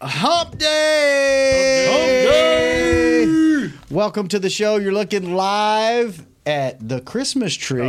Hump 0.00 0.58
day! 0.58 1.86
Hump 1.90 3.68
day! 3.68 3.72
Welcome 3.90 4.28
to 4.28 4.38
the 4.38 4.50
show. 4.50 4.76
You're 4.76 4.92
looking 4.92 5.34
live 5.34 6.26
at 6.46 6.86
the 6.86 7.00
Christmas 7.00 7.54
tree 7.54 7.80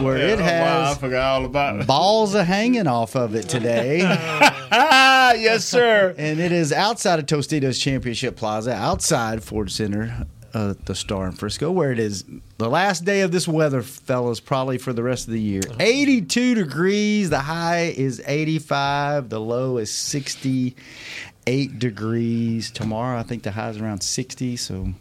where 0.00 0.16
it 0.16 0.38
Oh, 0.38 0.42
I 0.44 0.46
has 0.46 0.98
forgot 0.98 1.40
all 1.40 1.44
about 1.46 1.80
it. 1.80 1.86
balls 1.88 2.34
of 2.36 2.46
hanging 2.46 2.86
off 2.86 3.16
of 3.16 3.34
it 3.34 3.48
today. 3.48 4.02
Ah, 4.04 5.32
yes, 5.36 5.64
sir. 5.64 6.14
and 6.16 6.38
it 6.38 6.52
is 6.52 6.72
outside 6.72 7.18
of 7.18 7.26
Tostitos 7.26 7.80
Championship 7.80 8.36
Plaza, 8.36 8.72
outside 8.72 9.42
Ford 9.42 9.72
Center, 9.72 10.26
uh, 10.54 10.74
the 10.84 10.94
Star 10.94 11.26
in 11.26 11.32
Frisco, 11.32 11.70
where 11.70 11.92
it 11.92 11.98
is 11.98 12.24
the 12.58 12.70
last 12.70 13.04
day 13.04 13.20
of 13.22 13.32
this 13.32 13.46
weather, 13.48 13.82
fellas, 13.82 14.40
probably 14.40 14.78
for 14.78 14.92
the 14.92 15.02
rest 15.02 15.26
of 15.26 15.32
the 15.32 15.40
year. 15.40 15.62
82 15.80 16.54
degrees. 16.54 17.28
The 17.30 17.40
high 17.40 17.92
is 17.96 18.22
85. 18.24 19.28
The 19.28 19.40
low 19.40 19.78
is 19.78 19.90
68 19.90 21.78
degrees. 21.78 22.70
Tomorrow, 22.70 23.18
I 23.18 23.22
think 23.22 23.42
the 23.42 23.50
high 23.50 23.70
is 23.70 23.78
around 23.78 24.02
60. 24.02 24.56
So 24.56 24.94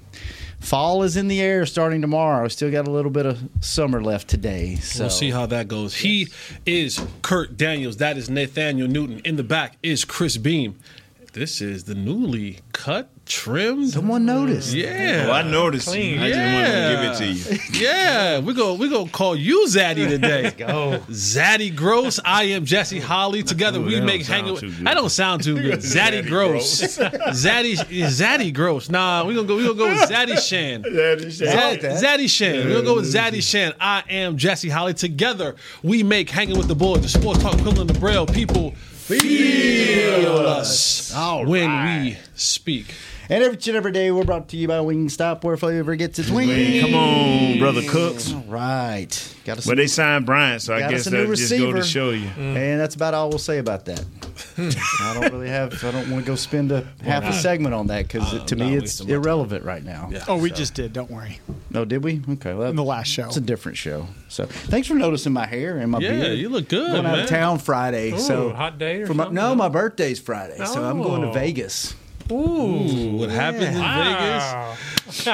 fall 0.59 1.03
is 1.03 1.15
in 1.17 1.27
the 1.27 1.41
air 1.41 1.65
starting 1.65 2.01
tomorrow. 2.01 2.47
Still 2.47 2.71
got 2.71 2.87
a 2.87 2.91
little 2.91 3.11
bit 3.11 3.25
of 3.25 3.39
summer 3.61 4.01
left 4.01 4.27
today. 4.27 4.75
So 4.75 5.03
We'll 5.03 5.09
see 5.11 5.29
how 5.31 5.45
that 5.47 5.67
goes. 5.67 5.93
He 5.95 6.29
is 6.65 6.99
Kurt 7.21 7.57
Daniels. 7.57 7.97
That 7.97 8.17
is 8.17 8.29
Nathaniel 8.29 8.87
Newton. 8.87 9.19
In 9.23 9.35
the 9.35 9.43
back 9.43 9.77
is 9.83 10.03
Chris 10.05 10.37
Beam. 10.37 10.79
This 11.33 11.61
is 11.61 11.85
the 11.85 11.95
newly 11.95 12.59
cut, 12.73 13.09
trimmed. 13.25 13.89
someone 13.89 14.25
noticed. 14.25 14.73
Yeah. 14.73 15.25
Oh, 15.27 15.31
I 15.31 15.41
noticed. 15.43 15.87
I 15.89 15.93
just 15.93 16.39
wanted 16.39 16.65
to 16.65 16.89
give 16.91 17.11
it 17.11 17.17
to 17.17 17.25
you. 17.53 17.59
Yeah, 17.83 18.39
we're 18.39 18.53
going 18.53 18.79
we 18.79 18.89
gonna 18.89 19.09
call 19.09 19.35
you 19.35 19.65
Zaddy 19.67 20.07
today. 20.07 20.51
go. 20.57 20.99
Zaddy 21.09 21.75
Gross. 21.75 22.19
I 22.23 22.43
am 22.45 22.65
Jesse 22.65 22.99
Holly. 22.99 23.43
Together 23.43 23.79
Ooh, 23.79 23.85
we 23.85 23.99
make 24.01 24.25
hanging. 24.25 24.55
too 24.57 24.67
with- 24.67 24.77
good. 24.77 24.87
That 24.87 24.93
don't 24.95 25.09
sound 25.09 25.43
too 25.43 25.55
good. 25.55 25.79
Zaddy, 25.79 26.21
Zaddy 26.21 26.27
Gross. 26.27 26.81
Zaddy 26.97 27.75
Zaddy 27.75 28.53
Gross. 28.53 28.89
Nah, 28.89 29.25
we're 29.25 29.35
gonna 29.35 29.47
go 29.47 29.55
we 29.57 29.63
gonna 29.63 29.75
go 29.75 29.89
with 29.89 30.09
Zaddy 30.09 30.37
Shan. 30.37 30.83
Zad- 30.83 31.19
Zaddy 31.81 32.29
Shan. 32.29 32.65
We're 32.67 32.73
gonna 32.73 32.83
go 32.85 32.95
with 32.95 33.13
Zaddy 33.13 33.41
Shan. 33.41 33.73
I 33.79 34.03
am 34.09 34.37
Jesse 34.37 34.69
Holly. 34.69 34.93
Together, 34.93 35.55
we 35.81 36.03
make 36.03 36.29
hanging 36.29 36.57
with 36.57 36.67
the 36.67 36.75
boys, 36.75 37.01
the 37.01 37.09
sports 37.09 37.41
talk 37.41 37.55
equivalent 37.55 37.89
of 37.89 37.99
Braille. 37.99 38.25
People 38.27 38.71
feel 38.71 40.37
us 40.37 41.13
All 41.13 41.45
when 41.45 41.67
right. 41.69 42.03
we 42.03 42.17
speak. 42.35 42.93
And 43.33 43.43
every 43.43 43.57
and 43.57 43.75
every 43.75 43.91
day, 43.91 44.11
we're 44.11 44.25
brought 44.25 44.47
to 44.49 44.57
you 44.57 44.67
by 44.67 44.77
Wingstop, 44.77 45.43
where 45.43 45.57
flavor 45.57 45.95
gets 45.95 46.19
its 46.19 46.29
wings. 46.29 46.81
Come 46.83 46.93
on, 46.93 47.57
brother 47.57 47.81
Cooks. 47.89 48.31
All 48.31 48.41
right. 48.41 49.35
Got 49.43 49.57
us, 49.57 49.65
But 49.65 49.77
they 49.77 49.87
signed 49.87 50.27
Bryant, 50.27 50.61
so 50.61 50.75
I 50.75 50.81
guess 50.81 51.01
us 51.01 51.07
a 51.07 51.09
that 51.09 51.35
just 51.35 51.51
go 51.51 51.73
to 51.73 51.83
show 51.83 52.11
you. 52.11 52.27
Mm. 52.27 52.55
and 52.55 52.79
that's 52.79 52.93
about 52.93 53.15
all 53.15 53.29
we'll 53.29 53.39
say 53.39 53.57
about 53.57 53.85
that. 53.85 53.99
Hmm. 54.55 54.69
I 55.01 55.17
don't 55.19 55.33
really 55.33 55.49
have. 55.49 55.83
I 55.83 55.89
don't 55.89 56.11
want 56.11 56.23
to 56.25 56.31
go 56.31 56.35
spend 56.35 56.71
a 56.71 56.87
half 57.03 57.23
a 57.23 57.33
segment 57.33 57.73
on 57.73 57.87
that 57.87 58.03
because 58.03 58.31
uh, 58.35 58.45
to 58.45 58.55
me 58.55 58.75
it's 58.75 58.99
my 59.01 59.07
time. 59.07 59.15
irrelevant 59.15 59.65
right 59.65 59.83
now. 59.83 60.09
Yeah. 60.11 60.25
Oh, 60.27 60.37
we 60.37 60.51
just 60.51 60.75
did. 60.75 60.93
Don't 60.93 61.09
worry. 61.09 61.39
No, 61.71 61.85
did 61.85 62.03
we? 62.03 62.21
Okay. 62.33 62.53
Well, 62.53 62.69
In 62.69 62.75
the 62.75 62.83
last 62.83 63.07
show. 63.07 63.25
It's 63.25 63.37
a 63.37 63.41
different 63.41 63.79
show. 63.79 64.07
So 64.29 64.45
thanks 64.45 64.87
for 64.87 64.93
noticing 64.93 65.33
my 65.33 65.47
hair 65.47 65.79
and 65.79 65.91
my 65.91 65.97
Yeah, 65.99 66.09
beard. 66.11 66.23
Yeah, 66.27 66.33
you 66.33 66.49
look 66.49 66.69
good, 66.69 66.91
Going 66.91 67.05
out 67.05 67.11
man. 67.13 67.19
of 67.23 67.29
town 67.29 67.57
Friday. 67.57 68.15
so 68.17 68.51
hot 68.51 68.77
day 68.77 69.01
or 69.01 69.07
for 69.07 69.15
my, 69.15 69.23
something? 69.23 69.35
no, 69.35 69.55
my 69.55 69.69
birthday's 69.69 70.19
Friday, 70.19 70.57
so 70.65 70.83
I'm 70.83 71.01
going 71.01 71.23
to 71.23 71.29
Oh. 71.29 71.33
Vegas. 71.33 71.95
Ooh, 72.31 73.17
what 73.17 73.29
happens 73.29 73.75
in 73.75 73.79
Wow. 73.81 74.75
Vegas? 75.05 75.27
I 75.27 75.31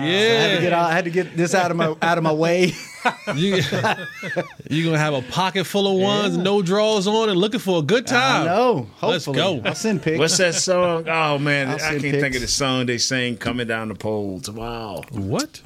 had 0.00 0.56
to 0.56 0.60
get 0.62 0.70
Yeah, 0.72 0.78
out, 0.80 0.90
I 0.90 0.92
had 0.94 1.04
to 1.04 1.10
get 1.10 1.36
this 1.36 1.54
out 1.54 1.70
of 1.70 1.76
my 1.76 1.94
out 2.00 2.18
of 2.18 2.24
my 2.24 2.32
way. 2.32 2.72
you 3.34 3.60
you 4.70 4.84
gonna 4.84 4.98
have 4.98 5.14
a 5.14 5.22
pocket 5.22 5.64
full 5.64 5.86
of 5.92 6.00
ones, 6.00 6.36
no 6.36 6.62
draws 6.62 7.06
on, 7.06 7.28
and 7.28 7.38
looking 7.38 7.60
for 7.60 7.78
a 7.80 7.82
good 7.82 8.06
time. 8.06 8.46
No, 8.46 8.88
Let's 9.02 9.26
go. 9.26 9.60
I'll 9.64 9.74
send 9.74 10.02
pics. 10.02 10.18
What's 10.18 10.36
that 10.38 10.54
song? 10.54 11.08
Oh 11.08 11.38
man, 11.38 11.68
I'll 11.68 11.74
I 11.76 11.78
can't 11.78 12.02
pics. 12.02 12.20
think 12.20 12.34
of 12.36 12.40
the 12.40 12.48
song 12.48 12.86
they 12.86 12.98
sing 12.98 13.36
coming 13.36 13.66
down 13.66 13.88
the 13.88 13.94
poles. 13.94 14.48
Wow. 14.50 15.02
What? 15.10 15.60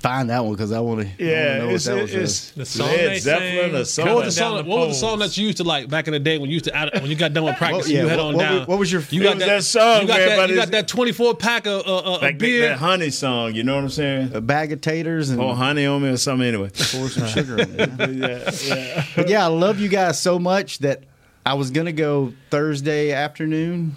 Find 0.00 0.30
that 0.30 0.42
one 0.42 0.54
because 0.54 0.72
I 0.72 0.80
want 0.80 1.02
to. 1.02 1.22
Yeah, 1.22 1.58
know 1.58 1.66
what 1.66 1.74
it's, 1.74 1.84
that 1.84 2.00
was. 2.00 2.14
it's 2.14 2.50
The 2.52 2.64
song 2.64 2.86
Led 2.88 3.10
they 3.10 3.18
Zeppelin 3.18 3.74
or 3.74 3.84
sing, 3.84 4.06
What 4.06 4.16
was 4.24 4.34
the 4.34 4.40
song? 4.40 4.56
the 4.56 4.64
what 4.64 4.78
was 4.88 4.96
the 4.96 5.00
song 5.06 5.18
that 5.18 5.36
you 5.36 5.44
used 5.44 5.58
to 5.58 5.64
like 5.64 5.90
back 5.90 6.06
in 6.08 6.12
the 6.14 6.18
day 6.18 6.38
when 6.38 6.48
you 6.48 6.54
used 6.54 6.64
to 6.64 6.74
out- 6.74 6.94
when 6.94 7.04
you 7.10 7.16
got 7.16 7.34
done 7.34 7.44
with 7.44 7.56
practice? 7.58 7.86
yeah, 7.86 8.02
you 8.04 8.08
head 8.08 8.16
what- 8.18 8.26
on 8.28 8.34
what 8.36 8.42
down. 8.42 8.58
was- 8.60 8.68
what 8.68 8.78
was 8.78 8.90
your- 8.90 9.02
You 9.10 9.20
It 9.20 9.24
got 9.24 9.34
was 9.36 9.44
that 9.44 9.62
song, 9.64 10.00
You 10.02 10.08
got 10.08 10.16
that. 10.18 10.48
You 10.48 10.54
got 10.56 10.70
that 10.70 10.88
twenty 10.88 11.12
four 11.12 11.34
pack 11.34 11.66
of 11.66 11.86
uh, 11.86 12.14
uh, 12.14 12.18
Like 12.22 12.38
beer. 12.38 12.70
that 12.70 12.78
honey 12.78 13.10
song, 13.10 13.54
you 13.54 13.62
know 13.62 13.74
what 13.74 13.84
I'm 13.84 13.90
saying? 13.90 14.30
a 14.32 14.40
bag 14.40 14.72
of 14.72 14.80
taters 14.80 15.28
and 15.28 15.38
Oh, 15.38 15.52
honey 15.52 15.84
on 15.84 16.02
me 16.02 16.08
or 16.08 16.16
something 16.16 16.48
anyway. 16.48 16.70
pour 16.74 17.08
some 17.10 17.26
sugar 17.28 17.58
in 17.60 17.76
there. 17.76 18.10
yeah, 18.10 18.50
yeah. 18.64 19.04
But 19.14 19.28
yeah, 19.28 19.44
I 19.44 19.48
love 19.48 19.80
you 19.80 19.88
guys 19.90 20.18
so 20.18 20.38
much 20.38 20.78
that 20.78 21.04
I 21.44 21.52
was 21.52 21.70
gonna 21.70 21.92
go 21.92 22.32
Thursday 22.50 23.12
afternoon, 23.12 23.96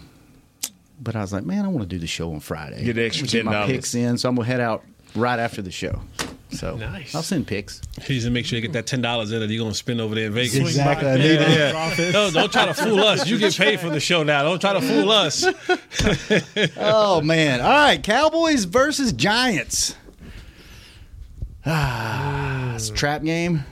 but 1.01 1.15
I 1.15 1.21
was 1.21 1.31
like, 1.31 1.45
man, 1.45 1.63
I 1.63 1.69
want 1.69 1.89
to 1.89 1.95
do 1.95 1.99
the 1.99 2.07
show 2.07 2.33
on 2.33 2.41
Friday. 2.41 2.83
Get 2.83 2.97
the 2.97 3.05
extra 3.05 3.25
Get 3.25 3.45
my 3.45 3.53
$10. 3.53 3.65
picks 3.67 3.95
in, 3.95 4.17
so 4.17 4.27
I'm 4.27 4.35
gonna 4.35 4.45
head 4.47 4.59
out 4.59 4.83
right 5.15 5.39
after 5.39 5.61
the 5.61 5.71
show. 5.71 6.01
So 6.51 6.75
Nice. 6.77 7.15
I'll 7.15 7.23
send 7.23 7.47
pics. 7.47 7.81
Please 8.01 8.29
make 8.29 8.45
sure 8.45 8.57
you 8.57 8.61
get 8.61 8.73
that 8.73 8.85
ten 8.85 9.01
dollars 9.01 9.31
in 9.31 9.39
that 9.39 9.49
you're 9.49 9.63
gonna 9.63 9.73
spend 9.73 9.99
over 9.99 10.13
there 10.13 10.27
in 10.27 10.33
Vegas. 10.33 10.53
Exactly. 10.55 11.09
I 11.09 11.15
need 11.17 11.39
it. 11.41 12.13
No, 12.13 12.29
don't 12.29 12.51
try 12.51 12.67
to 12.67 12.75
fool 12.75 12.99
us. 12.99 13.27
You 13.27 13.39
get 13.39 13.55
paid 13.55 13.79
for 13.79 13.89
the 13.89 13.99
show 13.99 14.21
now. 14.21 14.43
Don't 14.43 14.59
try 14.61 14.73
to 14.73 14.81
fool 14.81 15.09
us. 15.11 15.45
Oh 16.77 17.21
man! 17.21 17.59
All 17.61 17.69
right, 17.69 18.01
Cowboys 18.03 18.65
versus 18.65 19.13
Giants. 19.13 19.95
Ah, 21.65 22.75
it's 22.75 22.89
a 22.89 22.93
trap 22.93 23.23
game. 23.23 23.63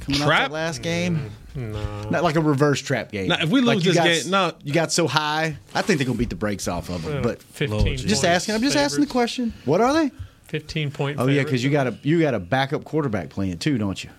Coming 0.00 0.20
off 0.22 0.26
Trap? 0.26 0.40
that 0.48 0.52
last 0.52 0.82
game. 0.82 1.30
Not 1.54 2.22
like 2.24 2.36
a 2.36 2.40
reverse 2.40 2.80
trap 2.80 3.12
game. 3.12 3.28
Now, 3.28 3.36
if 3.42 3.50
we 3.50 3.60
Like 3.60 3.76
lose 3.76 3.84
you 3.86 3.92
this 3.92 3.98
got- 3.98 4.22
game- 4.22 4.30
no. 4.30 4.52
you 4.64 4.72
got 4.72 4.90
so 4.90 5.06
high. 5.06 5.56
I 5.74 5.82
think 5.82 5.98
they're 5.98 6.06
gonna 6.06 6.18
beat 6.18 6.30
the 6.30 6.36
brakes 6.36 6.66
off 6.66 6.88
of 6.88 7.04
them. 7.04 7.22
But 7.22 7.42
15 7.42 7.98
just 7.98 8.24
asking. 8.24 8.54
I'm 8.54 8.62
just 8.62 8.76
asking 8.76 9.04
the 9.04 9.10
question. 9.10 9.52
What 9.66 9.80
are 9.80 9.92
they? 9.92 10.10
15 10.52 10.90
point 10.90 11.18
Oh 11.18 11.28
yeah, 11.28 11.42
because 11.44 11.64
you 11.64 11.70
got 11.70 11.86
a 11.86 11.98
you 12.02 12.20
got 12.20 12.34
a 12.34 12.38
backup 12.38 12.84
quarterback 12.84 13.30
playing 13.30 13.56
too, 13.56 13.78
don't 13.78 14.04
you? 14.04 14.10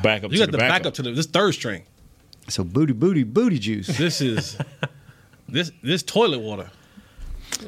Back 0.00 0.22
up 0.22 0.30
You 0.30 0.38
to 0.38 0.46
got 0.46 0.52
the 0.52 0.58
backup 0.58 0.94
to 0.94 1.02
the 1.02 1.10
this 1.10 1.26
third 1.26 1.54
string. 1.54 1.82
So 2.48 2.62
booty, 2.62 2.92
booty, 2.92 3.24
booty 3.24 3.58
juice. 3.58 3.88
This 3.88 4.20
is 4.20 4.56
this 5.48 5.72
this 5.82 6.04
toilet 6.04 6.38
water. 6.38 6.70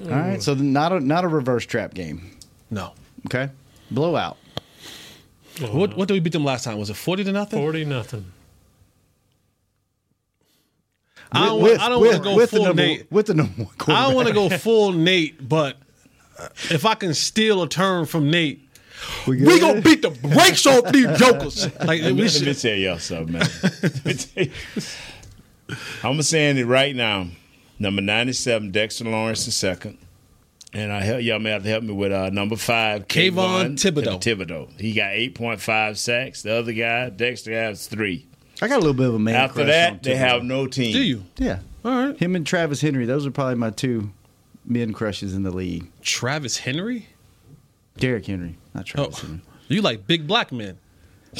All 0.05 0.11
right, 0.11 0.41
so 0.41 0.55
not 0.55 0.93
a 0.93 1.01
not 1.01 1.25
a 1.25 1.29
reverse 1.29 1.67
trap 1.67 1.93
game. 1.93 2.31
No. 2.71 2.93
Okay, 3.27 3.51
blowout. 3.91 4.37
What 5.61 5.97
what 5.97 6.07
did 6.07 6.15
we 6.15 6.21
beat 6.21 6.33
them 6.33 6.45
last 6.45 6.63
time? 6.63 6.79
Was 6.79 6.91
it 6.91 6.97
forty 6.97 7.25
to 7.25 7.33
nothing? 7.33 7.59
40 7.59 7.85
nothing. 7.85 8.25
I 11.33 11.47
don't, 11.47 11.61
want, 11.61 11.81
I 11.81 11.89
don't 11.89 12.01
want 12.01 12.13
to 12.17 12.23
go 12.23 12.37
with 12.37 12.51
full 12.51 12.65
number, 12.65 12.83
Nate. 12.83 13.11
with 13.11 13.27
the 13.27 13.35
number 13.35 13.65
one 13.65 13.69
I 13.89 14.07
don't 14.07 14.15
want 14.15 14.29
to 14.29 14.35
go 14.35 14.49
full 14.51 14.93
Nate, 15.09 15.49
but 15.49 15.79
if 16.71 16.85
I 16.85 16.95
can 16.95 17.15
steal 17.15 17.63
a 17.63 17.69
turn 17.69 18.07
from 18.07 18.31
Nate, 18.31 18.61
We 19.27 19.43
we 19.43 19.61
gonna 19.61 19.81
beat 19.81 20.03
the 20.03 20.11
brakes 20.11 20.67
off 20.67 20.93
these 20.93 21.19
jokers. 21.19 21.69
Like 21.85 22.03
Let 22.03 22.15
we 22.15 22.23
me, 22.23 22.29
let 22.29 22.43
me 22.43 22.55
tell 22.55 22.75
y'all 22.77 22.99
something, 22.99 23.33
man. 23.35 23.47
Let 23.83 24.05
me 24.05 24.15
tell 24.15 24.45
you. 24.45 24.53
I'm 26.03 26.23
saying 26.23 26.59
it 26.59 26.67
right 26.67 26.95
now. 26.95 27.29
Number 27.79 28.01
97, 28.03 28.71
Dexter 28.71 29.05
Lawrence 29.05 29.45
the 29.47 29.51
second. 29.51 29.99
And 30.73 30.93
I 30.93 31.03
help 31.03 31.23
y'all 31.23 31.39
may 31.39 31.51
have 31.51 31.63
to 31.63 31.69
help 31.69 31.85
me 31.85 31.93
with 31.93 32.13
uh, 32.13 32.31
number 32.31 32.57
five, 32.57 33.07
Kayvon 33.07 33.75
Thibodeaux. 33.75 34.21
Thibodeaux. 34.21 34.81
He 34.81 34.93
got 34.93 35.11
8.5 35.13 35.97
sacks. 35.97 36.43
The 36.43 36.55
other 36.57 36.73
guy, 36.73 37.11
Dexter, 37.11 37.53
has 37.53 37.87
three. 37.87 38.27
I 38.61 38.69
got 38.69 38.77
a 38.77 38.81
little 38.81 38.95
bit 38.95 39.09
of 39.09 39.15
a 39.15 39.19
man. 39.19 39.35
After 39.37 39.55
crush 39.55 39.65
on 39.65 39.69
that, 39.69 40.03
they 40.03 40.17
have 40.17 40.43
no 40.43 40.67
team. 40.67 40.93
do 40.93 41.03
you? 41.03 41.25
yeah. 41.37 41.59
All 41.85 41.93
right. 42.09 42.19
Him 42.19 42.35
and 42.35 42.47
Travis 42.47 42.81
Henry, 42.81 43.05
those 43.07 43.27
are 43.27 43.31
probably 43.31 43.57
my 43.57 43.71
two 43.71 44.11
men 44.65 44.93
crushes 44.93 45.35
in 45.35 45.43
the 45.43 45.51
league. 45.51 45.91
Travis 46.03 46.59
Henry? 46.59 47.09
Derrick 47.97 48.27
Henry, 48.27 48.57
not 48.75 48.83
Oh, 48.83 49.05
Travis 49.05 49.21
Henry. 49.21 49.41
you 49.69 49.83
like 49.83 50.07
big 50.07 50.27
black 50.27 50.53
men? 50.53 50.79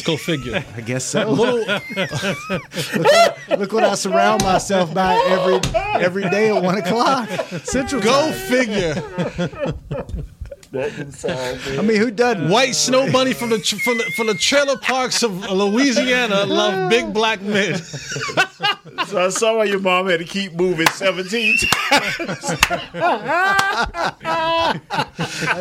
Go 0.05 0.17
figure. 0.17 0.65
I 0.77 0.81
guess 0.81 1.05
so. 1.05 1.31
Little, 1.31 1.59
Look 3.59 3.73
what 3.73 3.85
I 3.85 3.95
surround 3.95 4.43
myself 4.43 4.93
by 4.93 5.15
every 5.29 5.61
every 6.03 6.29
day 6.31 6.55
at 6.57 6.63
one 6.63 6.79
o'clock. 6.79 7.29
Central 7.65 8.03
go 8.03 8.31
Time. 8.31 8.49
figure. 8.49 9.75
I 10.77 11.83
mean, 11.83 11.97
who 11.99 12.11
doesn't? 12.11 12.49
White 12.49 12.75
snow 12.75 13.11
bunny 13.11 13.33
from 13.33 13.51
the 13.51 13.59
from 13.59 13.99
the 13.99 14.05
from 14.17 14.27
the 14.27 14.35
trailer 14.35 14.77
parks 14.79 15.23
of 15.23 15.33
Louisiana 15.51 16.45
love 16.47 16.91
big 16.91 17.13
black 17.13 17.41
men. 17.43 17.81
So 19.07 19.27
I 19.27 19.29
saw 19.29 19.59
why 19.59 19.65
your 19.65 19.81
mom 19.81 20.09
had 20.09 20.21
to 20.21 20.25
keep 20.25 20.55
moving 20.55 20.87
17 20.87 21.59
times. 21.59 22.17
That's 22.17 22.49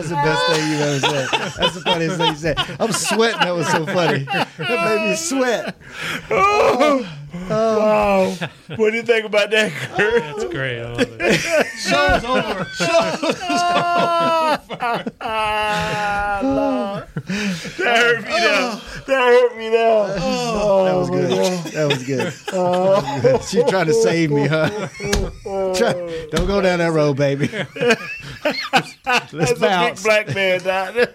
the 0.09 0.15
best 0.15 0.45
thing 0.47 0.71
you've 0.71 0.81
ever 0.81 0.99
said. 0.99 1.27
That's 1.57 1.73
the 1.73 1.81
funniest 1.81 2.17
thing 2.17 2.31
you 2.31 2.37
said. 2.37 2.57
I'm 2.79 2.91
sweating. 2.91 3.39
That 3.39 3.55
was 3.55 3.67
so 3.67 3.85
funny. 3.85 4.23
That 4.23 4.47
made 4.57 5.09
me 5.09 5.15
sweat. 5.15 5.75
Oh. 6.29 7.07
Wow. 7.33 8.35
What 8.75 8.91
do 8.91 8.95
you 8.97 9.03
think 9.03 9.25
about 9.25 9.49
that, 9.51 9.71
Kurt? 9.71 10.21
That's 10.21 10.45
great. 10.45 10.79
I 10.81 10.91
love 10.93 11.07
it. 11.19 11.41
Show's 11.79 12.23
over. 12.25 12.67
Ah, 15.21 16.39
Lord. 16.43 17.07
That 17.83 17.97
hurt 17.97 18.21
me 18.23 18.29
now. 18.29 18.81
That 19.07 19.23
hurt 19.27 19.57
me 19.57 19.69
now. 19.69 20.07
That 20.85 20.95
was 20.95 21.09
good. 21.09 21.31
That 21.73 21.87
was 21.87 22.03
good. 22.03 23.43
She's 23.49 23.63
trying 23.69 23.87
to 23.87 23.93
save 23.93 24.31
me, 24.31 24.47
huh? 24.47 24.69
Try- 25.75 26.27
don't 26.31 26.47
go 26.47 26.61
down 26.61 26.79
that 26.79 26.91
road, 26.93 27.17
baby. 27.17 27.49
Let's 27.51 28.95
That's 29.03 29.33
a 29.33 29.55
big 29.55 30.03
black 30.03 30.33
man 30.35 30.61
down 30.61 30.93
there. 30.95 31.13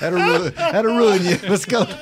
That'll 0.00 0.18
ruin, 0.18 0.54
that'll 0.54 0.96
ruin 0.96 1.24
you. 1.24 1.38
Let's 1.48 1.64
go. 1.64 1.80
Wow. 1.80 1.92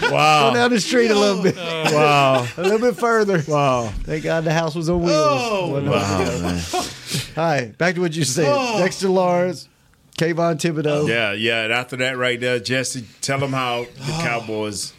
Go 0.00 0.14
Wow. 0.14 0.54
down 0.54 0.70
the 0.70 0.80
street 0.80 1.10
a 1.10 1.14
little 1.18 1.42
bit. 1.42 1.56
Wow. 1.56 2.46
A 2.56 2.62
little 2.62 2.78
bit 2.78 2.96
further. 2.96 3.42
Wow. 3.48 3.88
Thank 4.04 4.24
God 4.24 4.44
the 4.44 4.52
house 4.52 4.74
was 4.74 4.88
on 4.88 5.02
wheels. 5.02 5.12
Oh, 5.16 5.80
Wasn't 5.82 7.36
man. 7.36 7.36
All 7.36 7.52
right, 7.52 7.76
back 7.78 7.96
to 7.96 8.00
what 8.00 8.14
you 8.14 8.24
said. 8.24 8.46
Oh. 8.48 8.78
Dexter 8.78 9.08
Lawrence, 9.08 9.68
Kayvon 10.16 10.56
Thibodeaux. 10.56 11.08
Yeah, 11.08 11.32
yeah. 11.32 11.64
And 11.64 11.72
after 11.72 11.96
that, 11.96 12.16
right 12.16 12.38
there, 12.38 12.58
Jesse, 12.60 13.06
tell 13.20 13.38
them 13.38 13.52
how 13.52 13.84
the 13.84 14.12
oh. 14.12 14.20
Cowboys 14.22 14.92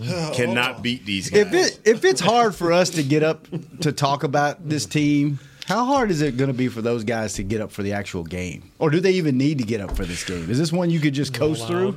oh. 0.00 0.32
cannot 0.34 0.82
beat 0.82 1.04
these 1.04 1.28
guys. 1.30 1.40
If 1.40 1.54
it 1.54 1.80
if 1.84 2.04
it's 2.04 2.20
hard 2.20 2.54
for 2.54 2.72
us 2.72 2.90
to 2.90 3.02
get 3.02 3.22
up 3.22 3.46
to 3.82 3.92
talk 3.92 4.22
about 4.22 4.68
this 4.68 4.86
team, 4.86 5.38
how 5.70 5.84
hard 5.84 6.10
is 6.10 6.20
it 6.20 6.36
going 6.36 6.48
to 6.48 6.56
be 6.56 6.66
for 6.66 6.82
those 6.82 7.04
guys 7.04 7.34
to 7.34 7.44
get 7.44 7.60
up 7.60 7.70
for 7.70 7.84
the 7.84 7.92
actual 7.92 8.24
game, 8.24 8.72
or 8.80 8.90
do 8.90 8.98
they 8.98 9.12
even 9.12 9.38
need 9.38 9.58
to 9.58 9.64
get 9.64 9.80
up 9.80 9.96
for 9.96 10.04
this 10.04 10.24
game? 10.24 10.50
Is 10.50 10.58
this 10.58 10.72
one 10.72 10.90
you 10.90 10.98
could 10.98 11.14
just 11.14 11.32
coast 11.32 11.64
through? 11.68 11.94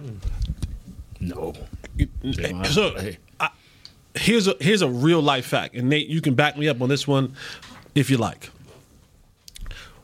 no. 1.19 1.53
So 2.65 2.95
I, 3.39 3.49
here's 4.13 4.47
a 4.47 4.55
here's 4.59 4.83
a 4.83 4.87
real 4.87 5.21
life 5.21 5.47
fact, 5.47 5.73
and 5.73 5.89
Nate, 5.89 6.07
you 6.07 6.21
can 6.21 6.35
back 6.35 6.55
me 6.55 6.67
up 6.67 6.83
on 6.83 6.89
this 6.89 7.07
one 7.07 7.33
if 7.95 8.11
you 8.11 8.17
like. 8.17 8.51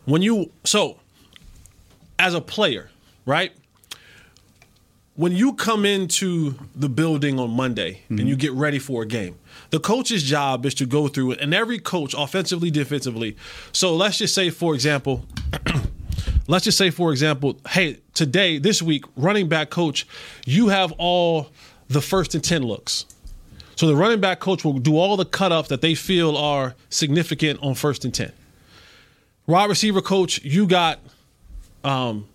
When 0.06 0.24
you 0.24 0.50
so 0.64 0.98
as 2.18 2.34
a 2.34 2.42
player, 2.42 2.90
right? 3.28 3.52
When 5.20 5.34
you 5.34 5.52
come 5.52 5.84
into 5.84 6.56
the 6.74 6.88
building 6.88 7.42
on 7.42 7.50
Monday 7.50 8.04
and 8.08 8.22
you 8.22 8.38
get 8.38 8.54
ready 8.54 8.80
for 8.80 9.04
a 9.04 9.06
game, 9.06 9.38
the 9.70 9.78
coach's 9.78 10.24
job 10.24 10.66
is 10.66 10.74
to 10.76 10.86
go 10.86 11.10
through 11.10 11.32
it, 11.32 11.42
and 11.42 11.54
every 11.54 11.78
coach, 11.78 12.16
offensively, 12.18 12.72
defensively. 12.72 13.36
So 13.74 13.98
let's 13.98 14.20
just 14.20 14.34
say, 14.34 14.50
for 14.50 14.74
example, 14.74 15.26
let's 16.48 16.64
just 16.64 16.78
say, 16.78 16.90
for 16.90 17.12
example, 17.12 17.60
hey, 17.68 17.98
today, 18.14 18.60
this 18.60 18.82
week, 18.82 19.04
running 19.18 19.50
back 19.50 19.70
coach, 19.70 20.08
you 20.46 20.70
have 20.70 20.94
all 20.98 21.50
the 21.90 22.00
first 22.00 22.34
and 22.34 22.42
10 22.42 22.64
looks. 22.64 23.06
So 23.76 23.88
the 23.88 23.98
running 23.98 24.22
back 24.22 24.40
coach 24.40 24.64
will 24.64 24.80
do 24.80 24.98
all 24.98 25.18
the 25.18 25.26
cut 25.26 25.52
ups 25.52 25.68
that 25.68 25.82
they 25.82 25.96
feel 25.96 26.38
are 26.38 26.76
significant 26.90 27.62
on 27.62 27.76
first 27.76 28.06
and 28.06 28.14
10. 28.14 28.32
Wide 29.48 29.68
receiver 29.68 30.02
coach, 30.02 30.42
you 30.46 30.66
got 30.66 31.02
um, 31.84 32.26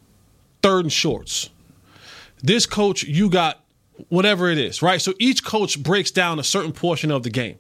third 0.61 0.85
and 0.85 0.93
shorts. 0.93 1.49
This 2.45 2.67
coach, 2.67 3.05
you 3.05 3.31
got 3.31 3.65
whatever 4.11 4.51
it 4.51 4.59
is, 4.59 4.83
right? 4.83 5.01
So 5.01 5.15
each 5.19 5.43
coach 5.43 5.83
breaks 5.83 6.11
down 6.11 6.39
a 6.39 6.45
certain 6.45 6.73
portion 6.73 7.11
of 7.11 7.23
the 7.23 7.31
game. 7.31 7.57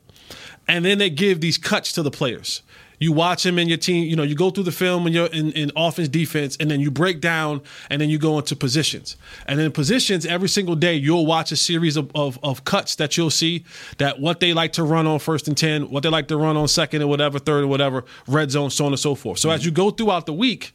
And 0.68 0.84
then 0.84 0.98
they 0.98 1.08
give 1.08 1.40
these 1.40 1.56
cuts 1.56 1.90
to 1.92 2.02
the 2.02 2.10
players. 2.10 2.60
You 2.98 3.10
watch 3.12 3.44
them 3.44 3.58
in 3.58 3.66
your 3.66 3.78
team, 3.78 4.04
you 4.04 4.14
know, 4.14 4.22
you 4.22 4.34
go 4.34 4.50
through 4.50 4.64
the 4.64 4.72
film 4.72 5.06
and 5.06 5.14
you're 5.14 5.28
in, 5.28 5.52
in 5.52 5.72
offense, 5.74 6.08
defense, 6.08 6.58
and 6.60 6.70
then 6.70 6.80
you 6.80 6.90
break 6.90 7.22
down 7.22 7.62
and 7.88 7.98
then 7.98 8.10
you 8.10 8.18
go 8.18 8.38
into 8.38 8.54
positions. 8.54 9.16
And 9.46 9.58
then 9.58 9.72
positions, 9.72 10.26
every 10.26 10.50
single 10.50 10.76
day, 10.76 10.94
you'll 10.94 11.24
watch 11.24 11.50
a 11.50 11.56
series 11.56 11.96
of, 11.96 12.10
of, 12.14 12.38
of 12.42 12.64
cuts 12.64 12.96
that 12.96 13.16
you'll 13.16 13.30
see 13.30 13.64
that 13.96 14.20
what 14.20 14.40
they 14.40 14.52
like 14.52 14.74
to 14.74 14.82
run 14.82 15.06
on 15.06 15.18
first 15.18 15.48
and 15.48 15.56
10, 15.56 15.88
what 15.88 16.02
they 16.02 16.10
like 16.10 16.28
to 16.28 16.36
run 16.36 16.58
on 16.58 16.68
second 16.68 17.00
or 17.00 17.06
whatever, 17.06 17.38
third 17.38 17.64
or 17.64 17.68
whatever, 17.68 18.04
red 18.28 18.50
zone, 18.50 18.68
so 18.68 18.84
on 18.84 18.92
and 18.92 19.00
so 19.00 19.14
forth. 19.14 19.38
So 19.38 19.48
as 19.48 19.64
you 19.64 19.70
go 19.70 19.90
throughout 19.90 20.26
the 20.26 20.34
week, 20.34 20.74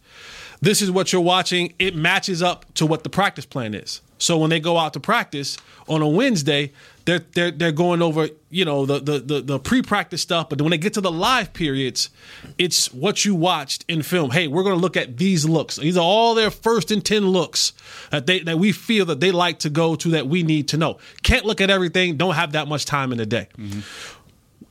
this 0.61 0.81
is 0.81 0.91
what 0.91 1.13
you're 1.13 1.21
watching. 1.21 1.73
It 1.79 1.95
matches 1.95 2.41
up 2.41 2.71
to 2.75 2.85
what 2.85 3.03
the 3.03 3.09
practice 3.09 3.45
plan 3.45 3.73
is. 3.73 4.01
So 4.19 4.37
when 4.37 4.49
they 4.49 4.59
go 4.59 4.77
out 4.77 4.93
to 4.93 4.99
practice 4.99 5.57
on 5.87 6.01
a 6.01 6.07
Wednesday, 6.07 6.73
they're 7.05 7.19
they're 7.33 7.51
they're 7.51 7.71
going 7.71 8.01
over 8.01 8.27
you 8.49 8.65
know 8.65 8.85
the 8.85 8.99
the 8.99 9.19
the, 9.19 9.41
the 9.41 9.59
pre-practice 9.59 10.21
stuff. 10.21 10.49
But 10.49 10.61
when 10.61 10.71
they 10.71 10.77
get 10.77 10.93
to 10.95 11.01
the 11.01 11.11
live 11.11 11.53
periods, 11.53 12.09
it's 12.57 12.93
what 12.93 13.23
you 13.23 13.33
watched 13.33 13.85
in 13.87 14.03
film. 14.03 14.31
Hey, 14.31 14.47
we're 14.47 14.63
going 14.63 14.75
to 14.75 14.81
look 14.81 14.97
at 14.97 15.17
these 15.17 15.45
looks. 15.45 15.77
These 15.77 15.95
are 15.97 16.03
all 16.03 16.35
their 16.35 16.51
first 16.51 16.91
and 16.91 17.03
ten 17.03 17.27
looks 17.27 17.71
that 18.11 18.27
they 18.27 18.39
that 18.41 18.59
we 18.59 18.73
feel 18.73 19.05
that 19.05 19.21
they 19.21 19.31
like 19.31 19.59
to 19.59 19.69
go 19.69 19.95
to 19.95 20.09
that 20.09 20.27
we 20.27 20.43
need 20.43 20.67
to 20.69 20.77
know. 20.77 20.99
Can't 21.23 21.45
look 21.45 21.61
at 21.61 21.69
everything. 21.69 22.17
Don't 22.17 22.35
have 22.35 22.51
that 22.51 22.67
much 22.67 22.83
time 22.85 23.13
in 23.13 23.17
the 23.17 23.25
day. 23.25 23.47
Mm-hmm. 23.57 23.79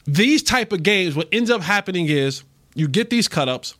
These 0.06 0.42
type 0.42 0.72
of 0.72 0.82
games, 0.82 1.14
what 1.16 1.28
ends 1.32 1.50
up 1.50 1.62
happening 1.62 2.06
is 2.06 2.42
you 2.74 2.86
get 2.86 3.10
these 3.10 3.28
cut 3.28 3.48
ups 3.48 3.74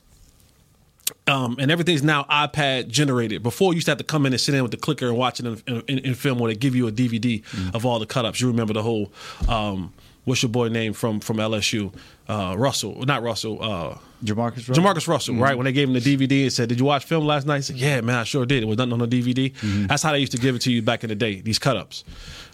um, 1.26 1.56
and 1.58 1.70
everything's 1.70 2.02
now 2.02 2.25
iPad 2.25 2.88
generated. 2.88 3.43
Before 3.43 3.72
you 3.72 3.76
used 3.76 3.87
to 3.87 3.93
have 3.93 3.99
to 3.99 4.05
come 4.05 4.26
in 4.26 4.32
and 4.32 4.40
sit 4.40 4.55
in 4.55 4.62
with 4.62 4.70
the 4.70 4.76
clicker 4.76 5.08
and 5.08 5.16
watch 5.16 5.40
it 5.40 5.46
in, 5.46 5.82
in, 5.88 5.99
in 5.99 6.14
film, 6.14 6.40
or 6.40 6.49
they 6.49 6.55
give 6.55 6.75
you 6.75 6.87
a 6.88 6.93
DVD 6.93 7.43
of 7.75 7.84
all 7.84 7.99
the 7.99 8.06
cut 8.06 8.25
ups. 8.25 8.40
You 8.40 8.49
remember 8.49 8.72
the 8.72 8.82
whole 8.82 9.12
um, 9.49 9.93
what's 10.28 10.43
your 10.43 10.50
boy 10.50 10.69
name 10.69 10.93
from 10.93 11.20
from 11.20 11.38
LSU? 11.38 11.93
Uh, 12.28 12.55
Russell, 12.56 13.02
not 13.05 13.22
Russell. 13.22 13.62
Uh, 13.62 13.99
Jamarcus 14.22 14.69
Russell? 14.69 14.75
Jamarcus 14.75 15.08
Russell, 15.08 15.37
right? 15.37 15.56
When 15.56 15.64
they 15.64 15.72
gave 15.72 15.88
him 15.88 15.94
the 15.94 16.00
DVD 16.00 16.43
and 16.43 16.52
said, 16.52 16.69
"Did 16.69 16.78
you 16.78 16.84
watch 16.84 17.05
film 17.05 17.25
last 17.25 17.46
night?" 17.46 17.56
He 17.56 17.62
said, 17.62 17.76
"Yeah, 17.76 18.00
man, 18.00 18.16
I 18.16 18.25
sure 18.25 18.44
did. 18.44 18.62
It 18.62 18.66
was 18.66 18.76
nothing 18.76 18.93
on 18.93 18.99
the 18.99 19.06
DVD." 19.08 19.55
That's 19.88 20.02
how 20.02 20.12
they 20.12 20.19
used 20.19 20.32
to 20.32 20.38
give 20.38 20.55
it 20.55 20.62
to 20.62 20.72
you 20.72 20.82
back 20.82 21.02
in 21.05 21.08
the 21.08 21.14
day. 21.14 21.40
These 21.40 21.58
cut 21.58 21.76
ups. 21.76 22.05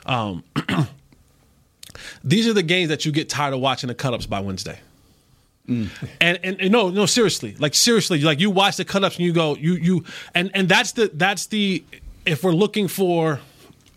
Um, 0.06 0.44
these 2.24 2.46
are 2.46 2.52
the 2.52 2.62
games 2.62 2.90
that 2.90 3.04
you 3.04 3.12
get 3.12 3.28
tired 3.28 3.54
of 3.54 3.60
watching 3.60 3.88
the 3.88 3.94
cut 3.94 4.14
ups 4.14 4.26
by 4.26 4.40
Wednesday. 4.40 4.78
Mm. 5.68 5.88
And, 6.20 6.40
and 6.42 6.60
and 6.60 6.70
no 6.70 6.90
no 6.90 7.06
seriously. 7.06 7.56
Like 7.58 7.74
seriously 7.74 8.20
like 8.20 8.38
you 8.38 8.50
watch 8.50 8.76
the 8.76 8.84
cut 8.84 9.02
ups 9.02 9.16
and 9.16 9.24
you 9.24 9.32
go 9.32 9.56
you 9.56 9.74
you 9.74 10.04
and 10.34 10.50
and 10.54 10.68
that's 10.68 10.92
the 10.92 11.10
that's 11.14 11.46
the 11.46 11.82
if 12.26 12.44
we're 12.44 12.52
looking 12.52 12.88
for 12.88 13.40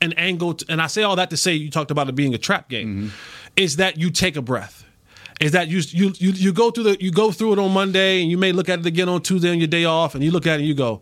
an 0.02 0.14
angle 0.14 0.54
to, 0.54 0.66
and 0.69 0.81
I 0.81 0.88
say 0.88 1.04
all 1.04 1.16
that 1.16 1.30
to 1.31 1.38
say 1.38 1.54
you 1.54 1.69
talked 1.69 1.92
about 1.92 2.07
it 2.07 2.16
being 2.16 2.33
a 2.33 2.38
trap 2.38 2.69
game 2.69 2.88
mm-hmm. 2.88 3.07
is 3.56 3.78
that 3.78 3.97
you 3.97 4.12
take 4.12 4.36
a 4.36 4.42
breath. 4.42 4.86
Is 5.40 5.52
that 5.52 5.68
you 5.68 5.81
you 5.90 6.14
you 6.18 6.31
you 6.31 6.54
go 6.54 6.71
through 6.71 6.86
the 6.86 6.97
you 7.00 7.12
go 7.12 7.31
through 7.31 7.54
it 7.54 7.59
on 7.59 7.71
Monday 7.71 8.21
and 8.21 8.31
you 8.31 8.38
may 8.38 8.52
look 8.52 8.69
at 8.69 8.80
it 8.80 8.86
again 8.86 9.07
on 9.07 9.21
Tuesday 9.21 9.52
on 9.52 9.59
your 9.59 9.68
day 9.68 9.86
off 9.86 10.16
and 10.16 10.24
you 10.24 10.31
look 10.31 10.47
at 10.47 10.54
it 10.54 10.59
and 10.59 10.68
you 10.68 10.74
go 10.74 11.02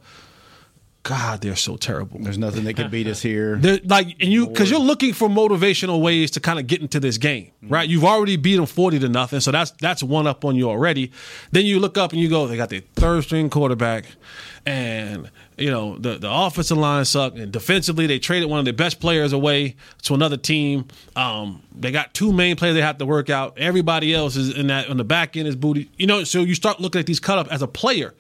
God 1.06 1.42
they're 1.42 1.56
so 1.56 1.78
terrible 1.78 2.20
There's 2.20 2.40
nothing 2.40 2.64
that 2.64 2.74
could 2.74 2.90
beat 2.90 3.06
us 3.06 3.22
here. 3.22 3.56
they're 3.62 3.80
like, 3.86 4.08
and 4.20 4.34
you 4.34 4.48
because 4.48 4.72
you're 4.72 4.80
looking 4.80 5.14
for 5.14 5.30
motivational 5.30 6.02
ways 6.02 6.32
to 6.32 6.40
kind 6.40 6.58
of 6.58 6.66
get 6.66 6.82
into 6.82 7.00
this 7.00 7.20
game, 7.20 7.52
right? 7.62 7.88
You've 7.88 8.04
already 8.04 8.38
beat 8.38 8.56
them 8.56 8.66
forty 8.66 8.98
to 8.98 9.08
nothing, 9.08 9.40
so 9.40 9.52
that's 9.52 9.70
that's 9.80 10.02
one 10.02 10.26
up 10.26 10.44
on 10.44 10.56
you 10.56 10.68
already. 10.68 11.12
Then 11.52 11.68
you 11.68 11.80
look 11.80 12.00
up 12.00 12.12
and 12.12 12.20
you 12.20 12.28
go, 12.28 12.48
they 12.48 12.58
got 12.58 12.70
their 12.70 12.82
third 12.96 13.24
string 13.24 13.52
quarterback, 13.52 14.06
and 14.66 15.30
you 15.60 15.70
know 15.70 15.96
the 16.00 16.18
the 16.18 16.32
offensive 16.32 16.80
line 16.80 17.06
sucked, 17.06 17.38
and 17.38 17.52
defensively 17.52 18.08
they 18.08 18.18
traded 18.18 18.50
one 18.50 18.58
of 18.58 18.66
their 18.66 18.74
best 18.74 19.00
players 19.00 19.32
away 19.32 19.76
to 20.02 20.16
another 20.16 20.38
team. 20.38 20.88
Um, 21.16 21.62
they 21.72 21.92
got 21.92 22.16
two 22.16 22.34
main 22.34 22.56
players 22.56 22.74
they 22.74 22.82
have 22.82 22.98
to 22.98 23.06
work 23.06 23.30
out. 23.30 23.60
Everybody 23.60 24.12
else 24.12 24.36
is 24.36 24.58
in 24.58 24.68
that 24.68 24.90
on 24.90 24.98
the 24.98 25.04
back 25.04 25.38
end 25.38 25.48
is 25.48 25.56
booty. 25.56 25.92
You 25.98 26.08
know, 26.08 26.24
so 26.24 26.42
you 26.42 26.56
start 26.56 26.80
looking 26.80 26.98
at 26.98 27.06
these 27.06 27.20
cut 27.20 27.38
up 27.38 27.48
as 27.52 27.62
a 27.62 27.68
player. 27.68 28.16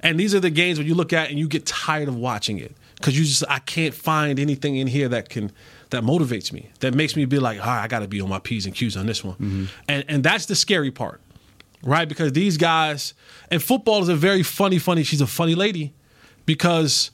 And 0.00 0.18
these 0.18 0.34
are 0.34 0.40
the 0.40 0.50
games 0.50 0.78
where 0.78 0.86
you 0.86 0.94
look 0.94 1.12
at 1.12 1.30
and 1.30 1.38
you 1.38 1.48
get 1.48 1.66
tired 1.66 2.08
of 2.08 2.16
watching 2.16 2.58
it 2.58 2.74
because 2.98 3.18
you 3.18 3.24
just 3.24 3.44
I 3.48 3.58
can't 3.60 3.94
find 3.94 4.38
anything 4.38 4.76
in 4.76 4.86
here 4.86 5.08
that 5.08 5.28
can 5.28 5.52
that 5.90 6.02
motivates 6.02 6.52
me 6.52 6.70
that 6.80 6.94
makes 6.94 7.16
me 7.16 7.24
be 7.24 7.38
like, 7.38 7.60
all 7.60 7.66
right, 7.66 7.82
I 7.82 7.88
got 7.88 8.00
to 8.00 8.08
be 8.08 8.20
on 8.20 8.28
my 8.28 8.38
p's 8.38 8.66
and 8.66 8.74
q's 8.74 8.96
on 8.96 9.06
this 9.06 9.24
one, 9.24 9.36
mm-hmm. 9.36 9.64
and 9.88 10.04
and 10.08 10.24
that's 10.24 10.46
the 10.46 10.54
scary 10.54 10.90
part, 10.90 11.20
right? 11.82 12.08
Because 12.08 12.32
these 12.32 12.56
guys 12.56 13.14
and 13.50 13.62
football 13.62 14.02
is 14.02 14.08
a 14.08 14.16
very 14.16 14.42
funny, 14.42 14.78
funny. 14.78 15.02
She's 15.02 15.20
a 15.20 15.26
funny 15.26 15.54
lady 15.54 15.94
because 16.46 17.10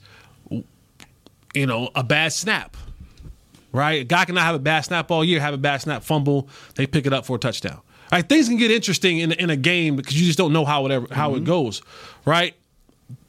you 0.49 1.65
know 1.65 1.89
a 1.95 2.03
bad 2.03 2.33
snap. 2.33 2.77
Right, 3.71 4.03
a 4.03 4.03
guy 4.05 4.23
cannot 4.23 4.45
have 4.45 4.55
a 4.55 4.59
bad 4.59 4.85
snap 4.85 5.11
all 5.11 5.21
year, 5.25 5.41
have 5.41 5.53
a 5.53 5.57
bad 5.57 5.81
snap, 5.81 6.01
fumble, 6.01 6.47
they 6.75 6.87
pick 6.87 7.05
it 7.05 7.11
up 7.11 7.25
for 7.25 7.35
a 7.35 7.39
touchdown. 7.39 7.81
Right, 8.09 8.25
things 8.25 8.47
can 8.47 8.55
get 8.55 8.71
interesting 8.71 9.19
in, 9.19 9.33
in 9.33 9.49
a 9.49 9.57
game 9.57 9.97
because 9.97 10.17
you 10.17 10.25
just 10.25 10.37
don't 10.37 10.53
know 10.53 10.63
how 10.63 10.85
it 10.85 10.93
ever, 10.93 11.07
how 11.11 11.31
it 11.31 11.39
mm-hmm. 11.39 11.47
goes. 11.47 11.81
Right, 12.23 12.55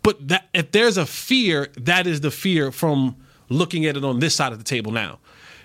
but 0.07 0.29
that 0.29 0.49
if 0.55 0.71
there's 0.71 0.97
a 0.97 1.05
fear, 1.05 1.67
that 1.79 2.07
is 2.07 2.21
the 2.21 2.31
fear 2.31 2.71
from 2.71 3.17
looking 3.49 3.87
at 3.87 3.97
it 3.97 4.05
on 4.05 4.21
this 4.21 4.37
side 4.37 4.53
of 4.53 4.59
the 4.59 4.65
table 4.65 4.93
now. 4.93 5.19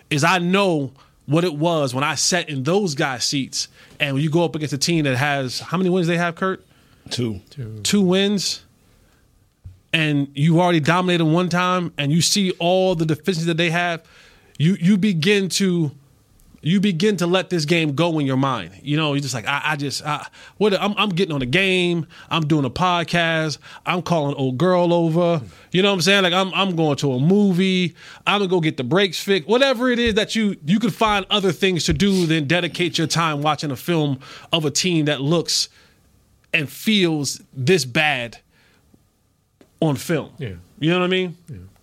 Is 0.09 0.23
I 0.23 0.39
know 0.39 0.93
what 1.27 1.43
it 1.43 1.53
was 1.53 1.93
when 1.93 2.03
I 2.03 2.15
sat 2.15 2.49
in 2.49 2.63
those 2.63 2.95
guys' 2.95 3.23
seats, 3.23 3.67
and 3.99 4.15
when 4.15 4.23
you 4.23 4.31
go 4.31 4.43
up 4.43 4.55
against 4.55 4.73
a 4.73 4.79
team 4.79 5.05
that 5.05 5.15
has 5.15 5.59
how 5.59 5.77
many 5.77 5.91
wins 5.91 6.07
they 6.07 6.17
have, 6.17 6.33
Kurt? 6.33 6.65
Two. 7.11 7.83
Two 7.83 8.01
wins. 8.01 8.63
and 9.93 10.27
you 10.33 10.59
already 10.59 10.79
dominated 10.79 11.25
one 11.25 11.47
time, 11.49 11.93
and 11.99 12.11
you 12.11 12.21
see 12.21 12.49
all 12.57 12.95
the 12.95 13.05
deficiencies 13.05 13.45
that 13.45 13.57
they 13.57 13.69
have, 13.69 14.03
you 14.57 14.75
you 14.81 14.97
begin 14.97 15.49
to 15.49 15.91
you 16.61 16.79
begin 16.79 17.17
to 17.17 17.27
let 17.27 17.49
this 17.49 17.65
game 17.65 17.95
go 17.95 18.19
in 18.19 18.25
your 18.25 18.37
mind. 18.37 18.79
You 18.83 18.95
know, 18.95 19.13
you're 19.13 19.21
just 19.21 19.33
like, 19.33 19.47
I, 19.47 19.61
I 19.63 19.75
just, 19.75 20.05
I, 20.05 20.27
what? 20.57 20.73
I'm, 20.73 20.93
I'm 20.97 21.09
getting 21.09 21.33
on 21.33 21.41
a 21.41 21.47
game. 21.47 22.05
I'm 22.29 22.43
doing 22.43 22.65
a 22.65 22.69
podcast. 22.69 23.57
I'm 23.85 24.01
calling 24.01 24.35
old 24.35 24.57
girl 24.57 24.93
over. 24.93 25.41
You 25.71 25.81
know 25.81 25.89
what 25.89 25.95
I'm 25.95 26.01
saying? 26.01 26.23
Like, 26.23 26.33
I'm, 26.33 26.53
I'm 26.53 26.75
going 26.75 26.97
to 26.97 27.13
a 27.13 27.19
movie. 27.19 27.95
I'm 28.27 28.39
gonna 28.39 28.49
go 28.49 28.59
get 28.59 28.77
the 28.77 28.83
brakes 28.83 29.19
fixed. 29.19 29.49
Whatever 29.49 29.89
it 29.89 29.97
is 29.97 30.13
that 30.15 30.35
you, 30.35 30.55
you 30.65 30.79
could 30.79 30.93
find 30.93 31.25
other 31.29 31.51
things 31.51 31.85
to 31.85 31.93
do 31.93 32.25
than 32.27 32.45
dedicate 32.45 32.97
your 32.97 33.07
time 33.07 33.41
watching 33.41 33.71
a 33.71 33.75
film 33.75 34.19
of 34.53 34.65
a 34.65 34.71
team 34.71 35.05
that 35.05 35.21
looks 35.21 35.69
and 36.53 36.69
feels 36.69 37.41
this 37.53 37.85
bad 37.85 38.37
on 39.79 39.95
film. 39.95 40.31
Yeah. 40.37 40.53
You 40.79 40.91
know 40.91 40.99
what 40.99 41.05
I 41.05 41.09
mean? 41.09 41.37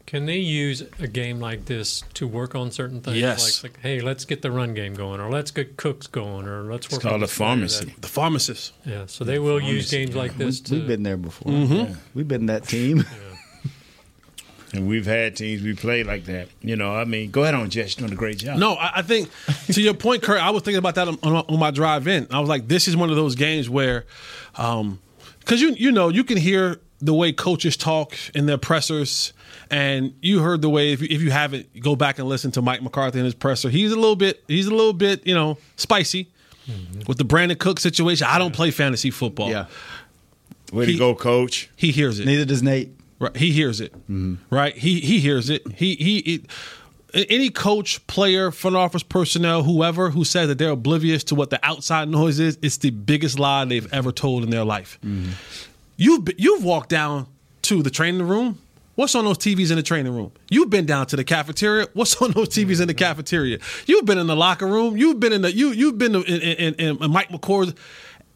Can 0.09 0.25
they 0.25 0.38
use 0.38 0.83
a 1.00 1.07
game 1.07 1.38
like 1.38 1.67
this 1.67 2.03
to 2.15 2.27
work 2.27 2.55
on 2.55 2.71
certain 2.71 3.03
things? 3.03 3.19
Yes. 3.19 3.62
Like, 3.62 3.75
like 3.75 3.83
hey, 3.83 4.00
let's 4.00 4.25
get 4.25 4.41
the 4.41 4.50
run 4.50 4.73
game 4.73 4.95
going, 4.95 5.21
or 5.21 5.29
let's 5.29 5.50
get 5.50 5.77
cooks 5.77 6.07
going, 6.07 6.49
or 6.49 6.62
let's 6.62 6.87
work. 6.91 7.00
It's 7.00 7.05
on 7.05 7.11
called 7.11 7.23
a 7.25 7.29
pharmacy. 7.29 7.95
The 8.00 8.09
pharmacist. 8.09 8.73
Yeah. 8.87 9.05
So 9.05 9.25
they 9.25 9.38
will 9.38 9.61
use 9.61 9.91
games 9.91 10.17
like 10.17 10.38
this 10.38 10.61
to. 10.62 10.77
We've 10.77 10.87
been 10.87 11.03
there 11.03 11.19
before. 11.19 11.53
Mm-hmm. 11.53 11.93
We've 12.15 12.27
been 12.27 12.47
that 12.47 12.65
team. 12.65 13.05
And 14.75 14.87
we've 14.87 15.07
had 15.07 15.35
teams 15.35 15.62
we 15.62 15.73
played 15.75 16.07
like 16.07 16.27
that. 16.27 16.49
You 16.61 16.77
know, 16.77 16.95
I 16.95 17.07
mean, 17.07 17.31
go 17.31 17.43
ahead 17.43 17.55
on, 17.55 17.71
Jess. 17.71 17.97
You're 17.97 18.07
doing 18.07 18.12
a 18.12 18.21
great 18.21 18.37
job. 18.37 18.59
No, 18.59 18.75
I, 18.75 18.97
I 18.97 19.03
think 19.03 19.31
to 19.73 19.81
your 19.81 19.95
point, 19.95 20.23
Kurt. 20.23 20.43
I 20.43 20.50
was 20.50 20.62
thinking 20.62 20.79
about 20.79 20.95
that 20.97 21.09
on, 21.09 21.19
on, 21.23 21.37
on 21.49 21.59
my 21.59 21.71
drive 21.71 22.07
in. 22.07 22.27
I 22.31 22.38
was 22.38 22.50
like, 22.50 22.69
this 22.69 22.87
is 22.87 22.95
one 22.95 23.09
of 23.09 23.17
those 23.17 23.35
games 23.35 23.71
where, 23.71 24.05
because 24.53 25.62
you 25.62 25.71
you 25.71 25.91
know 25.91 26.11
you 26.11 26.23
can 26.23 26.37
hear 26.37 26.83
the 27.00 27.14
way 27.14 27.33
coaches 27.33 27.76
talk 27.76 28.14
in 28.35 28.47
their 28.47 28.59
pressers, 28.59 29.33
and 29.71 30.14
you 30.21 30.40
heard 30.40 30.62
the 30.62 30.71
way 30.71 30.93
if 30.93 31.00
you, 31.00 31.09
if 31.11 31.23
you 31.23 31.31
haven't, 31.31 31.81
go 31.81 31.97
back 31.97 32.19
and 32.19 32.28
listen 32.28 32.50
to 32.52 32.62
Mike 32.62 32.83
McCarthy 32.83 33.19
in 33.19 33.25
his 33.25 33.35
presser. 33.35 33.69
He's 33.71 33.93
a 33.93 33.97
little 33.97 34.17
bit 34.17 34.43
he's 34.49 34.67
a 34.67 34.75
little 34.75 34.93
bit 34.93 35.26
you 35.26 35.35
know 35.35 35.59
spicy 35.76 36.28
mm-hmm. 36.69 37.02
with 37.07 37.19
the 37.19 37.25
Brandin 37.25 37.59
Cooks 37.59 37.83
situation. 37.83 38.26
I 38.28 38.38
don't 38.38 38.55
play 38.55 38.71
fantasy 38.71 39.11
football. 39.11 39.50
yeah. 39.50 39.67
Way 40.73 40.87
to 40.87 40.93
he- 40.93 40.99
go, 40.99 41.14
coach. 41.14 41.71
he 41.76 41.93
hears 41.93 42.21
it. 42.21 42.26
Neither 42.26 42.45
does 42.45 42.62
Nate. 42.62 42.95
Right, 43.21 43.37
he 43.37 43.50
hears 43.50 43.81
it. 43.81 43.93
Mm-hmm. 43.93 44.35
Right, 44.50 44.76
he 44.76 45.00
he 45.00 45.19
hears 45.21 45.50
it. 45.50 45.67
He 45.73 45.95
he. 45.97 46.19
It, 46.19 46.47
any 47.14 47.49
coach, 47.49 48.07
player, 48.07 48.50
front 48.50 48.76
office 48.76 49.02
personnel, 49.02 49.62
whoever 49.62 50.11
who 50.11 50.25
says 50.25 50.49
that 50.49 50.59
they're 50.59 50.73
oblivious 50.73 51.25
to 51.25 51.35
what 51.35 51.49
the 51.49 51.59
outside 51.67 52.07
noise 52.07 52.38
is, 52.38 52.59
it's 52.61 52.76
the 52.76 52.90
biggest 52.90 53.38
lie 53.38 53.64
they've 53.64 53.90
ever 53.95 54.12
told 54.12 54.45
in 54.45 54.50
their 54.50 54.64
life. 54.64 54.99
Mm-hmm. 55.02 55.31
You've 55.99 56.25
been, 56.25 56.37
you've 56.38 56.64
walked 56.64 56.88
down 56.88 57.26
to 57.62 57.83
the 57.83 57.90
training 57.90 58.26
room. 58.26 58.59
What's 58.95 59.14
on 59.14 59.25
those 59.25 59.38
TVs 59.38 59.71
in 59.71 59.76
the 59.76 59.83
training 59.83 60.14
room? 60.14 60.33
You've 60.49 60.71
been 60.71 60.87
down 60.87 61.07
to 61.09 61.17
the 61.17 61.25
cafeteria. 61.25 61.88
What's 61.93 62.21
on 62.23 62.31
those 62.33 62.49
TVs 62.49 62.81
in 62.81 62.88
the 62.88 62.95
cafeteria? 62.95 63.59
You've 63.87 64.07
been 64.07 64.19
in 64.19 64.26
the 64.26 64.35
locker 64.37 64.67
room. 64.67 64.97
You've 64.97 65.21
been 65.21 65.33
in 65.33 65.43
the 65.43 65.52
you 65.52 65.71
you've 65.71 65.99
been 65.99 66.14
in, 66.14 66.23
in, 66.25 66.75
in, 66.75 67.02
in 67.02 67.11
Mike 67.11 67.28
McCord's. 67.28 67.75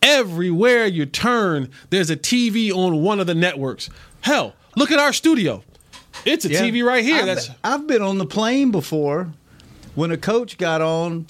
Everywhere 0.03 0.87
you 0.87 1.07
turn, 1.07 1.71
there's 1.91 2.11
a 2.11 2.17
TV 2.17 2.73
on 2.73 3.03
one 3.03 3.21
of 3.21 3.29
the 3.29 3.35
networks. 3.37 3.89
Hell, 4.21 4.55
look 4.77 4.91
at 4.91 4.99
our 4.99 5.13
studio. 5.13 5.63
It's 6.25 6.45
a 6.45 6.51
Yeah. 6.51 6.61
TV 6.63 6.85
right 6.85 7.05
here. 7.05 7.21
I've, 7.21 7.27
That's 7.27 7.51
I've 7.63 7.87
been 7.87 8.03
on 8.03 8.19
the 8.19 8.27
plane 8.27 8.73
before 8.73 9.33
when 9.95 10.11
a 10.11 10.17
coach 10.17 10.59
got 10.59 10.81
on 10.83 11.27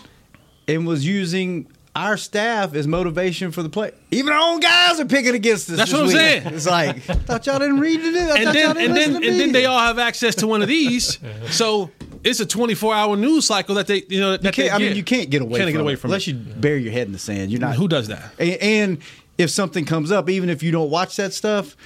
and 0.66 0.86
was 0.86 1.06
using 1.06 1.66
our 1.94 2.16
staff 2.16 2.75
is 2.75 2.87
motivation 2.87 3.52
for 3.52 3.62
the 3.62 3.68
play. 3.68 3.92
Even 4.11 4.32
our 4.32 4.52
own 4.52 4.61
guys 4.61 4.99
are 4.99 5.04
picking 5.04 5.34
against 5.34 5.68
us. 5.70 5.76
That's 5.76 5.90
this 5.90 6.00
what 6.00 6.00
I'm 6.00 6.06
week. 6.08 6.16
saying. 6.16 6.54
It's 6.54 6.66
like 6.66 6.96
I 7.11 7.14
thought 7.14 7.46
y'all 7.46 7.58
didn't 7.58 7.80
read 7.80 8.00
it. 8.00 8.14
I 8.16 8.37
and 8.37 8.44
thought 8.44 8.52
then 8.54 8.64
y'all 8.64 8.75
didn't 8.75 8.88
and 8.88 8.96
then 8.96 9.08
listen 9.11 9.14
and 9.16 9.25
to 9.25 9.38
then 9.38 9.52
they 9.52 9.66
all 9.66 9.78
have 9.78 9.99
access 9.99 10.34
to 10.37 10.46
one 10.46 10.62
of 10.62 10.68
these. 10.68 11.18
so 11.50 11.90
it's 12.25 12.40
a 12.40 12.46
24 12.46 12.94
hour 12.94 13.16
news 13.16 13.46
cycle 13.46 13.75
that 13.75 13.87
they 13.88 14.04
you 14.08 14.20
know 14.20 14.30
that 14.32 14.42
You 14.42 14.50
they 14.50 14.68
can't, 14.68 14.75
I 14.75 14.78
mean, 14.78 14.96
you 14.96 15.02
can't 15.04 15.28
get 15.28 15.42
away. 15.42 15.58
Can't 15.58 15.64
from 15.68 15.72
get 15.72 15.80
away 15.82 15.92
it, 15.94 15.99
from 15.99 16.11
unless 16.11 16.26
it. 16.26 16.32
you 16.32 16.34
bury 16.37 16.82
your 16.82 16.92
head 16.92 17.06
in 17.08 17.12
the 17.12 17.18
sand. 17.18 17.50
You're 17.50 17.61
not. 17.61 17.76
Who 17.76 17.88
does 17.88 18.08
that? 18.08 18.32
And, 18.38 18.50
and 18.62 18.99
if 19.38 19.50
something 19.50 19.84
comes 19.84 20.11
up, 20.11 20.30
even 20.30 20.49
if 20.49 20.62
you 20.62 20.70
don't 20.72 20.90
watch 20.90 21.16
that 21.16 21.34
stuff, 21.34 21.76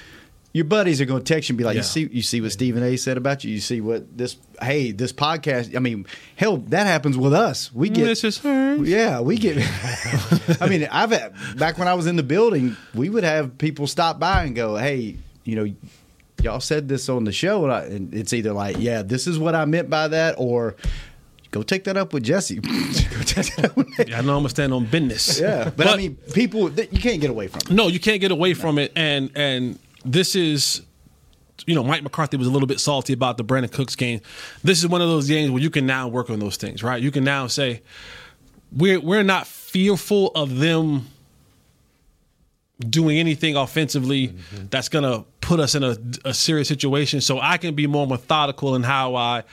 your 0.57 0.65
buddies 0.65 0.99
are 0.99 1.05
going 1.05 1.23
to 1.23 1.33
text 1.33 1.47
you 1.49 1.53
and 1.53 1.57
be 1.59 1.63
like, 1.63 1.75
Yeah. 1.75 1.81
"You 1.81 1.83
see, 1.83 2.09
you 2.11 2.21
see 2.23 2.41
what 2.41 2.51
Stephen 2.51 2.81
A. 2.81 2.97
said 2.97 3.15
about 3.15 3.43
you. 3.43 3.51
You 3.51 3.59
see 3.59 3.79
what 3.79 4.17
this? 4.17 4.37
Hey, 4.59 4.91
this 4.91 5.13
podcast. 5.13 5.75
I 5.75 5.79
mean, 5.79 6.07
hell, 6.35 6.57
that 6.57 6.87
happens 6.87 7.15
with 7.15 7.31
us. 7.33 7.71
We 7.71 7.89
get 7.89 8.05
This 8.05 8.23
is 8.23 8.39
hers. 8.39 8.89
Yeah, 8.89 9.19
we 9.21 9.37
get. 9.37 9.57
I 10.59 10.67
mean, 10.67 10.87
I've 10.91 11.11
had, 11.11 11.33
back 11.57 11.77
when 11.77 11.87
I 11.87 11.93
was 11.93 12.07
in 12.07 12.15
the 12.15 12.23
building, 12.23 12.75
we 12.95 13.09
would 13.09 13.23
have 13.23 13.57
people 13.59 13.85
stop 13.85 14.19
by 14.19 14.43
and 14.45 14.55
go, 14.55 14.75
"Hey, 14.77 15.17
you 15.43 15.55
know, 15.55 15.71
y'all 16.41 16.59
said 16.59 16.89
this 16.89 17.07
on 17.07 17.23
the 17.23 17.31
show," 17.31 17.63
and, 17.65 17.71
I, 17.71 17.83
and 17.83 18.13
it's 18.15 18.33
either 18.33 18.51
like, 18.51 18.77
"Yeah, 18.79 19.03
this 19.03 19.27
is 19.27 19.37
what 19.37 19.53
I 19.53 19.65
meant 19.65 19.91
by 19.91 20.07
that," 20.07 20.33
or 20.39 20.75
"Go 21.51 21.61
take 21.61 21.83
that 21.83 21.97
up 21.97 22.13
with 22.13 22.23
Jesse." 22.23 22.55
Go 22.61 23.23
take 23.23 23.55
that 23.57 23.65
up 23.65 23.77
with 23.77 23.87
Nate. 23.99 24.11
I 24.13 24.21
know 24.21 24.33
I'm 24.33 24.39
gonna 24.39 24.49
stand 24.49 24.73
on 24.73 24.85
business. 24.85 25.39
Yeah, 25.39 25.69
but, 25.75 25.85
I 25.85 25.97
mean, 25.97 26.15
people 26.33 26.71
th- 26.71 26.89
you 26.91 26.99
can't 26.99 27.21
get 27.21 27.29
away 27.29 27.47
from 27.47 27.61
it. 27.65 27.69
No, 27.71 27.87
you 27.89 27.99
can't 27.99 28.21
get 28.21 28.31
away 28.31 28.55
from 28.55 28.79
it. 28.79 28.91
And 28.95 29.29
and 29.35 29.77
this 30.07 30.35
is, 30.35 30.81
you 31.65 31.75
know, 31.75 31.83
Mike 31.83 32.03
McCarthy 32.03 32.37
was 32.37 32.47
a 32.47 32.51
little 32.51 32.67
bit 32.67 32.79
salty 32.79 33.13
about 33.13 33.37
the 33.37 33.43
Brandin 33.43 33.71
Cooks 33.71 33.95
game. 33.95 34.21
This 34.63 34.79
is 34.79 34.87
one 34.87 35.01
of 35.01 35.09
those 35.09 35.27
games 35.27 35.51
where 35.51 35.61
you 35.61 35.69
can 35.69 35.85
now 35.85 36.07
work 36.07 36.29
on 36.29 36.39
those 36.39 36.57
things, 36.57 36.83
right? 36.83 37.01
You 37.01 37.11
can 37.11 37.23
now 37.23 37.47
say 37.47 37.81
we're 38.71 38.99
we're 38.99 39.23
not 39.23 39.47
fearful 39.47 40.31
of 40.35 40.57
them 40.57 41.07
doing 42.79 43.17
anything 43.17 43.55
offensively 43.55 44.27
mm-hmm. 44.27 44.67
that's 44.69 44.87
going 44.87 45.03
to 45.03 45.25
put 45.41 45.59
us 45.59 45.73
in 45.73 45.83
a, 45.83 45.97
a 46.25 46.33
serious 46.33 46.67
situation. 46.67 47.21
So 47.21 47.39
I 47.39 47.57
can 47.57 47.73
be 47.73 47.87
more 47.87 48.05
methodical 48.05 48.75
in 48.75 48.83
how 48.83 49.15
I, 49.15 49.43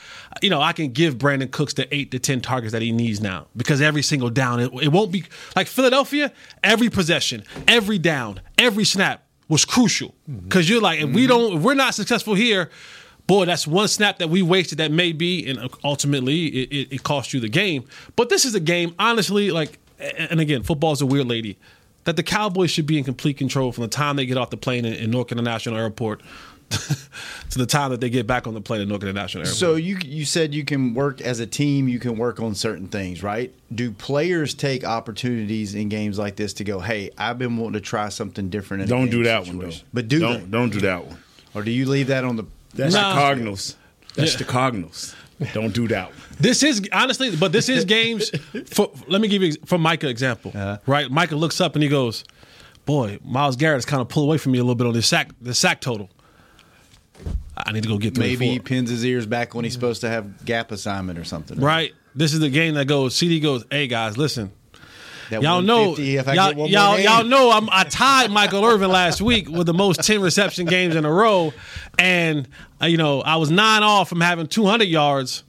you 0.42 0.50
know, 0.50 0.61
I 0.61 0.73
can 0.73 0.92
give 0.92 1.16
Brandin 1.16 1.50
Cooks 1.50 1.75
the 1.75 1.92
eight 1.94 2.11
to 2.11 2.18
10 2.18 2.42
targets 2.42 2.73
that 2.73 2.82
he 2.82 2.92
needs 2.92 3.20
now 3.20 3.46
because 3.56 3.80
every 3.80 4.02
single 4.02 4.28
down, 4.28 4.61
it, 4.61 4.70
it 4.82 4.88
won't 4.88 5.11
be 5.11 5.25
like 5.56 5.68
Philadelphia, 5.68 6.32
every 6.62 6.90
possession, 6.90 7.44
every 7.66 7.99
down, 7.99 8.40
every 8.58 8.84
snap 8.84 9.24
was 9.48 9.64
crucial. 9.64 10.14
Mm-hmm. 10.28 10.48
Because 10.48 10.68
you're 10.68 10.80
like, 10.80 11.00
if 11.00 11.10
we 11.10 11.22
mm-hmm. 11.22 11.28
don't, 11.28 11.56
if 11.58 11.62
we're 11.62 11.74
not 11.74 11.94
successful 11.94 12.34
here, 12.34 12.70
boy, 13.26 13.44
that's 13.44 13.66
one 13.66 13.88
snap 13.88 14.18
that 14.18 14.30
we 14.30 14.42
wasted 14.42 14.78
that 14.78 14.90
may 14.90 15.12
be, 15.12 15.46
and 15.48 15.70
ultimately 15.82 16.46
it, 16.46 16.72
it, 16.72 16.94
it 16.96 17.02
cost 17.02 17.32
you 17.32 17.40
the 17.40 17.48
game. 17.48 17.84
But 18.16 18.28
this 18.28 18.44
is 18.44 18.54
a 18.54 18.60
game, 18.60 18.94
honestly, 18.98 19.50
like, 19.50 19.78
and 19.98 20.40
again, 20.40 20.62
football's 20.62 21.00
a 21.00 21.06
weird 21.06 21.26
lady, 21.26 21.56
that 22.04 22.16
the 22.16 22.22
Cowboys 22.22 22.70
should 22.70 22.86
be 22.86 22.98
in 22.98 23.04
complete 23.04 23.38
control 23.38 23.72
from 23.72 23.82
the 23.82 23.88
time 23.88 24.16
they 24.16 24.26
get 24.26 24.36
off 24.36 24.50
the 24.50 24.56
plane 24.56 24.84
in, 24.84 24.92
in 24.92 25.10
Newark 25.10 25.32
International 25.32 25.76
Airport 25.76 26.20
to 27.50 27.59
the 27.59 27.66
time 27.66 27.90
that 27.90 28.00
they 28.00 28.11
get 28.11 28.26
back 28.26 28.47
on 28.47 28.54
the 28.54 28.61
plane 28.61 28.80
and 28.80 28.90
look 28.90 29.02
at 29.02 29.06
Newark 29.06 29.11
International 29.16 29.42
Airport. 29.42 29.56
So 29.56 29.75
you 29.76 29.99
you 30.04 30.25
said 30.25 30.54
you 30.54 30.64
can 30.64 30.94
work 30.94 31.21
as 31.21 31.40
a 31.40 31.47
team. 31.47 31.88
You 31.88 31.99
can 31.99 32.16
work 32.16 32.40
on 32.40 32.54
certain 32.54 32.88
things, 32.88 33.23
right? 33.23 33.52
Do 33.75 33.90
players 33.92 34.54
take 34.54 34.85
opportunities 34.85 35.75
in 35.75 35.88
games 35.88 36.18
like 36.18 36.37
this 36.37 36.52
to 36.54 36.64
go, 36.64 36.80
"Hey, 36.80 37.11
I've 37.18 37.38
been 37.38 37.56
wanting 37.56 37.75
to 37.75 37.80
try 37.80 38.09
something 38.09 38.49
different"? 38.50 38.85
In 38.85 38.88
Don't 38.88 39.11
do 39.11 39.23
that 39.25 39.47
one 39.47 39.59
though. 39.59 39.71
But 39.92 40.09
do 40.09 40.18
don't 40.21 40.40
they? 40.44 40.59
don't 40.59 40.71
do 40.71 40.80
that 40.80 41.06
one. 41.06 41.18
or 41.54 41.62
do 41.62 41.71
you 41.71 41.87
leave 41.87 42.09
that 42.09 42.25
on 42.25 42.37
the? 42.37 42.44
That's 42.75 42.94
Nah. 42.94 43.14
the 43.14 43.21
Cardinals. 43.21 43.76
That's 44.16 44.33
Yeah. 44.33 44.38
the 44.38 44.44
Cardinals. 44.44 45.14
Don't 45.52 45.75
do 45.75 45.88
that 45.88 46.09
one. 46.11 46.18
This 46.40 46.62
is 46.62 46.88
honestly, 46.92 47.35
but 47.37 47.52
this 47.52 47.68
is 47.68 47.85
games. 47.85 48.30
For 48.71 48.90
let 49.09 49.21
me 49.21 49.28
give 49.28 49.42
you 49.42 49.52
for 49.66 49.78
Micah 49.78 50.09
example. 50.09 50.52
Uh-huh. 50.54 50.78
Right, 50.87 51.11
Micah 51.11 51.37
looks 51.37 51.61
up 51.61 51.75
and 51.75 51.83
he 51.83 51.88
goes, 51.88 52.25
"Boy, 52.87 53.18
Myles 53.25 53.56
Garrett 53.56 53.76
has 53.78 53.85
kind 53.85 54.00
of 54.00 54.09
pulled 54.09 54.26
away 54.28 54.38
from 54.38 54.52
me 54.52 54.59
a 54.59 54.62
little 54.62 54.75
bit 54.76 54.87
on 54.87 54.92
this 54.94 55.06
sack, 55.06 55.30
the 55.42 55.54
sack 55.54 55.80
total. 55.80 56.09
I 57.66 57.73
need 57.73 57.83
to 57.85 57.88
go 57.88 57.99
get 57.99 58.14
three. 58.14 58.25
or 58.26 58.28
Maybe 58.28 58.49
he 58.49 58.59
pins 58.59 58.90
his 58.90 59.04
ears 59.04 59.26
back 59.26 59.54
when 59.54 59.64
he's 59.64 59.73
supposed 59.75 60.00
to 60.02 60.09
have 60.09 60.44
gap 60.44 60.71
assignment 60.73 61.18
or 61.18 61.25
something. 61.25 61.59
right. 61.61 61.92
This 62.14 62.33
is 62.33 62.40
the 62.40 62.50
game 62.50 62.75
that 62.75 62.85
goes. 62.87 63.14
CeeDee 63.16 63.42
goes, 63.42 63.64
"Hey 63.71 63.88
guys, 63.88 64.16
listen, 64.16 64.52
That 65.30 65.42
y'all 65.42 65.62
know, 65.62 65.97
if 65.99 66.28
I 66.28 66.35
y'all, 66.35 66.49
get 66.50 66.56
one 66.56 66.68
y'all, 66.71 66.97
game. 66.97 67.04
y'all 67.06 67.25
know, 67.25 67.50
I'm, 67.50 67.68
I 67.71 67.83
tied 67.85 68.30
Michael 68.30 68.64
Irvin 68.64 68.88
last 68.90 69.21
week 69.21 69.49
with 69.49 69.66
the 69.66 69.75
most 69.75 70.04
ten 70.04 70.21
reception 70.21 70.66
games 70.66 70.94
in 70.94 71.04
a 71.04 71.11
row, 71.12 71.52
and 71.99 72.47
uh, 72.80 72.87
you 72.87 72.99
know 72.99 73.21
I 73.23 73.35
was 73.37 73.50
nine 73.50 73.83
off 73.83 74.09
from 74.09 74.21
having 74.21 74.47
200 74.47 74.85
yards. 74.85 75.42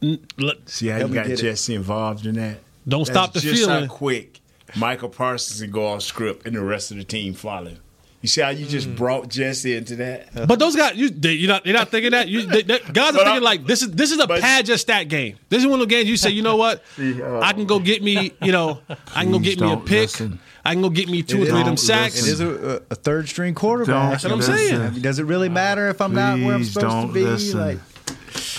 N- 0.00 0.24
l- 0.40 0.52
See 0.66 0.86
how 0.86 0.98
you 0.98 1.08
got 1.08 1.26
get 1.26 1.40
it. 1.40 1.42
Jesse 1.42 1.74
involved 1.74 2.26
in 2.26 2.36
that? 2.36 2.58
Don't 2.86 3.04
stop 3.06 3.32
the 3.32 3.40
just 3.40 3.60
feeling. 3.64 3.86
how 3.88 3.92
quick 3.92 4.40
Micah 4.76 5.08
Parsons 5.08 5.60
can 5.62 5.70
go 5.72 5.86
off 5.88 6.02
script 6.02 6.46
and 6.46 6.54
the 6.54 6.62
rest 6.62 6.92
of 6.92 6.96
the 6.96 7.04
team 7.04 7.34
follow. 7.34 7.72
You 8.22 8.28
see 8.28 8.40
how 8.40 8.50
you 8.50 8.64
just 8.66 8.88
Mm. 8.88 8.96
brought 8.96 9.28
Jesse 9.28 9.74
into 9.76 9.96
that? 9.96 10.46
But 10.46 10.58
those 10.60 10.76
guys, 10.76 10.94
you 10.96 11.10
they, 11.10 11.32
you're 11.32 11.48
not 11.48 11.66
you're 11.66 11.74
not 11.76 11.88
thinking 11.90 12.12
that. 12.12 12.28
You 12.28 12.46
they, 12.46 12.62
they, 12.62 12.78
guys 12.78 13.10
are 13.10 13.12
thinking 13.14 13.26
I'm- 13.26 13.42
like 13.42 13.66
this 13.66 13.82
is 13.82 13.90
this 13.90 14.12
is 14.12 14.18
a 14.20 14.26
but- 14.28 14.40
pad 14.40 14.64
just 14.64 14.82
stat 14.82 15.08
game. 15.08 15.36
This 15.48 15.60
is 15.60 15.66
one 15.66 15.80
of 15.80 15.88
the 15.88 15.92
games 15.94 16.08
you 16.08 16.16
say, 16.16 16.30
you 16.30 16.42
know 16.42 16.56
what, 16.56 16.82
uh, 17.00 17.40
I 17.40 17.52
can 17.52 17.66
go 17.66 17.80
get 17.80 18.00
me, 18.02 18.32
you 18.40 18.52
know, 18.52 18.80
I 19.14 19.24
can 19.24 19.32
go 19.32 19.38
get 19.40 19.60
me 19.60 19.72
a 19.72 19.76
pick. 19.76 19.88
listen. 20.02 20.38
I 20.64 20.74
can 20.74 20.82
go 20.82 20.90
get 20.90 21.08
me 21.08 21.24
two 21.24 21.42
or 21.42 21.46
three 21.46 21.58
of 21.58 21.64
them 21.66 21.74
is- 21.74 21.84
sacks. 21.84 22.22
It 22.24 22.30
is 22.34 22.40
a, 22.40 22.80
a 22.90 22.94
third 22.94 23.28
string 23.28 23.52
quarterback. 23.54 24.20
Don't 24.22 24.30
what 24.38 24.48
I'm 24.48 24.56
saying. 24.56 25.00
Does 25.02 25.18
it 25.18 25.24
really 25.24 25.48
matter 25.48 25.88
if 25.88 26.00
I'm 26.00 26.14
not 26.14 26.38
where 26.38 26.54
I'm 26.54 26.62
supposed 26.62 26.86
to 26.86 27.02
don't 27.02 27.12
be? 27.12 27.24
listen. 27.24 27.58
Like, 27.58 27.78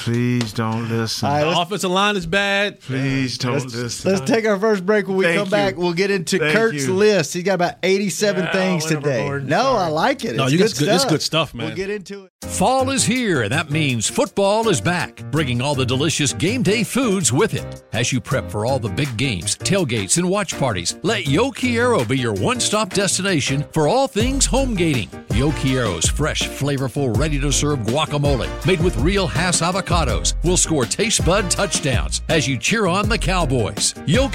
Please 0.04 0.52
don't 0.52 0.90
listen. 0.90 1.28
All 1.30 1.34
right, 1.34 1.42
The 1.42 1.48
let's, 1.48 1.60
offensive 1.62 1.92
line 1.92 2.18
is 2.18 2.26
bad. 2.26 2.82
Please 2.82 3.38
don't 3.38 3.64
listen. 3.74 4.12
let's 4.12 4.30
take 4.30 4.46
our 4.46 4.60
first 4.60 4.86
break. 4.86 5.08
When 5.08 5.16
we 5.16 5.24
Thank 5.24 5.38
come 5.38 5.48
you. 5.48 5.52
back, 5.52 5.78
we'll 5.78 5.94
get 5.94 6.12
into 6.12 6.40
Thank 6.40 6.54
Kurt's 6.54 6.86
you. 6.88 6.94
list. 6.94 7.34
He's 7.34 7.44
got 7.44 7.54
about 7.54 7.76
87 7.84 8.44
Yeah, 8.44 8.52
things 8.52 8.84
went 8.84 9.02
today. 9.04 9.20
overboard. 9.22 9.48
No, 9.48 9.62
Sorry. 9.62 9.78
I 9.84 9.88
like 9.88 10.26
it. 10.26 10.36
No, 10.36 10.44
It's 10.44 10.52
you 10.52 10.58
good 10.58 10.68
got 10.72 10.78
good- 10.80 10.88
it's 10.90 11.02
stuff. 11.04 11.10
good 11.12 11.22
stuff, 11.22 11.54
man. 11.54 11.68
We'll 11.68 11.76
get 11.78 11.90
into 11.90 12.26
it. 12.26 12.32
Fall 12.50 12.90
is 12.90 13.06
here, 13.06 13.44
and 13.44 13.52
that 13.54 13.72
means 13.72 14.10
football 14.10 14.68
is 14.68 14.82
back, 14.82 15.24
bringing 15.32 15.62
all 15.62 15.74
the 15.76 15.86
delicious 15.86 16.34
game 16.34 16.62
day 16.64 16.84
foods 16.84 17.32
with 17.32 17.54
it. 17.54 17.84
As 17.94 18.12
you 18.12 18.20
prep 18.20 18.52
for 18.52 18.66
all 18.66 18.80
the 18.80 18.90
big 18.90 19.16
games, 19.16 19.56
tailgates, 19.56 20.18
and 20.18 20.30
watch 20.30 20.58
parties, 20.60 20.98
let 21.04 21.26
Yo 21.28 21.50
Quiero 21.52 22.04
be 22.04 22.18
your 22.18 22.34
one 22.34 22.60
stop 22.60 22.94
destination 22.94 23.64
for 23.72 23.88
all 23.88 24.10
things 24.10 24.46
home 24.46 24.76
gating. 24.76 25.10
Yo 25.34 25.52
Quiero's 25.54 26.08
fresh, 26.10 26.42
flavorful, 26.50 27.16
ready 27.18 27.40
to 27.40 27.52
serve 27.54 27.80
guacamole 27.80 28.50
made 28.68 28.82
with 28.82 28.98
real 28.98 29.26
Hass 29.26 29.62
avocados 29.94 30.34
will 30.44 30.58
score 30.58 30.86
taste 30.86 31.26
bud 31.26 31.50
touchdowns 31.50 32.22
as 32.30 32.48
you 32.48 32.58
cheer 32.58 32.88
on 32.88 33.10
the 33.10 33.18
Cowboys. 33.18 33.94
Yo 34.06 34.30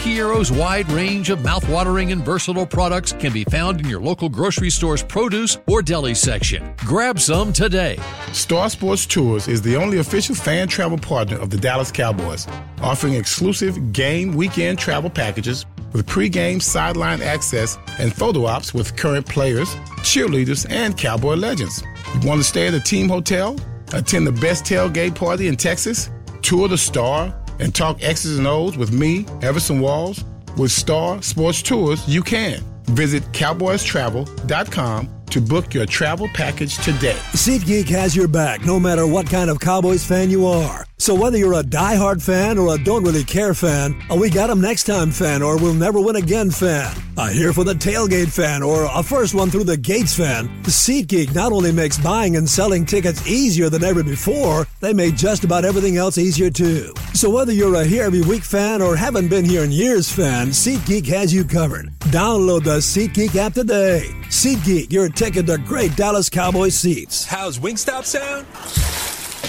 wide 0.52 0.90
range 0.90 1.30
of 1.30 1.40
mouthwatering 1.40 2.12
and 2.12 2.24
versatile 2.24 2.66
products 2.66 3.12
can 3.12 3.32
be 3.32 3.44
found 3.44 3.80
in 3.80 3.88
your 3.88 4.00
local 4.00 4.28
grocery 4.28 4.70
store's 4.70 5.02
produce 5.02 5.58
or 5.66 5.82
deli 5.82 6.14
section. 6.14 6.74
Grab 6.78 7.18
some 7.18 7.52
today. 7.52 7.98
Star 8.32 8.70
Sports 8.70 9.06
Tours 9.06 9.48
is 9.48 9.60
the 9.62 9.76
only 9.76 9.98
official 9.98 10.34
fan 10.34 10.68
travel 10.68 10.98
partner 10.98 11.38
of 11.38 11.50
the 11.50 11.56
Dallas 11.56 11.90
Cowboys, 11.90 12.46
offering 12.80 13.14
exclusive 13.14 13.92
game 13.92 14.34
weekend 14.34 14.78
travel 14.78 15.10
packages 15.10 15.66
with 15.92 16.06
pregame 16.06 16.60
sideline 16.60 17.22
access 17.22 17.78
and 17.98 18.12
photo 18.12 18.44
ops 18.44 18.74
with 18.74 18.96
current 18.96 19.26
players, 19.26 19.74
cheerleaders, 20.02 20.70
and 20.70 20.96
Cowboy 20.96 21.34
legends. 21.34 21.82
You 22.20 22.28
want 22.28 22.40
to 22.40 22.44
stay 22.44 22.68
at 22.68 22.74
a 22.74 22.80
team 22.80 23.08
hotel, 23.08 23.56
attend 23.92 24.26
the 24.26 24.33
best 24.33 24.64
tailgate 24.64 25.14
party 25.14 25.49
in 25.49 25.57
Texas, 25.57 26.11
tour 26.42 26.68
the 26.68 26.78
Star, 26.78 27.35
and 27.61 27.75
talk 27.75 28.02
X's 28.02 28.38
and 28.38 28.47
O's 28.47 28.76
with 28.76 28.92
me, 28.92 29.26
Everson 29.42 29.80
Walls? 29.80 30.25
With 30.57 30.71
Star 30.71 31.23
Sports 31.23 31.62
Tours, 31.62 32.07
you 32.09 32.23
can. 32.23 32.61
Visit 32.85 33.23
cowboystravel.com 33.33 35.17
to 35.30 35.40
book 35.40 35.75
your 35.75 35.87
travel 35.87 36.28
package 36.35 36.76
today. 36.78 37.18
SeatGeek 37.32 37.88
has 37.88 38.16
your 38.16 38.28
back 38.28 38.64
no 38.64 38.80
matter 38.80 39.06
what 39.06 39.28
kind 39.28 39.50
of 39.50 39.61
Cowboys 39.61 40.04
fan 40.04 40.30
you 40.30 40.47
are. 40.47 40.85
So 41.00 41.14
whether 41.14 41.38
you're 41.38 41.54
a 41.54 41.62
diehard 41.62 42.20
fan 42.20 42.58
or 42.58 42.75
a 42.75 42.78
don't 42.78 43.04
really 43.04 43.23
care 43.23 43.54
fan, 43.54 43.97
a 44.11 44.16
we 44.16 44.30
got 44.30 44.50
'em 44.50 44.61
next 44.61 44.85
time 44.85 45.12
fan 45.12 45.42
or 45.42 45.56
we'll 45.56 45.75
never 45.75 46.00
win 46.00 46.16
again 46.16 46.50
fan, 46.50 46.92
a 47.16 47.30
here 47.30 47.52
for 47.52 47.62
the 47.62 47.75
tailgate 47.75 48.28
fan 48.32 48.62
or 48.64 48.88
a 48.92 49.02
first 49.02 49.32
one 49.32 49.49
through 49.49 49.64
the 49.64 49.76
gates 49.76 50.14
fan, 50.14 50.50
SeatGeek 50.64 51.35
not 51.35 51.52
only 51.52 51.70
makes 51.70 51.99
buying 51.99 52.37
and 52.37 52.49
selling 52.49 52.85
tickets 52.85 53.26
easier 53.28 53.70
than 53.70 53.85
ever 53.85 54.02
before, 54.02 54.66
they 54.80 54.92
made 54.92 55.16
just 55.16 55.44
about 55.44 55.64
everything 55.64 55.97
else 55.97 56.18
easier 56.18 56.50
too. 56.50 56.92
So 57.14 57.30
whether 57.30 57.52
you're 57.52 57.76
a 57.76 57.85
here 57.85 58.02
every 58.02 58.23
week 58.23 58.42
fan 58.42 58.82
or 58.82 58.97
haven't 58.97 59.28
been 59.28 59.44
here 59.44 59.62
in 59.62 59.70
years 59.70 60.11
fan, 60.11 60.49
SeatGeek 60.49 61.06
has 61.06 61.32
you 61.32 61.44
covered. 61.44 61.92
Download 62.08 62.64
the 62.64 62.78
SeatGeek 62.78 63.36
app 63.36 63.52
today. 63.52 64.08
SeatGeek, 64.30 64.90
your 64.90 65.10
ticket 65.10 65.44
to 65.44 65.58
great 65.58 65.94
Dallas 65.94 66.30
Cowboys 66.30 66.74
seats. 66.74 67.26
How's 67.26 67.58
Wingstop 67.58 68.04
sound? 68.06 68.46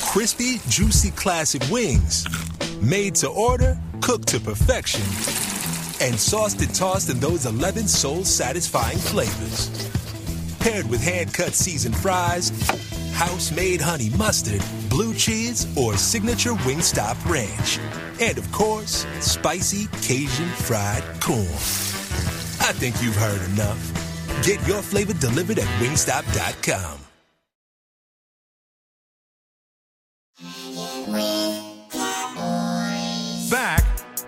Crispy, 0.03 0.57
juicy 0.67 1.11
classic 1.11 1.63
wings. 1.71 2.27
Made 2.81 3.15
to 3.15 3.29
order, 3.29 3.79
cooked 4.01 4.27
to 4.29 4.41
perfection. 4.41 5.03
And 6.05 6.19
sauced 6.19 6.59
and 6.59 6.75
tossed 6.75 7.09
in 7.09 7.21
those 7.21 7.45
11 7.45 7.87
soul 7.87 8.25
satisfying 8.25 8.97
flavors. 8.97 9.69
Paired 10.59 10.89
with 10.89 11.01
hand 11.01 11.33
cut 11.33 11.53
seasoned 11.53 11.95
fries, 11.95 12.49
house 13.13 13.53
made 13.55 13.79
honey 13.79 14.09
mustard, 14.17 14.61
blue 14.89 15.13
cheese, 15.13 15.65
or 15.77 15.95
signature 15.95 16.55
Wingstop 16.65 17.25
ranch. 17.25 17.79
And 18.19 18.37
of 18.37 18.51
course, 18.51 19.05
spicy 19.21 19.87
Cajun 20.01 20.49
fried 20.49 21.03
corn. 21.21 21.98
I 22.69 22.71
think 22.71 23.01
you've 23.01 23.15
heard 23.15 23.41
enough. 23.49 24.43
Get 24.43 24.65
your 24.67 24.83
flavor 24.83 25.13
delivered 25.13 25.57
at 25.57 25.65
wingstop.com. 25.81 26.99
Back 33.49 33.83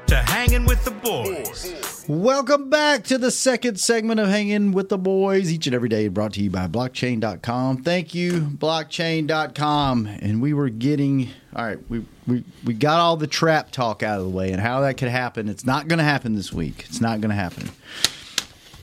to 0.07 0.15
hanging 0.15 0.65
with 0.65 0.83
the 0.83 0.89
boys. 0.89 2.03
Welcome 2.07 2.71
back 2.71 3.03
to 3.05 3.19
the 3.19 3.29
second 3.29 3.79
segment 3.79 4.19
of 4.19 4.27
Hanging 4.27 4.71
with 4.71 4.89
the 4.89 4.97
Boys, 4.97 5.51
each 5.51 5.67
and 5.67 5.75
every 5.75 5.89
day 5.89 6.07
brought 6.07 6.33
to 6.33 6.41
you 6.41 6.49
by 6.49 6.67
blockchain.com. 6.67 7.83
Thank 7.83 8.15
you, 8.15 8.41
blockchain.com. 8.41 10.07
And 10.07 10.41
we 10.41 10.55
were 10.55 10.69
getting, 10.69 11.29
all 11.55 11.63
right, 11.63 11.77
we, 11.91 12.03
we, 12.25 12.43
we 12.65 12.73
got 12.73 12.99
all 12.99 13.17
the 13.17 13.27
trap 13.27 13.69
talk 13.69 14.01
out 14.01 14.17
of 14.17 14.23
the 14.23 14.35
way 14.35 14.51
and 14.51 14.59
how 14.59 14.81
that 14.81 14.97
could 14.97 15.09
happen. 15.09 15.47
It's 15.47 15.63
not 15.63 15.87
going 15.87 15.99
to 15.99 16.03
happen 16.03 16.33
this 16.33 16.51
week. 16.51 16.85
It's 16.89 16.99
not 16.99 17.21
going 17.21 17.29
to 17.29 17.35
happen. 17.35 17.69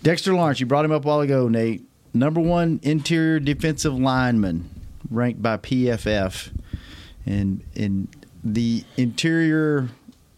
Dexter 0.03 0.35
Lawrence, 0.35 0.61
you 0.61 0.67
brought 0.67 0.85
him 0.85 0.93
up 0.93 1.05
a 1.05 1.09
while 1.09 1.21
ago, 1.21 1.49
Nate. 1.49 1.83
Number 2.15 2.41
one 2.41 2.81
interior 2.83 3.41
defensive 3.41 3.95
lineman, 3.95 4.69
ranked 5.11 5.43
by 5.43 5.57
PFF. 5.57 6.51
And 7.27 7.63
in 7.75 8.09
the 8.43 8.85
interior, 8.97 9.89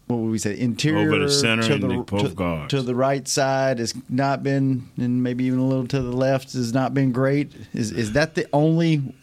what 0.07 0.17
would 0.17 0.31
we 0.31 0.37
say? 0.37 0.59
Interior 0.59 1.07
Over 1.07 1.19
the 1.19 1.31
center 1.31 1.63
to 1.63 1.73
and 1.73 1.83
the, 1.83 2.65
to, 2.65 2.67
to 2.67 2.81
the 2.81 2.95
right 2.95 3.27
side 3.27 3.79
has 3.79 3.93
not 4.09 4.43
been, 4.43 4.89
and 4.97 5.23
maybe 5.23 5.45
even 5.45 5.59
a 5.59 5.65
little 5.65 5.87
to 5.87 6.01
the 6.01 6.11
left 6.11 6.53
has 6.53 6.73
not 6.73 6.93
been 6.93 7.11
great. 7.11 7.51
Is 7.73 7.91
is 7.91 8.11
that 8.13 8.35
the 8.35 8.47
only 8.51 9.15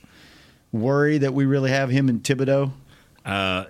worry 0.73 1.19
that 1.19 1.35
we 1.35 1.45
really 1.45 1.71
have 1.71 1.91
him 1.91 2.09
and 2.09 2.23
Thibodeaux? 2.23 2.73
Uh, 3.27 3.65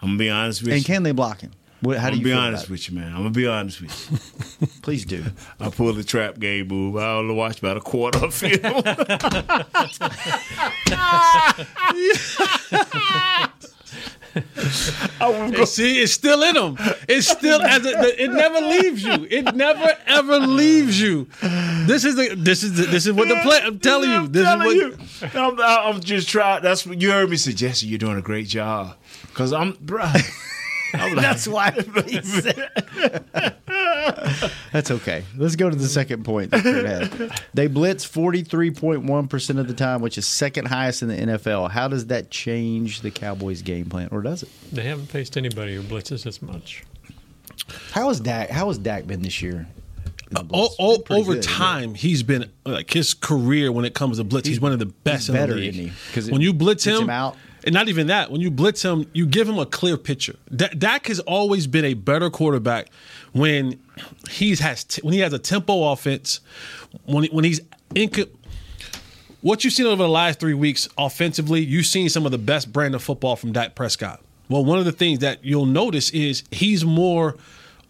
I'm 0.00 0.10
gonna 0.10 0.18
be 0.18 0.30
honest 0.30 0.62
with 0.62 0.68
And 0.68 0.74
you. 0.74 0.76
And 0.78 0.84
can 0.86 1.02
they 1.02 1.12
block 1.12 1.40
him? 1.40 1.50
What, 1.80 1.98
how 1.98 2.08
I'm 2.08 2.14
do 2.14 2.18
you 2.18 2.24
gonna 2.24 2.24
be 2.24 2.30
feel 2.30 2.46
honest 2.46 2.64
about 2.64 2.70
with 2.70 2.90
you, 2.90 2.96
man. 2.96 3.12
I'm 3.12 3.18
gonna 3.18 3.30
be 3.30 3.46
honest 3.46 3.80
with 3.80 4.58
you. 4.60 4.66
Please 4.82 5.04
do. 5.04 5.24
I 5.60 5.70
pulled 5.70 5.96
the 5.96 6.04
trap 6.04 6.38
game 6.38 6.68
move. 6.68 6.96
I 6.96 7.12
only 7.12 7.34
watched 7.34 7.60
about 7.60 7.76
a 7.76 7.80
quarter 7.80 8.24
of 8.24 8.34
film. 8.34 8.60
Hey, 15.18 15.64
see, 15.64 16.00
it's 16.00 16.12
still 16.12 16.42
in 16.42 16.54
them. 16.54 16.76
It's 17.08 17.28
still 17.28 17.60
as 17.62 17.84
a, 17.84 18.22
it 18.22 18.30
never 18.30 18.60
leaves 18.60 19.02
you. 19.02 19.26
It 19.30 19.56
never 19.56 19.96
ever 20.06 20.38
leaves 20.38 21.00
you. 21.00 21.26
This 21.86 22.04
is 22.04 22.14
the 22.14 22.34
this 22.36 22.62
is 22.62 22.76
the, 22.76 22.84
this 22.84 23.06
is 23.06 23.14
what 23.14 23.28
the 23.28 23.40
play. 23.42 23.60
I'm 23.62 23.80
telling 23.80 24.10
you. 24.10 24.28
This 24.28 24.44
telling 24.44 24.76
is 24.76 25.22
what. 25.22 25.34
you. 25.34 25.40
I'm, 25.40 25.60
I'm 25.60 26.00
just 26.00 26.28
trying. 26.28 26.62
That's 26.62 26.86
what 26.86 27.00
you 27.00 27.10
heard 27.10 27.30
me 27.30 27.36
say, 27.36 27.52
Jesse. 27.52 27.86
You're 27.86 27.98
doing 27.98 28.18
a 28.18 28.22
great 28.22 28.46
job. 28.46 28.96
Cause 29.34 29.52
I'm, 29.52 29.76
bro. 29.80 30.04
I'm 30.94 31.14
like, 31.16 31.22
That's 31.24 31.46
why 31.48 31.70
he 32.06 32.22
said. 32.22 32.70
That's 34.72 34.90
okay. 34.90 35.24
Let's 35.36 35.56
go 35.56 35.70
to 35.70 35.76
the 35.76 35.88
second 35.88 36.24
point. 36.24 36.50
that 36.50 37.42
They 37.54 37.66
blitz 37.66 38.06
43.1% 38.06 39.58
of 39.58 39.68
the 39.68 39.74
time, 39.74 40.00
which 40.00 40.18
is 40.18 40.26
second 40.26 40.66
highest 40.66 41.02
in 41.02 41.08
the 41.08 41.16
NFL. 41.16 41.70
How 41.70 41.88
does 41.88 42.06
that 42.06 42.30
change 42.30 43.00
the 43.00 43.10
Cowboys' 43.10 43.62
game 43.62 43.86
plan, 43.86 44.08
or 44.12 44.22
does 44.22 44.42
it? 44.42 44.48
They 44.72 44.84
haven't 44.84 45.06
faced 45.06 45.36
anybody 45.36 45.74
who 45.74 45.82
blitzes 45.82 46.26
as 46.26 46.40
much. 46.42 46.84
How 47.92 48.08
has 48.08 48.20
Dak? 48.20 48.50
How 48.50 48.68
has 48.68 48.78
Dak 48.78 49.06
been 49.06 49.22
this 49.22 49.42
year? 49.42 49.66
in 50.30 50.34
the 50.34 50.40
O- 50.40 50.44
blitz? 50.44 50.76
o- 50.78 50.96
Been 50.96 51.02
pretty 51.04 51.20
over 51.22 51.32
good, 51.34 51.38
isn't 51.40 51.52
it? 51.52 51.54
time, 51.56 51.94
he's 51.94 52.22
been 52.22 52.50
like 52.66 52.90
his 52.92 53.14
career 53.14 53.72
when 53.72 53.84
it 53.84 53.94
comes 53.94 54.18
to 54.18 54.24
blitz. 54.24 54.46
He's, 54.48 54.60
one 54.60 54.72
of 54.72 54.78
the 54.78 54.86
best 54.86 55.28
in 55.28 55.34
better, 55.34 55.54
the 55.54 55.60
league. 55.60 55.74
isn't 55.74 55.84
he? 55.88 55.92
'Cause 56.14 56.28
it 56.28 56.32
when 56.32 56.40
you 56.42 56.52
blitz 56.52 56.84
him, 56.84 57.02
him 57.04 57.10
out. 57.10 57.36
And 57.68 57.74
not 57.74 57.88
even 57.88 58.06
that, 58.06 58.30
when 58.32 58.40
you 58.40 58.50
blitz 58.50 58.82
him, 58.82 59.06
you 59.12 59.26
give 59.26 59.46
him 59.48 59.58
a 59.58 59.66
clear 59.66 59.96
picture. 59.98 60.36
Da- 60.54 60.68
Dak 60.76 61.06
has 61.08 61.20
always 61.20 61.66
been 61.66 61.84
a 61.84 61.92
better 61.94 62.30
quarterback 62.30 62.88
when 63.32 63.78
he's 64.30 64.60
has 64.60 64.84
t- 64.84 65.02
when 65.02 65.12
he 65.12 65.20
has 65.20 65.32
a 65.34 65.38
tempo 65.38 65.92
offense. 65.92 66.40
When 67.04 67.24
he- 67.24 67.30
when 67.30 67.44
he's 67.44 67.60
in. 67.94 68.08
co- 68.08 68.24
What 69.42 69.62
you've 69.62 69.72
seen 69.74 69.86
over 69.86 70.02
the 70.02 70.08
last 70.08 70.40
three 70.40 70.54
weeks 70.54 70.88
offensively, 70.98 71.62
you've 71.64 71.86
seen 71.86 72.08
some 72.08 72.24
of 72.26 72.32
the 72.32 72.38
best 72.38 72.72
brand 72.72 72.94
of 72.96 73.02
football 73.02 73.36
from 73.36 73.52
Dak 73.52 73.74
Prescott. 73.76 74.20
Well, 74.48 74.64
one 74.64 74.78
of 74.78 74.84
the 74.84 74.92
things 74.92 75.18
that 75.20 75.44
you'll 75.44 75.66
notice 75.66 76.10
is 76.10 76.42
he's 76.50 76.84
more 76.84 77.36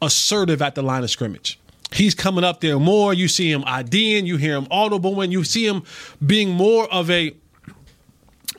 assertive 0.02 0.60
at 0.60 0.74
the 0.74 0.82
line 0.82 1.04
of 1.04 1.10
scrimmage. 1.10 1.58
He's 1.92 2.14
coming 2.14 2.44
up 2.44 2.60
there 2.60 2.78
more. 2.78 3.14
You 3.14 3.28
see 3.28 3.50
him 3.50 3.62
IDing, 3.64 4.26
you 4.26 4.36
hear 4.36 4.56
him 4.56 4.66
audible 4.70 5.14
when 5.14 5.30
you 5.32 5.42
see 5.44 5.64
him 5.66 5.84
being 6.24 6.50
more 6.50 6.92
of 6.92 7.10
a 7.10 7.32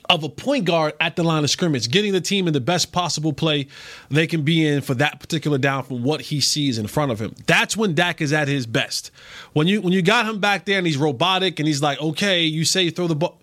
of 0.10 0.24
a 0.24 0.30
point 0.30 0.66
guard 0.66 0.94
at 1.00 1.16
the 1.16 1.24
line 1.24 1.44
of 1.44 1.50
scrimmage, 1.52 1.90
getting 1.90 2.12
the 2.12 2.22
team 2.22 2.48
in 2.48 2.54
the 2.54 2.60
best 2.60 2.92
possible 2.92 3.32
play 3.32 3.68
they 4.10 4.26
can 4.26 4.42
be 4.42 4.66
in 4.66 4.82
for 4.82 4.96
that 4.96 5.20
particular 5.20 5.60
down 5.60 5.84
from 5.84 6.04
what 6.04 6.20
he 6.20 6.42
sees 6.42 6.80
in 6.80 6.88
front 6.88 7.12
of 7.12 7.20
him. 7.22 7.36
That's 7.46 7.78
when 7.78 7.94
Dak 7.94 8.20
is 8.20 8.34
at 8.34 8.48
his 8.48 8.66
best. 8.66 9.12
When 9.54 9.68
you 9.68 9.82
when 9.82 9.94
you 9.94 10.02
got 10.02 10.26
him 10.26 10.40
back 10.40 10.66
there 10.66 10.80
and 10.80 10.88
he's 10.88 10.98
robotic 10.98 11.60
and 11.60 11.68
he's 11.68 11.82
like, 11.82 12.02
okay, 12.02 12.44
you 12.44 12.66
say 12.66 12.84
you 12.84 12.92
throw 12.92 13.08
the 13.08 13.16
ball, 13.16 13.40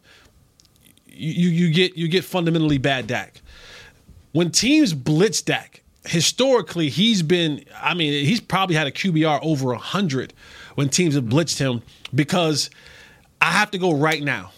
you 1.06 1.48
you 1.48 1.72
get 1.72 1.96
you 1.96 2.08
get 2.08 2.24
fundamentally 2.24 2.78
bad 2.78 3.06
Dak. 3.06 3.40
When 4.32 4.50
teams 4.50 4.92
blitz 4.92 5.40
Dak, 5.42 5.82
historically 6.04 6.88
he's 6.88 7.22
been. 7.22 7.64
I 7.80 7.94
mean, 7.94 8.12
he's 8.24 8.40
probably 8.40 8.74
had 8.74 8.88
a 8.88 8.92
QBR 8.92 9.38
over 9.42 9.72
hundred 9.74 10.34
when 10.74 10.88
teams 10.88 11.14
have 11.14 11.24
blitzed 11.24 11.58
him 11.58 11.82
because 12.12 12.70
I 13.40 13.52
have 13.52 13.70
to 13.70 13.78
go 13.78 13.94
right 13.94 14.22
now 14.22 14.50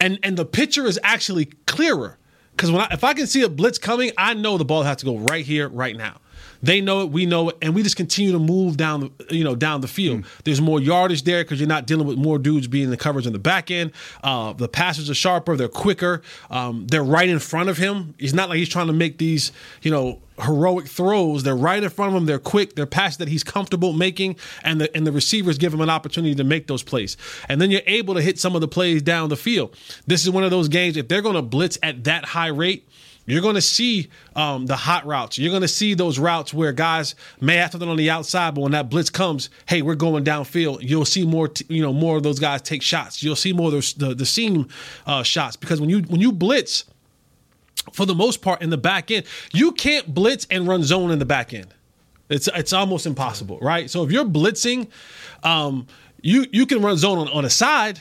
and 0.00 0.18
and 0.22 0.36
the 0.36 0.44
picture 0.44 0.86
is 0.86 0.98
actually 1.02 1.46
clearer 1.66 2.18
Because 2.58 2.72
when 2.72 2.80
I, 2.80 2.88
if 2.90 3.04
I 3.04 3.14
can 3.14 3.28
see 3.28 3.42
a 3.42 3.48
blitz 3.48 3.78
coming, 3.78 4.10
I 4.18 4.34
know 4.34 4.58
the 4.58 4.64
ball 4.64 4.82
has 4.82 4.96
to 4.98 5.04
go 5.04 5.16
right 5.16 5.44
here, 5.44 5.68
right 5.68 5.96
now. 5.96 6.20
They 6.62 6.80
know 6.80 7.02
it, 7.02 7.10
we 7.10 7.26
know 7.26 7.50
it, 7.50 7.56
and 7.62 7.74
we 7.74 7.82
just 7.82 7.96
continue 7.96 8.32
to 8.32 8.38
move 8.38 8.76
down, 8.76 9.00
the, 9.00 9.36
you 9.36 9.44
know, 9.44 9.54
down 9.54 9.80
the 9.80 9.88
field. 9.88 10.24
There's 10.44 10.60
more 10.60 10.80
yardage 10.80 11.22
there 11.22 11.44
because 11.44 11.60
you're 11.60 11.68
not 11.68 11.86
dealing 11.86 12.06
with 12.06 12.18
more 12.18 12.38
dudes 12.38 12.66
being 12.66 12.84
in 12.84 12.90
the 12.90 12.96
coverage 12.96 13.26
on 13.26 13.32
the 13.32 13.38
back 13.38 13.70
end. 13.70 13.92
Uh, 14.22 14.52
the 14.52 14.68
passes 14.68 15.10
are 15.10 15.14
sharper, 15.14 15.56
they're 15.56 15.68
quicker, 15.68 16.22
um, 16.50 16.86
they're 16.88 17.04
right 17.04 17.28
in 17.28 17.38
front 17.38 17.68
of 17.68 17.76
him. 17.76 18.14
It's 18.18 18.32
not 18.32 18.48
like 18.48 18.58
he's 18.58 18.68
trying 18.68 18.88
to 18.88 18.92
make 18.92 19.18
these, 19.18 19.52
you 19.82 19.90
know, 19.90 20.20
heroic 20.40 20.86
throws. 20.86 21.42
They're 21.42 21.56
right 21.56 21.82
in 21.82 21.90
front 21.90 22.14
of 22.14 22.20
him. 22.20 22.26
They're 22.26 22.38
quick. 22.38 22.74
They're 22.74 22.86
passes 22.86 23.18
that 23.18 23.28
he's 23.28 23.42
comfortable 23.42 23.92
making, 23.92 24.36
and 24.62 24.80
the 24.80 24.96
and 24.96 25.06
the 25.06 25.12
receivers 25.12 25.58
give 25.58 25.74
him 25.74 25.80
an 25.80 25.90
opportunity 25.90 26.34
to 26.34 26.44
make 26.44 26.66
those 26.66 26.82
plays. 26.82 27.16
And 27.48 27.60
then 27.60 27.70
you're 27.70 27.82
able 27.86 28.14
to 28.14 28.22
hit 28.22 28.38
some 28.38 28.54
of 28.54 28.60
the 28.60 28.68
plays 28.68 29.02
down 29.02 29.28
the 29.28 29.36
field. 29.36 29.76
This 30.06 30.22
is 30.22 30.30
one 30.30 30.44
of 30.44 30.50
those 30.50 30.68
games. 30.68 30.96
If 30.96 31.08
they're 31.08 31.22
going 31.22 31.34
to 31.34 31.42
blitz 31.42 31.78
at 31.82 32.04
that 32.04 32.24
high 32.24 32.48
rate. 32.48 32.88
You're 33.28 33.42
going 33.42 33.56
to 33.56 33.60
see 33.60 34.08
um, 34.34 34.64
the 34.64 34.74
hot 34.74 35.04
routes. 35.04 35.38
You're 35.38 35.50
going 35.50 35.62
to 35.62 35.68
see 35.68 35.92
those 35.92 36.18
routes 36.18 36.54
where 36.54 36.72
guys 36.72 37.14
may 37.42 37.56
have 37.56 37.72
something 37.72 37.88
on 37.88 37.98
the 37.98 38.08
outside, 38.08 38.54
but 38.54 38.62
when 38.62 38.72
that 38.72 38.88
blitz 38.88 39.10
comes, 39.10 39.50
hey, 39.66 39.82
we're 39.82 39.96
going 39.96 40.24
downfield. 40.24 40.78
You'll 40.80 41.04
see 41.04 41.26
more, 41.26 41.48
t- 41.48 41.66
you 41.68 41.82
know, 41.82 41.92
more 41.92 42.16
of 42.16 42.22
those 42.22 42.38
guys 42.38 42.62
take 42.62 42.80
shots. 42.80 43.22
You'll 43.22 43.36
see 43.36 43.52
more 43.52 43.66
of 43.66 43.72
those, 43.72 43.92
the 43.92 44.14
the 44.14 44.24
seam 44.24 44.68
uh, 45.06 45.22
shots 45.22 45.56
because 45.56 45.78
when 45.78 45.90
you 45.90 46.00
when 46.00 46.22
you 46.22 46.32
blitz, 46.32 46.84
for 47.92 48.06
the 48.06 48.14
most 48.14 48.40
part 48.40 48.62
in 48.62 48.70
the 48.70 48.78
back 48.78 49.10
end, 49.10 49.26
you 49.52 49.72
can't 49.72 50.14
blitz 50.14 50.46
and 50.50 50.66
run 50.66 50.82
zone 50.82 51.10
in 51.10 51.18
the 51.18 51.26
back 51.26 51.52
end. 51.52 51.74
It's 52.30 52.48
it's 52.54 52.72
almost 52.72 53.04
impossible, 53.04 53.58
right? 53.60 53.90
So 53.90 54.04
if 54.04 54.10
you're 54.10 54.24
blitzing, 54.24 54.88
um, 55.42 55.86
you 56.22 56.46
you 56.50 56.64
can 56.64 56.80
run 56.80 56.96
zone 56.96 57.18
on, 57.18 57.28
on 57.28 57.44
a 57.44 57.50
side, 57.50 58.00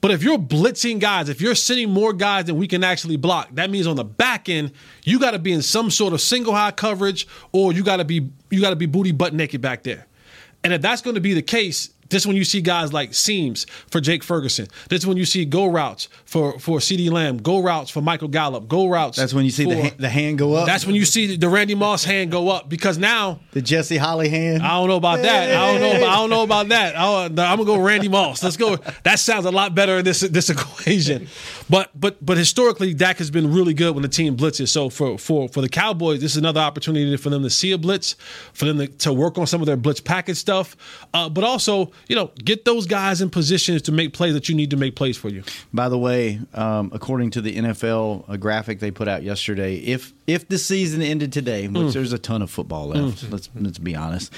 but 0.00 0.10
if 0.10 0.22
you're 0.22 0.38
blitzing 0.38 1.00
guys, 1.00 1.28
if 1.28 1.40
you're 1.40 1.54
sending 1.54 1.90
more 1.90 2.12
guys 2.12 2.44
than 2.44 2.56
we 2.56 2.68
can 2.68 2.84
actually 2.84 3.16
block, 3.16 3.48
that 3.52 3.70
means 3.70 3.86
on 3.86 3.96
the 3.96 4.04
back 4.04 4.48
end, 4.48 4.72
you 5.04 5.18
got 5.18 5.32
to 5.32 5.38
be 5.38 5.52
in 5.52 5.62
some 5.62 5.90
sort 5.90 6.12
of 6.12 6.20
single 6.20 6.54
high 6.54 6.70
coverage, 6.70 7.26
or 7.52 7.72
you 7.72 7.82
got 7.82 7.96
to 7.96 8.04
be 8.04 8.30
you 8.50 8.60
got 8.60 8.70
to 8.70 8.76
be 8.76 8.86
booty 8.86 9.12
butt 9.12 9.34
naked 9.34 9.60
back 9.60 9.82
there. 9.82 10.06
And 10.62 10.72
if 10.72 10.82
that's 10.82 11.02
going 11.02 11.14
to 11.14 11.20
be 11.20 11.34
the 11.34 11.42
case, 11.42 11.90
this 12.10 12.22
is 12.22 12.26
when 12.26 12.36
you 12.36 12.44
see 12.44 12.60
guys 12.60 12.92
like 12.92 13.14
seams 13.14 13.66
for 13.90 14.00
Jake 14.00 14.22
Ferguson. 14.22 14.68
This 14.88 15.00
is 15.00 15.06
when 15.06 15.16
you 15.16 15.24
see 15.24 15.44
go 15.44 15.66
routes 15.66 16.08
for 16.24 16.58
for 16.58 16.78
CeeDee 16.78 17.10
Lamb, 17.10 17.38
go 17.38 17.60
routes 17.60 17.90
for 17.90 18.00
Michael 18.00 18.28
Gallup, 18.28 18.68
go 18.68 18.88
routes. 18.88 19.16
That's 19.16 19.34
when 19.34 19.44
you 19.44 19.50
see 19.50 19.64
the, 19.64 19.82
ha- 19.82 19.94
the 19.98 20.08
hand 20.08 20.38
go 20.38 20.54
up. 20.54 20.66
That's 20.66 20.86
when 20.86 20.94
you 20.94 21.04
see 21.04 21.36
the 21.36 21.48
Randy 21.48 21.74
Moss 21.74 22.04
hand 22.04 22.30
go 22.30 22.48
up 22.48 22.68
because 22.68 22.98
now 22.98 23.40
the 23.52 23.62
Jesse 23.62 23.96
Holly 23.96 24.28
hand. 24.28 24.62
I 24.62 24.70
don't 24.78 24.88
know 24.88 24.96
about 24.96 25.22
that. 25.22 25.50
I 25.50 25.72
don't 25.72 25.80
know. 25.80 25.96
About, 25.98 26.08
I 26.08 26.14
don't 26.16 26.30
know 26.30 26.42
about 26.42 26.68
that. 26.68 26.96
I, 26.96 27.24
am 27.26 27.34
gonna 27.34 27.64
go 27.64 27.78
Randy 27.78 28.08
Moss. 28.08 28.42
Let's 28.42 28.56
go. 28.56 28.76
That 29.04 29.18
sounds 29.18 29.44
a 29.44 29.50
lot 29.50 29.74
better 29.74 29.98
in 29.98 30.04
this 30.04 30.20
this 30.20 30.50
equation. 30.50 31.28
But 31.68 31.90
but 31.98 32.24
but 32.24 32.38
historically, 32.38 32.94
Dak 32.94 33.18
has 33.18 33.30
been 33.30 33.52
really 33.52 33.74
good 33.74 33.94
when 33.94 34.02
the 34.02 34.08
team 34.08 34.36
blitzes. 34.36 34.68
So 34.68 34.88
for 34.88 35.18
for 35.18 35.48
for 35.48 35.60
the 35.60 35.68
Cowboys, 35.68 36.20
this 36.20 36.32
is 36.32 36.38
another 36.38 36.60
opportunity 36.60 37.16
for 37.16 37.30
them 37.30 37.42
to 37.42 37.50
see 37.50 37.72
a 37.72 37.78
blitz, 37.78 38.16
for 38.52 38.64
them 38.64 38.78
to, 38.78 38.86
to 38.86 39.12
work 39.12 39.38
on 39.38 39.46
some 39.46 39.60
of 39.60 39.66
their 39.66 39.76
blitz 39.76 40.00
package 40.00 40.36
stuff, 40.36 40.76
uh, 41.14 41.28
but 41.28 41.44
also 41.44 41.92
you 42.06 42.14
know 42.16 42.30
get 42.44 42.64
those 42.64 42.86
guys 42.86 43.20
in 43.20 43.30
positions 43.30 43.82
to 43.82 43.92
make 43.92 44.12
plays 44.12 44.34
that 44.34 44.48
you 44.48 44.54
need 44.54 44.70
to 44.70 44.76
make 44.76 44.94
plays 44.96 45.16
for 45.16 45.28
you. 45.28 45.42
By 45.72 45.88
the 45.88 45.98
way, 45.98 46.40
um, 46.54 46.90
according 46.94 47.30
to 47.32 47.40
the 47.40 47.56
NFL 47.56 48.24
a 48.28 48.38
graphic 48.38 48.80
they 48.80 48.90
put 48.90 49.08
out 49.08 49.22
yesterday, 49.22 49.76
if 49.76 50.12
if 50.26 50.48
the 50.48 50.58
season 50.58 51.02
ended 51.02 51.32
today, 51.32 51.66
which 51.68 51.76
Mm. 51.88 51.92
there's 51.92 52.12
a 52.12 52.18
ton 52.18 52.42
of 52.42 52.50
football 52.50 52.88
left, 52.88 53.24
Mm. 53.26 53.32
let's 53.32 53.48
let's 53.58 53.78
be 53.78 53.94
honest. 53.96 54.32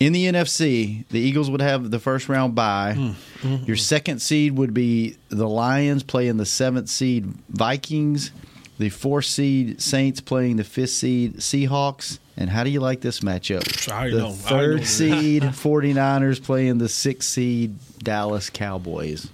In 0.00 0.12
the 0.12 0.26
NFC, 0.26 1.04
the 1.10 1.18
Eagles 1.18 1.50
would 1.50 1.60
have 1.60 1.90
the 1.90 1.98
first 1.98 2.28
round 2.28 2.54
bye. 2.54 2.94
Mm. 3.42 3.66
Your 3.66 3.76
second 3.76 4.20
seed 4.20 4.56
would 4.56 4.72
be 4.72 5.16
the 5.28 5.48
Lions 5.48 6.04
playing 6.04 6.36
the 6.36 6.46
seventh 6.46 6.88
seed 6.88 7.26
Vikings. 7.48 8.30
The 8.78 8.90
fourth 8.90 9.24
seed 9.24 9.80
Saints 9.82 10.20
playing 10.20 10.54
the 10.54 10.62
fifth 10.62 10.90
seed 10.90 11.38
Seahawks. 11.38 12.20
And 12.40 12.48
how 12.48 12.62
do 12.62 12.70
you 12.70 12.78
like 12.78 13.00
this 13.00 13.18
matchup? 13.20 13.90
I 13.92 14.10
the 14.10 14.18
know. 14.18 14.28
I 14.28 14.32
third 14.32 14.76
know. 14.78 14.84
seed 14.84 15.42
49ers 15.42 16.40
playing 16.42 16.78
the 16.78 16.88
sixth 16.88 17.28
seed 17.30 17.74
Dallas 17.98 18.48
Cowboys. 18.48 19.28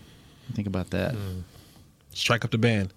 Think 0.55 0.67
about 0.67 0.89
that. 0.91 1.15
Strike 2.15 2.45
up 2.47 2.51
the 2.51 2.59
band, 2.59 2.93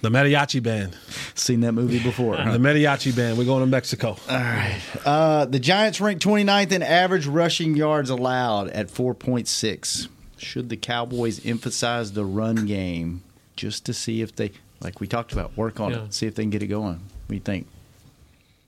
the 0.00 0.08
mariachi 0.08 0.62
band, 0.62 0.96
Seen 1.34 1.60
that 1.60 1.72
movie 1.72 2.02
before. 2.02 2.34
the 2.36 2.42
mariachi 2.58 3.14
band. 3.14 3.36
We're 3.38 3.44
going 3.44 3.60
to 3.60 3.66
Mexico. 3.66 4.16
All 4.28 4.36
right. 4.36 4.80
Uh, 5.04 5.44
the 5.44 5.58
Giants 5.60 6.00
ranked 6.00 6.24
29th 6.24 6.72
in 6.72 6.82
average 6.82 7.26
rushing 7.26 7.76
yards 7.76 8.10
allowed 8.10 8.68
at 8.70 8.88
4.6. 8.88 10.08
Should 10.38 10.68
the 10.70 10.76
Cowboys 10.76 11.44
emphasize 11.46 12.12
the 12.12 12.24
run 12.24 12.66
game 12.66 13.22
just 13.54 13.84
to 13.86 13.92
see 13.92 14.22
if 14.22 14.34
they, 14.34 14.50
like 14.80 14.98
we 15.00 15.06
talked 15.06 15.32
about, 15.32 15.56
work 15.56 15.78
on 15.78 15.92
Yeah. 15.92 16.04
it, 16.04 16.14
see 16.14 16.26
if 16.26 16.34
they 16.34 16.42
can 16.42 16.50
get 16.50 16.62
it 16.62 16.68
going? 16.68 16.94
What 16.94 17.28
do 17.28 17.34
you 17.34 17.40
think? 17.40 17.68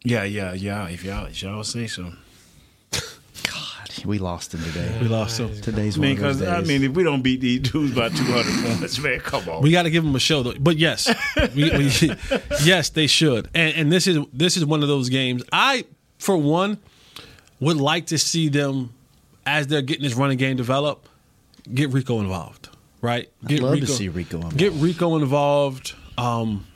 Yeah, 0.04 0.24
yeah, 0.24 0.52
yeah. 0.52 0.86
If 0.88 1.02
y'all, 1.02 1.26
if 1.26 1.42
y'all 1.42 1.64
say 1.64 1.86
so. 1.86 2.12
God, 2.92 4.04
we 4.04 4.18
lost 4.18 4.52
him 4.52 4.62
today. 4.62 4.98
We 5.00 5.08
lost 5.08 5.38
them. 5.38 5.58
Today's 5.62 5.96
I 5.96 6.00
one 6.00 6.08
mean, 6.08 6.16
of 6.18 6.22
those 6.22 6.40
because 6.40 6.62
I 6.64 6.66
mean, 6.66 6.84
if 6.84 6.92
we 6.92 7.02
don't 7.02 7.22
beat 7.22 7.40
these 7.40 7.60
dudes 7.60 7.94
by 7.94 8.10
200 8.10 8.78
points, 8.78 8.98
man, 8.98 9.18
come 9.20 9.48
on. 9.48 9.62
We 9.62 9.70
got 9.72 9.84
to 9.84 9.90
give 9.90 10.04
them 10.04 10.14
a 10.14 10.18
show, 10.18 10.42
though. 10.42 10.52
But 10.60 10.76
yes, 10.76 11.08
we, 11.54 11.70
we, 11.70 11.90
yes, 12.64 12.90
they 12.90 13.06
should. 13.06 13.48
And, 13.54 13.74
and 13.76 13.92
this 13.92 14.06
is 14.06 14.18
this 14.32 14.58
is 14.58 14.66
one 14.66 14.82
of 14.82 14.88
those 14.88 15.08
games. 15.08 15.42
I, 15.50 15.86
for 16.18 16.36
one, 16.36 16.78
would 17.60 17.78
like 17.78 18.06
to 18.08 18.18
see 18.18 18.50
them 18.50 18.92
as 19.46 19.68
they're 19.68 19.82
getting 19.82 20.04
this 20.04 20.14
running 20.14 20.38
game 20.38 20.56
develop, 20.56 21.08
get 21.72 21.90
Rico 21.90 22.20
involved. 22.20 22.68
Right? 23.00 23.30
Get 23.46 23.62
love 23.62 23.80
to 23.80 23.86
see 23.86 24.08
Rico 24.08 24.36
involved. 24.36 24.56
Get 24.58 24.72
Rico 24.74 25.16
involved. 25.16 25.94
Um, 26.16 26.66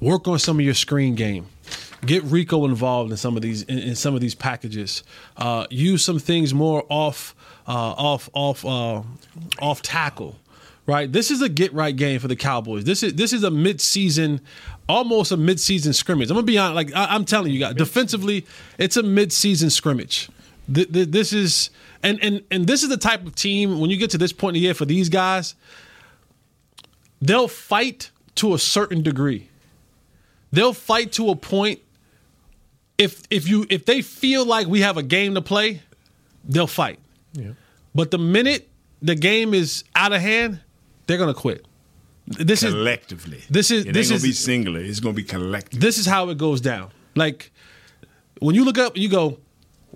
work 0.00 0.26
on 0.26 0.38
some 0.38 0.58
of 0.58 0.64
your 0.64 0.74
screen 0.74 1.14
game. 1.14 1.46
Get 2.04 2.24
Rico 2.24 2.64
involved 2.64 3.10
in 3.10 3.16
some 3.16 3.36
of 3.36 3.42
these 3.42 3.62
in, 3.62 3.78
in 3.78 3.94
some 3.94 4.14
of 4.14 4.20
these 4.20 4.34
packages. 4.34 5.04
Uh, 5.36 5.66
use 5.70 6.04
some 6.04 6.18
things 6.18 6.52
more 6.52 6.84
off 6.88 7.34
uh, 7.66 7.70
off 7.72 8.28
off 8.32 8.64
uh, 8.64 9.02
off 9.60 9.82
tackle. 9.82 10.36
Right, 10.84 11.10
this 11.10 11.30
is 11.30 11.40
a 11.40 11.48
get 11.48 11.72
right 11.72 11.94
game 11.94 12.18
for 12.18 12.26
the 12.26 12.34
Cowboys. 12.34 12.82
This 12.82 13.04
is 13.04 13.14
this 13.14 13.32
is 13.32 13.44
a 13.44 13.52
mid 13.52 13.80
season, 13.80 14.40
almost 14.88 15.30
a 15.30 15.36
mid 15.36 15.60
season 15.60 15.92
scrimmage. 15.92 16.28
I'm 16.28 16.34
gonna 16.34 16.44
be 16.44 16.58
honest, 16.58 16.74
like 16.74 16.94
I, 16.94 17.14
I'm 17.14 17.24
telling 17.24 17.52
you 17.52 17.60
guys, 17.60 17.74
defensively, 17.74 18.46
it's 18.78 18.96
a 18.96 19.02
mid 19.04 19.32
season 19.32 19.70
scrimmage. 19.70 20.28
Th- 20.72 20.92
th- 20.92 21.08
this 21.08 21.32
is 21.32 21.70
and 22.02 22.18
and 22.20 22.42
and 22.50 22.66
this 22.66 22.82
is 22.82 22.88
the 22.88 22.96
type 22.96 23.24
of 23.24 23.36
team 23.36 23.78
when 23.78 23.90
you 23.90 23.96
get 23.96 24.10
to 24.10 24.18
this 24.18 24.32
point 24.32 24.56
in 24.56 24.60
the 24.60 24.66
year 24.66 24.74
for 24.74 24.84
these 24.84 25.08
guys, 25.08 25.54
they'll 27.20 27.46
fight 27.46 28.10
to 28.36 28.54
a 28.54 28.58
certain 28.58 29.02
degree. 29.02 29.48
They'll 30.50 30.74
fight 30.74 31.12
to 31.12 31.30
a 31.30 31.36
point. 31.36 31.80
If 32.98 33.22
if 33.30 33.48
you 33.48 33.66
if 33.70 33.84
they 33.86 34.02
feel 34.02 34.44
like 34.44 34.66
we 34.66 34.80
have 34.82 34.96
a 34.96 35.02
game 35.02 35.34
to 35.34 35.42
play, 35.42 35.80
they'll 36.44 36.66
fight. 36.66 36.98
Yeah. 37.32 37.52
But 37.94 38.10
the 38.10 38.18
minute 38.18 38.68
the 39.00 39.14
game 39.14 39.54
is 39.54 39.84
out 39.96 40.12
of 40.12 40.20
hand, 40.20 40.60
they're 41.06 41.18
gonna 41.18 41.34
quit. 41.34 41.66
This 42.26 42.62
is 42.62 42.72
collectively. 42.72 43.42
this 43.50 43.70
is- 43.70 43.84
it 43.84 43.88
ain't 43.88 43.94
this 43.94 44.08
gonna 44.08 44.16
is- 44.16 44.22
be 44.22 44.32
singular. 44.32 44.80
It's 44.80 45.00
gonna 45.00 45.14
be 45.14 45.24
collective. 45.24 45.80
this 45.80 45.98
is 45.98 46.06
how 46.06 46.28
it 46.30 46.38
goes 46.38 46.60
down. 46.60 46.90
Like 47.16 47.50
when 48.38 48.54
you 48.54 48.64
look 48.64 48.78
up, 48.78 48.96
you 48.96 49.08
go, 49.08 49.38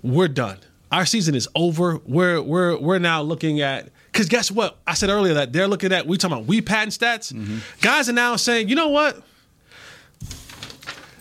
"We're 0.01 0.27
done. 0.27 0.57
Our 0.91 1.05
season 1.05 1.35
is 1.35 1.47
over. 1.55 1.99
We're 2.05 2.41
we're 2.41 2.77
we're 2.77 2.99
now 2.99 3.21
looking 3.21 3.61
at." 3.61 3.89
Because 4.11 4.27
guess 4.27 4.49
what? 4.51 4.77
I 4.87 4.93
said 4.95 5.09
earlier 5.09 5.35
that 5.35 5.53
they're 5.53 5.67
looking 5.67 5.93
at. 5.93 6.07
We 6.07 6.17
talking 6.17 6.35
about 6.37 6.47
we 6.47 6.61
patent 6.61 6.93
stats. 6.93 7.31
Mm-hmm. 7.31 7.59
Guys 7.81 8.09
are 8.09 8.13
now 8.13 8.35
saying, 8.35 8.67
you 8.67 8.75
know 8.75 8.89
what? 8.89 9.21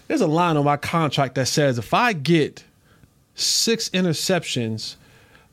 There's 0.08 0.20
a 0.20 0.26
line 0.26 0.56
on 0.56 0.64
my 0.64 0.76
contract 0.76 1.34
that 1.34 1.48
says 1.48 1.78
if 1.78 1.92
I 1.92 2.12
get 2.12 2.64
six 3.34 3.88
interceptions, 3.90 4.96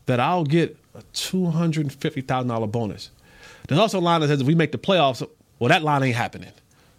that 0.05 0.19
I'll 0.19 0.43
get 0.43 0.77
a 0.95 1.01
two 1.13 1.47
hundred 1.47 1.85
and 1.85 1.93
fifty 1.93 2.21
thousand 2.21 2.49
dollar 2.49 2.67
bonus. 2.67 3.09
There's 3.67 3.79
also 3.79 3.99
a 3.99 4.01
line 4.01 4.21
that 4.21 4.27
says 4.27 4.41
if 4.41 4.47
we 4.47 4.55
make 4.55 4.71
the 4.71 4.77
playoffs, 4.77 5.27
well, 5.59 5.69
that 5.69 5.83
line 5.83 6.03
ain't 6.03 6.15
happening. 6.15 6.51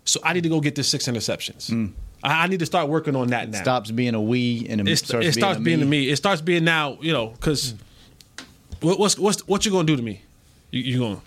So 0.05 0.21
I 0.23 0.33
need 0.33 0.43
to 0.43 0.49
go 0.49 0.61
get 0.61 0.75
this 0.75 0.89
six 0.89 1.07
interceptions. 1.07 1.71
Mm. 1.71 1.93
I, 2.23 2.45
I 2.45 2.47
need 2.47 2.61
to 2.61 2.67
start 2.67 2.89
working 2.89 3.17
on 3.17 3.29
that 3.29 3.51
now. 3.51 3.63
Stops 3.63 3.91
being 3.91 4.15
a 4.15 4.21
we 4.21 4.67
and 4.69 4.87
a, 4.87 4.91
It, 4.91 4.97
starts, 4.97 5.27
it 5.27 5.33
starts 5.33 5.61
being, 5.61 5.81
a 5.81 5.85
to 5.85 5.89
me. 5.89 6.11
It 6.11 6.17
starts 6.17 6.41
being 6.41 6.65
now, 6.65 6.99
you 7.01 7.13
know, 7.13 7.29
because 7.29 7.75
mm. 7.75 8.45
what, 8.81 8.99
what's 8.99 9.19
what's 9.19 9.47
what 9.47 9.65
you 9.65 9.73
gonna 9.73 9.87
do 9.87 9.97
to 9.97 10.03
me? 10.03 10.23
You, 10.71 10.83
you 10.83 10.99
gonna 10.99 11.21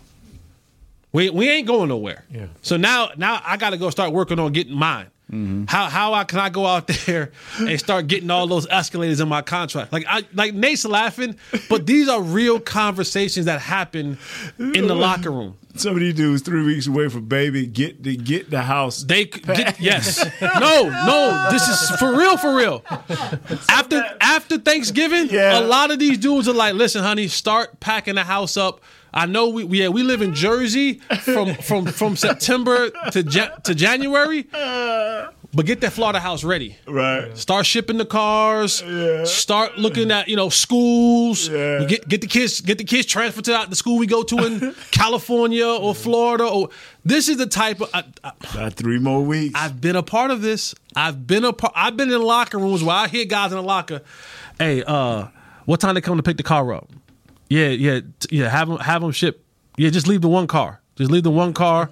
we 1.12 1.30
we 1.30 1.50
ain't 1.50 1.68
going 1.68 1.90
nowhere. 1.90 2.26
Yeah. 2.32 2.48
So 2.62 2.78
now 2.78 3.12
now 3.18 3.42
I 3.46 3.58
got 3.58 3.72
to 3.72 3.78
go 3.78 3.90
start 3.90 4.14
working 4.14 4.40
on 4.40 4.52
getting 4.52 4.76
mine. 4.76 5.08
How 5.30 5.90
how 5.90 6.14
I 6.14 6.24
can 6.24 6.40
I 6.40 6.50
go 6.50 6.66
out 6.66 6.88
there 7.06 7.32
and 7.60 7.78
start 7.80 8.08
getting 8.08 8.32
all 8.32 8.48
those 8.48 8.66
escalators 8.70 9.20
in 9.20 9.28
my 9.28 9.42
contract? 9.42 9.92
Like 9.92 10.06
I 10.08 10.24
like 10.34 10.54
Nate's 10.54 10.86
laughing, 10.86 11.36
but 11.70 11.86
these 11.86 12.08
are 12.08 12.22
real 12.22 12.60
conversations 12.60 13.46
that 13.46 13.60
happen 13.60 14.18
in 14.58 14.88
the 14.88 14.96
locker 15.08 15.32
room. 15.32 15.58
Some 15.82 15.94
of 15.94 16.00
these 16.00 16.14
dudes 16.16 16.42
three 16.42 16.64
weeks 16.66 16.88
away 16.88 17.08
from 17.10 17.26
baby 17.26 17.66
get 17.66 18.04
the 18.04 18.16
get 18.18 18.50
the 18.50 18.62
house. 18.62 19.04
They 19.04 19.26
get, 19.26 19.80
yes, 19.80 20.24
no, 20.42 20.84
no. 20.90 21.48
This 21.52 21.68
is 21.68 21.90
for 22.00 22.18
real, 22.18 22.38
for 22.38 22.56
real. 22.56 22.84
After 23.70 24.04
after 24.20 24.58
Thanksgiving, 24.58 25.30
Yeah. 25.30 25.60
a 25.60 25.62
lot 25.62 25.92
of 25.92 26.00
these 26.00 26.18
dudes 26.18 26.48
are 26.48 26.54
like, 26.54 26.74
"Listen, 26.74 27.04
honey, 27.04 27.28
start 27.28 27.80
packing 27.80 28.16
the 28.16 28.24
house 28.24 28.58
up." 28.58 28.82
I 29.14 29.26
know 29.26 29.48
we 29.50 29.64
we- 29.64 29.80
yeah 29.82 29.88
we 29.88 30.04
live 30.04 30.22
in 30.22 30.34
Jersey 30.36 30.96
from 31.22 31.56
from 31.56 31.86
from 31.86 32.16
September 32.18 32.90
to 33.12 33.22
Ja- 33.24 33.56
to 33.64 33.74
January, 33.74 34.48
but 35.54 35.66
get 35.66 35.82
that 35.82 35.94
Florida 35.94 36.20
house 36.20 36.44
ready. 36.44 36.78
Right. 36.88 37.36
Start 37.38 37.66
shipping 37.66 37.98
the 37.98 38.06
cars. 38.06 38.82
Yeah. 38.86 39.24
Start 39.24 39.78
looking 39.78 40.12
at 40.12 40.28
you 40.28 40.36
know 40.36 40.50
schools. 40.50 41.48
Yeah. 41.48 41.86
Get 41.86 42.08
get 42.08 42.22
the 42.22 42.28
kids 42.28 42.62
get 42.62 42.78
the 42.78 42.84
kids 42.84 43.08
transferred 43.08 43.46
to 43.46 43.66
the 43.70 43.76
school 43.76 43.98
we 43.98 44.08
go 44.08 44.24
to 44.24 44.38
in 44.46 44.76
California 44.92 45.66
or 45.68 45.96
Florida. 45.96 46.46
Or 46.46 46.70
this 47.06 47.30
is 47.30 47.38
the 47.38 47.48
type 47.48 47.82
of. 47.82 47.90
I, 47.94 48.04
I, 48.24 48.32
About 48.54 48.74
three 48.74 49.00
more 49.00 49.24
weeks. 49.24 49.54
I've 49.56 49.80
been 49.80 49.96
a 49.96 50.04
part 50.04 50.32
of 50.32 50.42
this. 50.42 50.76
I've 50.96 51.26
been 51.26 51.46
a 51.46 51.54
part. 51.54 51.74
I've 51.76 51.96
been 51.96 52.12
in 52.12 52.22
locker 52.22 52.58
rooms 52.58 52.84
where 52.84 52.96
I 52.96 53.08
hear 53.08 53.26
guys 53.26 53.52
in 53.52 53.58
the 53.58 53.64
locker. 53.64 54.02
Hey, 54.60 54.84
uh, 54.84 55.28
what 55.66 55.80
time 55.80 55.96
they 55.96 56.02
come 56.02 56.18
to 56.18 56.24
pick 56.24 56.38
the 56.38 56.44
car 56.44 56.74
up? 56.74 56.90
Yeah, 57.50 57.70
yeah, 57.70 58.02
yeah. 58.30 58.50
Have 58.50 58.68
them 58.68 58.78
have 58.80 59.02
them 59.02 59.12
ship. 59.12 59.44
Yeah, 59.78 59.90
just 59.92 60.08
leave 60.08 60.22
the 60.22 60.30
one 60.30 60.48
car. 60.48 60.82
Just 60.98 61.12
leave 61.12 61.24
the 61.24 61.32
one 61.32 61.54
car, 61.54 61.92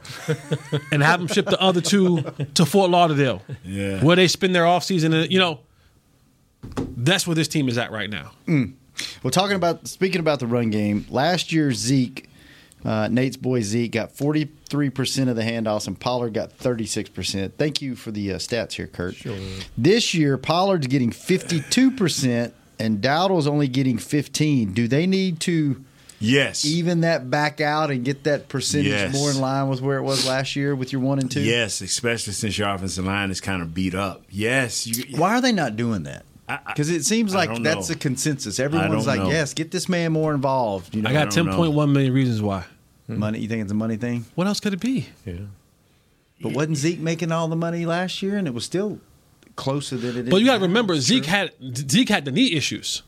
and 0.91 1.01
have 1.03 1.19
them 1.19 1.27
ship 1.27 1.45
the 1.45 1.61
other 1.61 1.79
two 1.81 2.21
to 2.55 2.65
Fort 2.65 2.89
Lauderdale. 2.89 3.41
Yeah. 3.63 4.03
where 4.03 4.15
they 4.15 4.27
spend 4.27 4.55
their 4.55 4.65
off 4.65 4.83
season. 4.83 5.13
And 5.13 5.31
you 5.31 5.39
know, 5.39 5.59
that's 6.97 7.27
where 7.27 7.35
this 7.35 7.47
team 7.47 7.69
is 7.69 7.77
at 7.77 7.91
right 7.91 8.09
now. 8.09 8.31
Well, 9.23 9.31
talking 9.31 9.55
about 9.55 9.87
speaking 9.87 10.19
about 10.19 10.39
the 10.39 10.47
run 10.47 10.69
game, 10.69 11.05
last 11.09 11.51
year 11.51 11.71
Zeke, 11.73 12.29
uh, 12.83 13.07
Nate's 13.09 13.37
boy 13.37 13.61
Zeke, 13.61 13.91
got 13.91 14.11
forty 14.11 14.49
three 14.69 14.89
percent 14.89 15.29
of 15.29 15.35
the 15.35 15.41
handoffs, 15.43 15.85
and 15.87 15.99
Pollard 15.99 16.33
got 16.33 16.51
thirty 16.53 16.85
six 16.85 17.09
percent. 17.09 17.57
Thank 17.57 17.81
you 17.81 17.95
for 17.95 18.11
the 18.11 18.33
uh, 18.33 18.35
stats 18.37 18.73
here, 18.73 18.87
Kurt. 18.87 19.15
This 19.77 20.13
year, 20.13 20.37
Pollard's 20.37 20.87
getting 20.87 21.11
fifty 21.11 21.61
two 21.61 21.91
percent, 21.91 22.53
and 22.79 23.01
Dowdle's 23.01 23.47
only 23.47 23.67
getting 23.67 23.97
fifteen. 23.97 24.73
Do 24.73 24.87
they 24.87 25.05
need 25.05 25.39
to 25.41 25.83
yes. 26.19 26.65
even 26.65 27.01
that 27.01 27.30
back 27.30 27.62
out 27.62 27.91
and 27.91 28.04
get 28.06 28.23
that 28.23 28.47
percentage 28.49 28.88
Yes. 28.88 29.13
more 29.13 29.32
in 29.32 29.39
line 29.39 29.67
with 29.69 29.82
where 29.82 29.97
it 29.97 30.04
was 30.04 30.28
last 30.28 30.56
year 30.56 30.75
with 30.75 30.91
your 30.91 31.01
one 31.01 31.19
and 31.19 31.30
two? 31.32 31.41
Yes, 31.41 31.82
especially 31.82 32.34
since 32.34 32.58
your 32.58 32.69
offensive 32.69 33.06
line 33.06 33.32
is 33.32 33.41
kind 33.41 33.62
of 33.62 33.73
beat 33.73 33.95
up. 33.95 34.23
Yes. 34.30 34.86
You, 34.88 35.17
Why 35.17 35.36
are 35.36 35.41
they 35.41 35.51
not 35.51 35.75
doing 35.75 36.04
that? 36.04 36.23
I- 36.47 36.54
I- 36.54 36.60
Because 36.67 36.89
it 36.89 37.04
seems 37.06 37.34
like 37.34 37.63
that's 37.63 37.89
know. 37.89 37.93
a 37.93 37.97
consensus. 37.97 38.60
Everyone's 38.60 39.08
like, 39.08 39.19
know. 39.19 39.30
"Yes, 39.32 39.54
get 39.56 39.71
this 39.71 39.89
man 39.89 40.12
more 40.12 40.32
involved." 40.34 40.93
You 40.95 41.01
know, 41.01 41.10
I 41.10 41.13
got 41.13 41.32
ten 41.32 41.45
don't 41.45 41.51
know. 41.54 41.58
point 41.58 41.73
one 41.73 41.91
million 41.91 42.13
reasons 42.13 42.41
why. 42.41 42.65
Hmm. 43.08 43.17
money. 43.19 43.39
You 43.39 43.47
think 43.47 43.63
it's 43.63 43.71
a 43.71 43.75
money 43.75 43.97
thing? 43.97 44.25
What 44.36 44.45
else 44.47 44.60
could 44.60 44.73
it 44.73 44.80
be? 44.80 45.08
Yeah. 45.25 45.34
But 46.41 46.54
wasn't 46.54 46.78
Zeke 46.78 46.99
making 46.99 47.32
all 47.32 47.47
the 47.47 47.56
money 47.56 47.86
last 47.86 48.21
year, 48.21 48.38
and 48.38 48.47
it 48.47 48.54
was 48.54 48.65
still 48.65 48.99
closer 49.56 49.95
than 49.97 50.12
it 50.17 50.23
is? 50.25 50.30
But 50.30 50.38
you 50.38 50.45
got 50.45 50.56
to 50.58 50.62
remember, 50.62 50.95
Zeke 50.99 51.25
had 51.25 51.51
Zeke 51.89 52.10
had 52.10 52.25
the 52.25 52.32
knee 52.32 52.51
issues. 52.54 53.01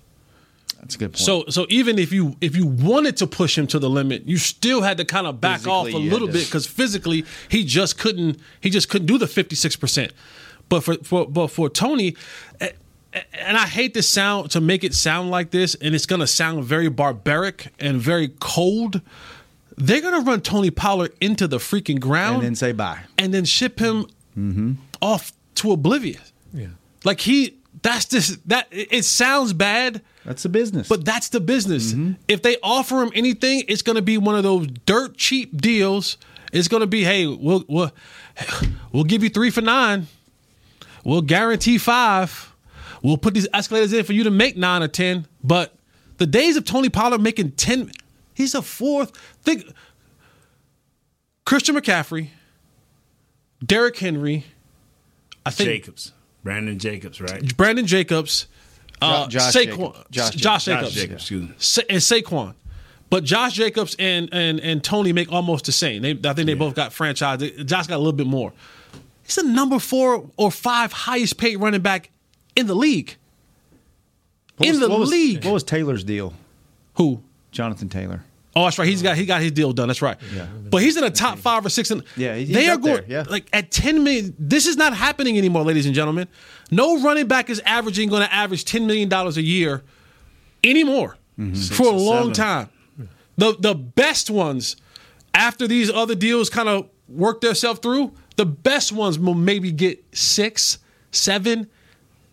That's 0.87 0.95
a 0.95 0.99
good 0.99 1.11
point. 1.13 1.17
So 1.19 1.43
so 1.49 1.65
even 1.69 1.99
if 1.99 2.11
you 2.11 2.35
if 2.41 2.55
you 2.55 2.65
wanted 2.65 3.17
to 3.17 3.27
push 3.27 3.57
him 3.57 3.67
to 3.67 3.79
the 3.79 3.89
limit, 3.89 4.25
you 4.25 4.37
still 4.37 4.81
had 4.81 4.97
to 4.97 5.05
kind 5.05 5.27
of 5.27 5.39
back 5.41 5.67
off 5.67 5.87
a 5.87 5.91
Physically, 5.91 6.09
little 6.09 6.27
had 6.27 6.33
to- 6.33 6.39
bit 6.39 6.45
because 6.47 6.65
physically 6.65 7.25
he 7.49 7.63
just 7.63 7.97
couldn't 7.97 8.39
he 8.61 8.69
just 8.69 8.89
couldn't 8.89 9.07
do 9.07 9.17
the 9.17 9.27
fifty 9.27 9.55
six 9.55 9.75
percent. 9.75 10.13
But 10.69 10.81
for 10.83 10.95
for 11.03 11.27
but 11.27 11.47
for 11.47 11.69
Tony, 11.69 12.15
and 12.59 13.57
I 13.57 13.65
hate 13.67 13.93
to 13.95 14.01
sound 14.03 14.51
to 14.51 14.61
make 14.61 14.83
it 14.83 14.93
sound 14.93 15.29
like 15.31 15.51
this, 15.51 15.75
and 15.75 15.95
it's 15.95 16.05
gonna 16.05 16.27
sound 16.27 16.63
very 16.65 16.89
barbaric 16.89 17.73
and 17.79 17.99
very 18.01 18.29
cold. 18.39 19.01
They're 19.77 20.01
gonna 20.01 20.21
run 20.21 20.41
Tony 20.41 20.71
Pollard 20.71 21.13
into 21.21 21.47
the 21.47 21.57
freaking 21.57 21.99
ground 21.99 22.37
and 22.37 22.43
then 22.45 22.55
say 22.55 22.71
bye. 22.71 22.99
and 23.17 23.33
then 23.33 23.45
ship 23.45 23.79
him 23.79 24.05
Mm-hmm. 24.37 24.73
off 25.01 25.33
to 25.55 25.71
oblivion. 25.71 26.21
Yeah. 26.53 26.67
Like 27.03 27.21
he 27.21 27.57
that's 27.81 28.05
this 28.05 28.37
that 28.45 28.67
it 28.71 28.87
it 28.91 29.05
sounds 29.05 29.53
bad. 29.53 30.01
That's 30.27 30.43
the 30.43 30.49
business. 30.49 30.89
But 30.89 31.05
that's 31.05 31.29
the 31.29 31.39
business. 31.39 31.93
Mm-hmm. 31.93 32.21
If 32.27 32.41
they 32.41 32.57
offer 32.61 33.01
him 33.01 33.11
anything, 33.15 33.63
it's 33.69 33.81
going 33.81 33.95
to 33.95 34.01
be 34.01 34.17
one 34.17 34.35
of 34.35 34.43
those 34.43 34.67
dirt 34.85 35.15
cheap 35.15 35.55
deals. 35.55 36.17
It's 36.51 36.67
going 36.67 36.81
to 36.81 36.87
be, 36.87 37.05
hey, 37.05 37.25
we'll 37.25 37.63
we'll 37.69 37.93
we'll 38.91 39.05
give 39.05 39.23
you 39.23 39.29
three 39.29 39.51
for 39.51 39.61
nine. 39.61 40.07
We'll 41.05 41.21
guarantee 41.21 41.77
five. 41.77 42.53
We'll 43.01 43.17
put 43.17 43.35
these 43.35 43.47
escalators 43.53 43.93
in 43.93 44.03
for 44.03 44.11
you 44.11 44.25
to 44.25 44.29
make 44.29 44.57
nine 44.57 44.83
or 44.83 44.89
ten. 44.89 45.27
But 45.45 45.73
the 46.17 46.27
days 46.27 46.57
of 46.57 46.65
Tony 46.65 46.89
Pollard 46.89 47.21
making 47.21 47.51
ten, 47.51 47.89
he's 48.33 48.53
a 48.53 48.61
fourth. 48.61 49.15
Think 49.43 49.63
Christian 51.45 51.75
McCaffrey, 51.75 52.31
Derrick 53.65 53.97
Henry, 53.97 54.43
I 55.45 55.51
think 55.51 55.69
Jacobs. 55.69 56.11
Brandon 56.43 56.77
Jacobs, 56.77 57.21
right? 57.21 57.55
Brandon 57.55 57.87
Jacobs, 57.87 58.47
uh, 59.01 59.27
Josh 59.27 59.53
Saquon, 59.53 59.63
Jacobs. 59.65 60.05
Josh 60.11 60.35
Josh, 60.35 60.65
Jacobs. 60.65 60.93
Jacobs, 60.93 61.29
Josh 61.29 61.29
Jacobs. 61.29 61.65
Sa- 61.65 61.81
and 61.89 61.99
Saquon. 61.99 62.53
But 63.09 63.23
Josh 63.23 63.53
Jacobs 63.53 63.95
and 63.99 64.29
and 64.33 64.59
and 64.59 64.83
Tony 64.83 65.13
make 65.13 65.31
almost 65.31 65.65
the 65.65 65.71
same. 65.71 66.01
They, 66.01 66.11
I 66.29 66.33
think 66.33 66.45
they 66.47 66.53
both 66.55 66.75
got 66.75 66.91
franchise. 66.93 67.39
Josh 67.63 67.87
got 67.87 67.95
a 67.95 67.97
little 67.97 68.11
bit 68.13 68.27
more. 68.27 68.51
He's 69.23 69.35
the 69.35 69.43
number 69.43 69.79
four 69.79 70.29
or 70.37 70.51
five 70.51 70.91
highest 70.91 71.37
paid 71.37 71.57
running 71.57 71.81
back 71.81 72.09
in 72.55 72.67
the 72.67 72.75
league. 72.75 73.15
What 74.57 74.67
in 74.67 74.73
was- 74.73 74.79
the 74.81 74.89
what 74.89 74.99
was- 74.99 75.09
league. 75.09 75.45
what 75.45 75.53
was 75.53 75.63
Taylor's 75.63 76.03
deal? 76.03 76.33
Who? 76.95 77.21
Jonathan 77.51 77.89
Taylor. 77.89 78.23
Oh, 78.55 78.63
that's 78.63 78.79
right. 78.79 78.87
He's 78.87 79.03
got 79.03 79.15
he 79.17 79.25
got 79.25 79.41
his 79.41 79.51
deal 79.51 79.71
done. 79.71 79.87
That's 79.87 80.01
right. 80.01 80.17
Yeah. 80.33 80.47
But 80.47 80.81
he's 80.81 80.97
in 80.97 81.03
the 81.03 81.11
top 81.11 81.37
five 81.37 81.63
or 81.65 81.69
six. 81.69 81.91
In, 81.91 82.03
Yeah, 82.15 82.35
he's 82.35 82.49
they 82.49 82.69
are 82.69 82.77
going 82.77 83.03
yeah. 83.07 83.23
like 83.29 83.47
at 83.53 83.69
ten 83.71 84.03
million. 84.03 84.33
This 84.39 84.65
is 84.65 84.77
not 84.77 84.95
happening 84.95 85.37
anymore, 85.37 85.63
ladies 85.63 85.85
and 85.85 85.93
gentlemen. 85.93 86.27
No 86.71 86.99
running 87.01 87.27
back 87.27 87.49
is 87.51 87.59
averaging 87.65 88.09
going 88.09 88.23
to 88.23 88.33
average 88.33 88.65
ten 88.65 88.87
million 88.87 89.09
dollars 89.09 89.37
a 89.37 89.41
year 89.43 89.83
anymore 90.63 91.17
Mm-hmm. 91.39 91.75
for 91.75 91.85
a 91.85 91.91
long 91.91 92.33
seven. 92.33 92.33
time. 92.33 92.69
The 93.37 93.55
the 93.59 93.75
best 93.75 94.31
ones 94.31 94.75
after 95.35 95.67
these 95.67 95.91
other 95.91 96.15
deals 96.15 96.49
kind 96.49 96.67
of 96.67 96.89
work 97.07 97.41
themselves 97.41 97.79
through. 97.79 98.13
The 98.37 98.45
best 98.47 98.91
ones 98.91 99.19
will 99.19 99.35
maybe 99.35 99.71
get 99.71 100.03
six, 100.15 100.79
seven, 101.11 101.67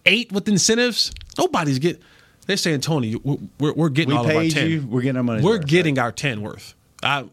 eight 0.07 0.33
with 0.33 0.49
incentives. 0.49 1.13
Nobody's 1.37 1.79
get. 1.79 2.01
They're 2.47 2.57
saying 2.57 2.81
Tony, 2.81 3.17
we're, 3.17 3.73
we're, 3.73 3.89
getting 3.89 4.11
We 4.11 4.17
all 4.17 4.25
of 4.29 4.35
our 4.37 4.43
paid 4.43 4.53
ten. 4.53 4.71
you. 4.71 4.87
We're 4.87 5.01
getting 5.03 5.17
our 5.17 5.23
money. 5.23 5.43
We're 5.43 5.59
getting 5.59 5.99
our 5.99 6.13
10 6.13 6.43
worth. 6.43 6.75
I, 7.03 7.27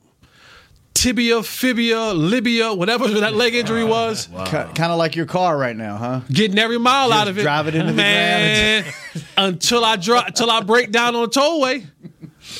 tibia, 0.93 1.41
fibia, 1.43 2.13
libia, 2.13 2.73
whatever 2.73 3.07
that 3.07 3.33
leg 3.33 3.55
injury 3.55 3.83
was, 3.83 4.27
kind 4.45 4.79
of 4.79 4.97
like 4.97 5.15
your 5.15 5.25
car 5.25 5.57
right 5.57 5.75
now, 5.75 5.97
huh? 5.97 6.21
getting 6.31 6.59
every 6.59 6.77
mile 6.77 7.09
Just 7.09 7.21
out 7.21 7.27
of 7.27 7.37
it. 7.37 7.41
drive 7.41 7.67
it 7.67 7.75
into 7.75 7.91
the 7.91 7.97
Man, 7.97 8.85
until 9.37 9.83
I 9.83 9.95
dri- 9.95 10.21
until 10.25 10.51
I 10.51 10.61
break 10.61 10.91
down 10.91 11.15
on 11.15 11.23
the 11.23 11.29
tollway. 11.29 11.85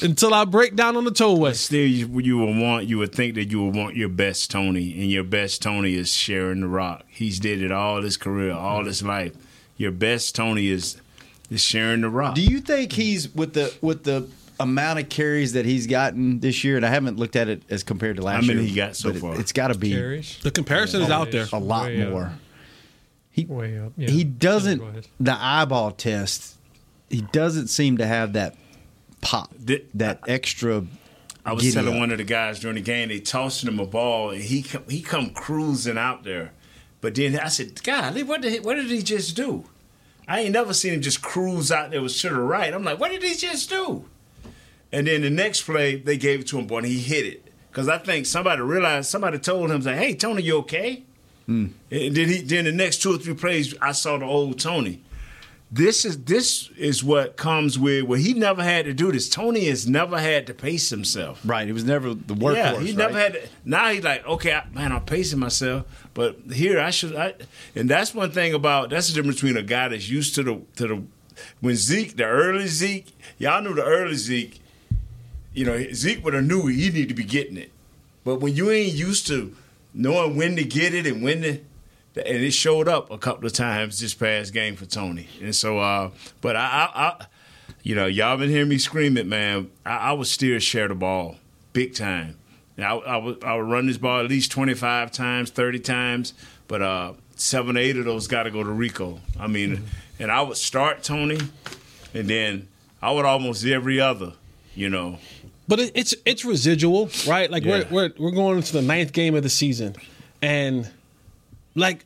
Until 0.02 0.34
I 0.34 0.46
break 0.46 0.76
down 0.76 0.96
on 0.96 1.04
the 1.06 1.12
tollway. 1.12 1.54
Still, 1.56 1.86
you, 1.86 2.20
you 2.20 2.38
would 2.38 2.56
want, 2.58 2.86
you 2.86 2.98
would 3.00 3.14
think 3.14 3.36
that 3.36 3.46
you 3.52 3.64
would 3.66 3.76
want 3.76 3.96
your 3.96 4.10
best 4.10 4.50
Tony, 4.52 4.94
and 5.02 5.10
your 5.12 5.24
best 5.24 5.62
Tony 5.62 5.96
is 5.96 6.14
sharing 6.14 6.62
the 6.62 6.68
rock. 6.68 7.04
He's 7.08 7.40
did 7.40 7.62
it 7.62 7.72
all 7.72 8.02
his 8.02 8.16
career, 8.16 8.54
all 8.54 8.86
his 8.86 9.04
life. 9.04 9.34
Your 9.78 9.92
best 9.92 10.36
Tony 10.36 10.68
is 10.68 11.02
is 11.52 11.62
sharing 11.62 12.02
the 12.02 12.10
rock. 12.10 12.34
Do 12.34 12.42
you 12.42 12.60
think 12.62 12.92
he's 12.94 13.30
with 13.36 13.54
the 13.54 13.72
with 13.82 14.04
the 14.06 14.28
amount 14.60 14.98
of 15.00 15.10
carries 15.10 15.54
that 15.54 15.66
he's 15.66 15.86
gotten 15.86 16.40
this 16.40 16.64
year? 16.64 16.78
And 16.78 16.86
I 16.86 16.90
haven't 16.90 17.18
looked 17.18 17.36
at 17.36 17.48
it 17.48 17.62
as 17.70 17.84
compared 17.84 18.16
to 18.16 18.24
last 18.24 18.44
year. 18.46 18.56
How 18.56 18.62
many 18.62 18.62
year. 18.62 18.70
he 18.70 18.76
got 18.76 18.96
so 18.96 19.10
but 19.10 19.16
it- 19.18 19.20
far? 19.20 19.40
it's 19.40 19.52
got 19.52 19.68
to 19.68 19.78
be 19.78 19.92
Carries. 19.92 20.40
The 20.42 20.50
comparison 20.52 21.02
is 21.04 21.10
out 21.12 21.30
there. 21.32 21.46
a 21.54 21.60
lot 21.60 21.86
Way 21.88 22.02
up. 22.04 22.10
more. 22.10 22.34
He 23.30 23.46
Way 23.46 23.78
up. 23.80 23.94
Yeah. 23.98 24.10
he 24.10 24.24
doesn't 24.24 24.82
ahead. 24.82 25.08
the 25.20 25.34
eyeball 25.34 25.92
test. 25.92 26.56
He 27.10 27.22
doesn't 27.22 27.68
seem 27.68 27.98
to 27.98 28.08
have 28.08 28.34
that 28.34 28.56
pop, 29.22 29.54
Did- 29.64 29.88
that 29.94 30.22
extra. 30.28 30.86
I 31.46 31.54
was 31.54 31.74
telling 31.74 31.94
up. 31.96 32.00
one 32.00 32.12
of 32.12 32.20
the 32.20 32.24
guys 32.24 32.60
during 32.60 32.76
the 32.76 32.82
game, 32.82 33.10
they 33.10 33.20
tossed 33.20 33.64
him 33.64 33.80
a 33.80 33.86
ball, 33.86 34.30
and 34.30 34.42
he 34.44 34.62
come, 34.62 34.84
he 34.88 35.02
come 35.02 35.32
cruising 35.32 35.98
out 35.98 36.24
there. 36.24 36.52
But 37.02 37.16
then 37.16 37.38
I 37.40 37.48
said, 37.48 37.82
"God, 37.84 38.22
what 38.24 38.42
did 38.42 38.64
what 38.64 38.76
did 38.76 38.86
he 38.92 39.02
just 39.02 39.36
do?" 39.36 39.64
I 40.28 40.42
ain't 40.42 40.54
never 40.54 40.74
seen 40.74 40.94
him 40.94 41.02
just 41.02 41.22
cruise 41.22 41.72
out 41.72 41.92
there 41.92 42.02
with 42.02 42.18
to 42.20 42.30
the 42.30 42.40
right. 42.40 42.74
I'm 42.74 42.84
like, 42.84 43.00
"What 43.00 43.12
did 43.12 43.24
he 43.24 43.36
just 43.36 43.70
do?" 43.70 44.06
And 44.92 45.08
then 45.08 45.22
the 45.22 45.30
next 45.30 45.64
play, 45.64 45.96
they 45.96 46.18
gave 46.18 46.42
it 46.42 46.48
to 46.48 46.60
him, 46.60 46.68
boy, 46.68 46.80
and 46.80 46.88
he 46.88 47.00
hit 47.00 47.26
it 47.26 47.52
because 47.70 47.88
I 47.88 47.98
think 47.98 48.26
somebody 48.26 48.62
realized 48.62 49.10
somebody 49.10 49.40
told 49.40 49.72
him, 49.72 49.82
"Say, 49.82 49.96
hey, 49.96 50.16
Tony, 50.16 50.44
you 50.44 50.58
okay?" 50.60 51.04
Hmm. 51.46 51.68
And 51.90 52.16
then 52.16 52.28
he 52.28 52.42
then 52.42 52.66
the 52.66 52.72
next 52.72 53.02
two 53.02 53.16
or 53.16 53.18
three 53.18 53.34
plays, 53.34 53.74
I 53.82 53.94
saw 53.94 54.18
the 54.18 54.26
old 54.26 54.60
Tony. 54.60 55.02
This 55.74 56.04
is 56.04 56.26
this 56.26 56.70
is 56.78 57.02
what 57.02 57.38
comes 57.38 57.80
with 57.80 58.04
what 58.04 58.20
he 58.20 58.34
never 58.34 58.62
had 58.62 58.86
to 58.86 58.94
do 58.94 59.10
this. 59.12 59.30
Tony 59.30 59.66
has 59.66 59.88
never 59.88 60.20
had 60.20 60.46
to 60.48 60.54
pace 60.54 60.90
himself. 60.90 61.40
Right, 61.46 61.66
he 61.66 61.72
was 61.72 61.86
never 61.86 62.14
the 62.14 62.34
workhorse. 62.34 62.56
Yeah, 62.56 62.80
he 62.82 62.94
never 62.94 63.14
right? 63.14 63.34
had. 63.34 63.44
To, 63.44 63.50
now 63.64 63.90
he's 63.90 64.04
like, 64.04 64.28
okay, 64.28 64.54
I, 64.54 64.66
man, 64.74 64.92
I'm 64.92 65.06
pacing 65.06 65.40
myself, 65.40 65.86
but 66.14 66.38
here 66.54 66.80
I 66.80 66.90
should. 66.90 67.16
I, 67.16 67.34
and 67.76 67.90
that's 67.90 68.14
one 68.14 68.32
thing 68.32 68.54
about 68.54 68.90
that's 68.90 69.08
the 69.08 69.14
difference 69.14 69.38
between 69.38 69.58
a 69.58 69.64
guy 69.64 69.88
that's 69.88 70.10
used 70.10 70.36
to 70.36 70.44
the 70.44 70.62
to 70.78 70.88
the 70.88 71.04
when 71.60 71.76
Zeke, 71.76 72.18
the 72.18 72.26
early 72.26 72.68
Zeke, 72.68 73.08
y'all 73.38 73.62
knew 73.62 73.74
the 73.74 73.84
early 73.84 74.16
Zeke. 74.16 74.60
You 75.54 75.66
know, 75.66 75.92
Zeke 75.94 76.24
would 76.24 76.34
have 76.34 76.46
knew 76.46 76.68
he 76.68 76.90
need 76.90 77.10
to 77.10 77.14
be 77.14 77.24
getting 77.24 77.58
it, 77.58 77.72
but 78.24 78.36
when 78.36 78.56
you 78.56 78.72
ain't 78.72 78.94
used 78.94 79.28
to 79.28 79.56
knowing 79.94 80.36
when 80.36 80.56
to 80.56 80.64
get 80.64 80.94
it 80.94 81.06
and 81.06 81.22
when 81.22 81.42
to, 81.42 81.50
and 82.16 82.44
it 82.44 82.52
showed 82.52 82.88
up 82.88 83.12
a 83.12 83.18
couple 83.18 83.46
of 83.46 83.54
times 83.54 84.00
this 84.00 84.14
past 84.14 84.54
game 84.54 84.76
for 84.76 84.86
Tony. 84.86 85.28
And 85.42 85.56
so, 85.56 85.80
uh, 85.80 86.12
but 86.42 86.56
I, 86.56 86.62
I, 86.62 87.04
I, 87.08 87.26
you 87.84 87.96
know, 87.96 88.06
y'all 88.06 88.38
been 88.38 88.50
hearing 88.50 88.70
me 88.70 88.78
scream 88.78 89.18
it, 89.18 89.26
man. 89.26 89.70
I, 89.86 89.98
I 89.98 90.12
would 90.14 90.28
still 90.28 90.60
share 90.60 90.88
the 90.88 90.96
ball 90.96 91.38
big 91.74 91.96
time. 91.96 92.38
And 92.82 92.90
I, 92.90 92.96
I 92.96 93.18
would 93.18 93.44
I 93.44 93.54
would 93.54 93.70
run 93.70 93.86
this 93.86 94.00
ball 94.00 94.22
at 94.22 94.28
least 94.28 94.50
twenty 94.50 94.74
five 94.74 95.12
times, 95.12 95.52
thirty 95.52 95.78
times, 95.78 96.34
but 96.68 96.82
uh, 96.82 97.14
seven, 97.36 97.78
eight 97.78 97.96
of 97.96 98.06
those 98.06 98.26
got 98.26 98.44
to 98.44 98.50
go 98.50 98.64
to 98.64 98.72
Rico. 98.72 99.20
I 99.40 99.46
mean, 99.46 99.78
mm-hmm. 99.78 99.86
and 100.18 100.32
I 100.32 100.42
would 100.42 100.58
start 100.58 101.04
Tony, 101.04 101.38
and 102.16 102.28
then 102.28 102.68
I 103.00 103.12
would 103.12 103.24
almost 103.24 103.64
every 103.68 104.00
other, 104.00 104.34
you 104.74 104.90
know. 104.90 105.20
But 105.68 105.80
it's 105.94 106.16
it's 106.26 106.44
residual, 106.44 107.12
right? 107.28 107.52
Like 107.52 107.66
yeah. 107.66 107.84
we're, 107.92 108.08
we're 108.08 108.14
we're 108.18 108.32
going 108.32 108.58
into 108.58 108.74
the 108.74 108.82
ninth 108.82 109.14
game 109.14 109.36
of 109.36 109.44
the 109.44 109.50
season, 109.50 109.96
and 110.42 110.90
like 111.76 112.04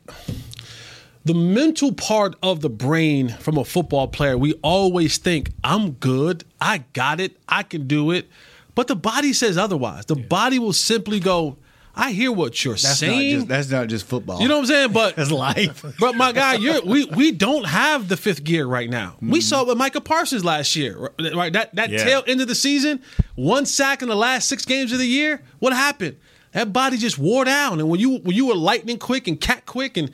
the 1.24 1.32
mental 1.32 1.94
part 1.94 2.36
of 2.42 2.60
the 2.60 2.68
brain 2.68 3.30
from 3.30 3.56
a 3.56 3.64
football 3.64 4.08
player, 4.08 4.36
we 4.36 4.52
always 4.62 5.16
think, 5.16 5.52
I'm 5.64 5.92
good, 5.92 6.44
I 6.60 6.84
got 6.92 7.18
it, 7.18 7.38
I 7.48 7.62
can 7.62 7.86
do 7.86 8.10
it. 8.10 8.28
But 8.76 8.86
the 8.86 8.94
body 8.94 9.32
says 9.32 9.58
otherwise. 9.58 10.04
The 10.04 10.16
yeah. 10.16 10.26
body 10.26 10.60
will 10.60 10.74
simply 10.74 11.18
go, 11.18 11.56
I 11.94 12.12
hear 12.12 12.30
what 12.30 12.62
you're 12.62 12.74
that's 12.74 12.98
saying. 12.98 13.32
Not 13.32 13.36
just, 13.38 13.48
that's 13.48 13.70
not 13.70 13.86
just 13.88 14.06
football. 14.06 14.40
You 14.42 14.48
know 14.48 14.56
what 14.56 14.60
I'm 14.60 14.66
saying? 14.66 14.92
But 14.92 15.16
that's 15.16 15.30
life. 15.30 15.82
but 15.98 16.14
my 16.14 16.30
guy, 16.30 16.58
we 16.84 17.06
we 17.06 17.32
don't 17.32 17.64
have 17.64 18.08
the 18.08 18.18
fifth 18.18 18.44
gear 18.44 18.66
right 18.66 18.90
now. 18.90 19.12
Mm-hmm. 19.12 19.30
We 19.30 19.40
saw 19.40 19.62
it 19.62 19.68
with 19.68 19.78
Micah 19.78 20.02
Parsons 20.02 20.44
last 20.44 20.76
year. 20.76 21.10
Right, 21.34 21.54
that 21.54 21.74
that 21.74 21.88
yeah. 21.88 22.04
tail 22.04 22.22
end 22.26 22.42
of 22.42 22.48
the 22.48 22.54
season, 22.54 23.02
one 23.34 23.64
sack 23.64 24.02
in 24.02 24.08
the 24.08 24.14
last 24.14 24.46
six 24.46 24.66
games 24.66 24.92
of 24.92 24.98
the 24.98 25.06
year. 25.06 25.42
What 25.58 25.72
happened? 25.72 26.18
That 26.52 26.70
body 26.74 26.98
just 26.98 27.18
wore 27.18 27.46
down. 27.46 27.80
And 27.80 27.88
when 27.88 27.98
you 27.98 28.18
when 28.18 28.36
you 28.36 28.46
were 28.46 28.54
lightning 28.54 28.98
quick 28.98 29.26
and 29.26 29.40
cat 29.40 29.64
quick, 29.64 29.96
and 29.96 30.10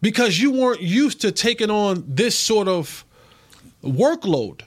because 0.00 0.40
you 0.40 0.52
weren't 0.52 0.80
used 0.80 1.20
to 1.20 1.32
taking 1.32 1.70
on 1.70 2.02
this 2.06 2.34
sort 2.34 2.66
of 2.66 3.04
workload, 3.84 4.62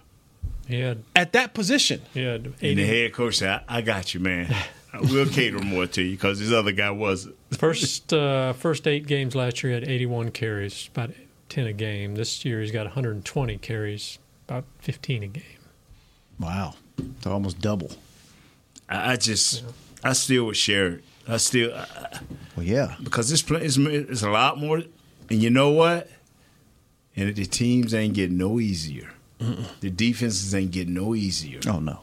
yeah, 0.73 0.95
at 1.15 1.33
that 1.33 1.53
position. 1.53 2.01
Yeah, 2.13 2.35
and 2.35 2.55
the 2.59 2.85
head 2.85 3.13
coach 3.13 3.37
said, 3.37 3.61
"I, 3.67 3.77
I 3.77 3.81
got 3.81 4.13
you, 4.13 4.19
man. 4.19 4.53
we'll 5.03 5.27
cater 5.27 5.59
more 5.59 5.87
to 5.87 6.01
you 6.01 6.11
because 6.11 6.39
this 6.39 6.51
other 6.51 6.71
guy 6.71 6.91
wasn't." 6.91 7.35
first 7.51 8.13
uh, 8.13 8.53
first 8.53 8.87
eight 8.87 9.07
games 9.07 9.35
last 9.35 9.63
year, 9.63 9.73
he 9.73 9.79
had 9.79 9.89
81 9.89 10.31
carries, 10.31 10.89
about 10.93 11.11
10 11.49 11.67
a 11.67 11.73
game. 11.73 12.15
This 12.15 12.45
year, 12.45 12.61
he's 12.61 12.71
got 12.71 12.85
120 12.85 13.57
carries, 13.57 14.19
about 14.47 14.65
15 14.79 15.23
a 15.23 15.27
game. 15.27 15.43
Wow, 16.39 16.75
it's 16.97 17.27
almost 17.27 17.59
double. 17.59 17.91
I, 18.89 19.13
I 19.13 19.15
just, 19.15 19.61
yeah. 19.61 19.69
I 20.03 20.13
still 20.13 20.45
would 20.45 20.57
share 20.57 20.87
it. 20.87 21.03
I 21.27 21.37
still, 21.37 21.73
I, 21.73 22.19
well, 22.55 22.65
yeah, 22.65 22.95
because 23.03 23.29
this 23.29 23.41
play 23.41 23.63
is, 23.63 23.77
is 23.77 24.23
a 24.23 24.29
lot 24.29 24.57
more. 24.57 24.81
And 25.29 25.41
you 25.41 25.49
know 25.49 25.69
what? 25.69 26.09
And 27.15 27.33
the 27.35 27.45
teams 27.45 27.93
ain't 27.93 28.15
getting 28.15 28.37
no 28.37 28.59
easier. 28.59 29.10
Mm-mm. 29.41 29.65
The 29.79 29.89
defenses 29.89 30.53
ain't 30.53 30.71
getting 30.71 30.93
no 30.93 31.15
easier. 31.15 31.59
Oh 31.67 31.79
no. 31.79 32.01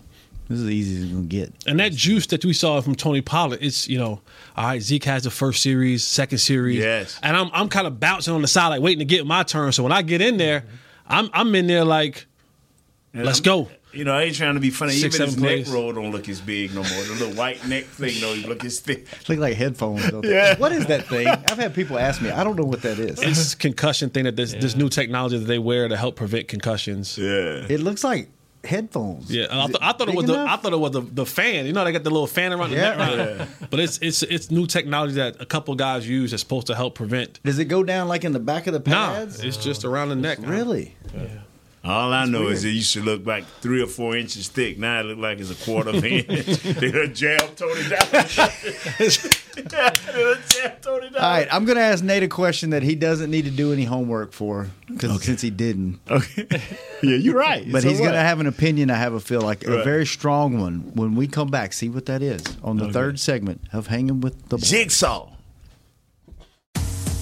This 0.49 0.61
is 0.61 0.65
the 0.65 0.75
easiest 0.75 1.05
it's 1.05 1.13
gonna 1.13 1.27
get. 1.27 1.53
And 1.67 1.79
that 1.79 1.93
juice 1.93 2.27
that 2.29 2.43
we 2.45 2.55
saw 2.55 2.81
from 2.81 2.95
Tony 2.95 3.21
Pollard, 3.21 3.59
it's 3.61 3.87
you 3.87 3.99
know, 3.99 4.21
all 4.57 4.65
right. 4.65 4.81
Zeke 4.81 5.05
has 5.05 5.25
the 5.25 5.31
first 5.31 5.63
series, 5.63 6.07
second 6.07 6.39
series, 6.39 6.79
yes. 6.79 7.21
And 7.23 7.37
I'm 7.37 7.51
I'm 7.53 7.69
kind 7.69 7.87
of 7.87 8.01
bouncing 8.01 8.35
on 8.35 8.41
the 8.41 8.49
side, 8.49 8.69
like 8.69 8.81
waiting 8.81 9.01
to 9.01 9.05
get 9.05 9.27
my 9.27 9.43
turn. 9.43 9.73
So 9.73 9.83
when 9.83 9.93
I 9.93 10.01
get 10.03 10.23
in 10.23 10.39
there, 10.39 10.65
I'm 11.07 11.29
I'm 11.35 11.55
in 11.55 11.67
there 11.67 11.85
like, 11.85 12.27
and 13.13 13.25
let's 13.25 13.41
I'm, 13.41 13.45
go. 13.45 13.69
You 13.99 14.05
know, 14.05 14.15
I 14.15 14.23
ain't 14.23 14.37
trying 14.37 14.55
to 14.55 14.61
be 14.61 14.71
funny. 14.71 14.93
Six, 14.93 15.17
Even 15.17 15.27
his 15.27 15.37
plays. 15.37 15.67
neck 15.67 15.75
roll 15.75 15.93
don't 15.93 16.13
look 16.13 16.29
as 16.29 16.41
big 16.41 16.73
no 16.73 16.85
more. 16.85 17.03
The 17.03 17.17
little 17.19 17.35
white 17.35 17.67
neck 17.67 17.83
thing 17.83 18.21
don't 18.21 18.47
look 18.47 18.65
as 18.65 18.79
thick. 18.79 19.09
Look 19.29 19.39
like 19.41 19.57
headphones. 19.57 20.09
yeah. 20.23 20.57
What 20.57 20.71
is 20.71 20.87
that 20.87 21.09
thing? 21.09 21.27
I've 21.27 21.59
had 21.59 21.75
people 21.75 21.99
ask 21.99 22.23
me. 22.23 22.31
I 22.31 22.45
don't 22.45 22.55
know 22.55 22.65
what 22.65 22.83
that 22.83 23.01
is. 23.01 23.21
It's 23.21 23.57
concussion 23.57 24.11
thing 24.11 24.23
that 24.25 24.37
this 24.37 24.55
yeah. 24.55 24.61
this 24.61 24.77
new 24.77 24.89
technology 24.89 25.39
that 25.39 25.47
they 25.47 25.59
wear 25.59 25.89
to 25.89 25.97
help 25.97 26.15
prevent 26.15 26.47
concussions. 26.47 27.19
Yeah. 27.19 27.67
It 27.69 27.81
looks 27.81 28.05
like 28.05 28.29
headphones. 28.63 29.33
Yeah, 29.33 29.47
I, 29.51 29.67
th- 29.67 29.79
I, 29.81 29.93
thought 29.93 30.09
it 30.09 30.15
was 30.15 30.27
the 30.27 30.39
I 30.39 30.57
thought 30.59 30.73
it 30.73 30.79
was 30.79 30.93
the, 30.93 31.01
the 31.01 31.27
fan. 31.27 31.67
You 31.67 31.73
know, 31.73 31.85
they 31.85 31.91
got 31.91 32.05
the 32.05 32.11
little 32.11 32.29
fan 32.29 32.53
around 32.53 32.71
yeah. 32.71 32.95
the 32.95 33.17
neck. 33.17 33.49
Yeah. 33.61 33.67
But 33.69 33.81
it's 33.81 33.99
it's 33.99 34.23
it's 34.23 34.53
new 34.53 34.69
technology 34.69 35.15
that 35.15 35.41
a 35.41 35.47
couple 35.47 35.75
guys 35.75 36.09
use 36.09 36.31
that's 36.31 36.43
supposed 36.43 36.69
to 36.69 36.77
help 36.77 36.95
prevent. 36.95 37.43
Does 37.43 37.59
it 37.59 37.65
go 37.65 37.83
down 37.83 38.07
like 38.07 38.25
in 38.25 38.33
the 38.33 38.39
back 38.39 38.69
of 38.69 38.75
the 38.75 38.81
pads? 38.81 39.43
No, 39.43 39.49
it's 39.49 39.57
just 39.57 39.85
around 39.85 40.11
the 40.11 40.17
neck. 40.17 40.39
Really? 40.41 40.95
Yeah. 41.13 41.41
All 41.89 42.13
I 42.13 42.27
know 42.27 42.43
weird. 42.43 42.53
is 42.53 42.65
it 42.65 42.71
used 42.71 42.93
to 42.93 43.03
look 43.03 43.25
like 43.25 43.47
three 43.63 43.81
or 43.81 43.87
four 43.87 44.15
inches 44.15 44.49
thick. 44.49 44.79
Now 44.79 45.01
it 45.01 45.05
look 45.05 45.17
like 45.17 45.39
it's 45.39 45.51
a 45.51 45.55
quarter 45.65 45.89
of 45.89 45.97
an 45.97 46.05
inch. 46.05 46.27
they 46.63 46.91
done 46.91 47.15
jammed 47.15 47.57
Tony 47.57 47.89
down. 47.89 48.01
Tony 50.83 51.09
down. 51.09 51.17
All 51.17 51.31
right, 51.31 51.49
I'm 51.51 51.65
going 51.65 51.77
to 51.77 51.83
ask 51.83 52.05
Nate 52.05 52.23
a 52.23 52.29
question 52.29 52.71
that 52.71 52.83
he 52.83 52.95
doesn't 52.95 53.31
need 53.31 53.47
to 53.47 53.51
do 53.51 53.73
any 53.73 53.85
homework 53.85 54.33
for 54.33 54.69
because 54.87 55.13
okay. 55.13 55.25
since 55.25 55.41
he 55.41 55.49
didn't. 55.49 55.99
Okay. 56.11 56.47
yeah, 57.03 57.17
you're 57.17 57.35
right. 57.35 57.67
But 57.73 57.85
so 57.85 57.89
he's 57.89 58.01
going 58.01 58.13
to 58.13 58.19
have 58.19 58.41
an 58.41 58.47
opinion. 58.47 58.91
I 58.91 58.97
have 58.97 59.15
a 59.15 59.21
feel 59.21 59.41
like 59.41 59.65
right. 59.67 59.81
a 59.81 59.83
very 59.83 60.05
strong 60.05 60.61
one. 60.61 60.93
When 60.95 61.15
we 61.15 61.27
come 61.27 61.49
back, 61.49 61.73
see 61.73 61.89
what 61.89 62.05
that 62.07 62.21
is 62.21 62.45
on 62.63 62.77
the 62.77 62.85
okay. 62.85 62.93
third 62.93 63.19
segment 63.19 63.63
of 63.73 63.87
hanging 63.87 64.21
with 64.21 64.51
the 64.51 64.59
boys. 64.59 64.69
jigsaw. 64.69 65.31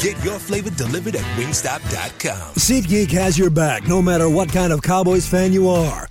Get 0.00 0.22
your 0.24 0.38
flavor 0.38 0.70
delivered 0.70 1.16
at 1.16 1.24
wingstop.com. 1.36 2.54
SeatGeek 2.54 3.10
has 3.10 3.36
your 3.36 3.50
back 3.50 3.88
no 3.88 4.00
matter 4.00 4.28
what 4.28 4.48
kind 4.48 4.72
of 4.72 4.80
Cowboys 4.80 5.26
fan 5.26 5.52
you 5.52 5.68
are. 5.68 6.08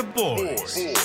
The 0.00 0.06
boys. 0.14 0.99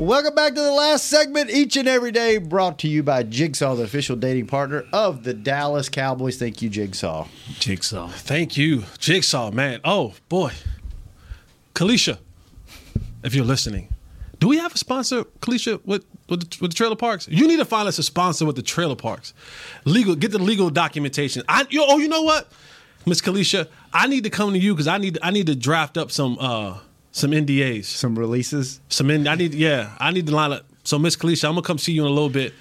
Welcome 0.00 0.34
back 0.34 0.54
to 0.54 0.60
the 0.62 0.72
last 0.72 1.08
segment, 1.08 1.50
each 1.50 1.76
and 1.76 1.86
every 1.86 2.10
day, 2.10 2.38
brought 2.38 2.78
to 2.78 2.88
you 2.88 3.02
by 3.02 3.22
Jigsaw, 3.22 3.74
the 3.74 3.82
official 3.82 4.16
dating 4.16 4.46
partner 4.46 4.86
of 4.94 5.24
the 5.24 5.34
Dallas 5.34 5.90
Cowboys. 5.90 6.38
Thank 6.38 6.62
you, 6.62 6.70
Jigsaw. 6.70 7.28
Jigsaw. 7.58 8.08
Thank 8.08 8.56
you, 8.56 8.84
Jigsaw, 8.98 9.50
man. 9.50 9.82
Oh 9.84 10.14
boy, 10.30 10.52
Kalisha, 11.74 12.16
if 13.22 13.34
you're 13.34 13.44
listening, 13.44 13.94
do 14.38 14.48
we 14.48 14.56
have 14.56 14.74
a 14.74 14.78
sponsor, 14.78 15.24
Kalisha, 15.42 15.84
with 15.84 16.06
with 16.30 16.48
the, 16.48 16.58
with 16.62 16.70
the 16.70 16.76
trailer 16.76 16.96
parks? 16.96 17.28
You 17.28 17.46
need 17.46 17.58
to 17.58 17.66
find 17.66 17.86
us 17.86 17.98
a 17.98 18.02
sponsor 18.02 18.46
with 18.46 18.56
the 18.56 18.62
trailer 18.62 18.96
parks. 18.96 19.34
Legal, 19.84 20.14
get 20.16 20.32
the 20.32 20.38
legal 20.38 20.70
documentation. 20.70 21.42
I, 21.46 21.66
you, 21.68 21.84
oh, 21.86 21.98
you 21.98 22.08
know 22.08 22.22
what, 22.22 22.50
Miss 23.04 23.20
Kalisha, 23.20 23.68
I 23.92 24.06
need 24.06 24.24
to 24.24 24.30
come 24.30 24.54
to 24.54 24.58
you 24.58 24.72
because 24.72 24.88
I 24.88 24.96
need 24.96 25.18
I 25.22 25.30
need 25.30 25.48
to 25.48 25.54
draft 25.54 25.98
up 25.98 26.10
some 26.10 26.38
uh 26.40 26.78
some 27.12 27.30
NDAs, 27.32 27.84
some 27.84 28.18
releases, 28.18 28.80
some. 28.88 29.10
In, 29.10 29.26
I 29.26 29.34
need 29.34 29.54
yeah, 29.54 29.96
I 29.98 30.10
need 30.10 30.26
to 30.26 30.34
line 30.34 30.52
up. 30.52 30.64
So 30.84 30.98
Miss 30.98 31.16
Kalisha, 31.16 31.44
I'm 31.44 31.52
gonna 31.52 31.62
come 31.62 31.78
see 31.78 31.92
you 31.92 32.02
in 32.02 32.06
a 32.10 32.14
little 32.14 32.30
bit. 32.30 32.52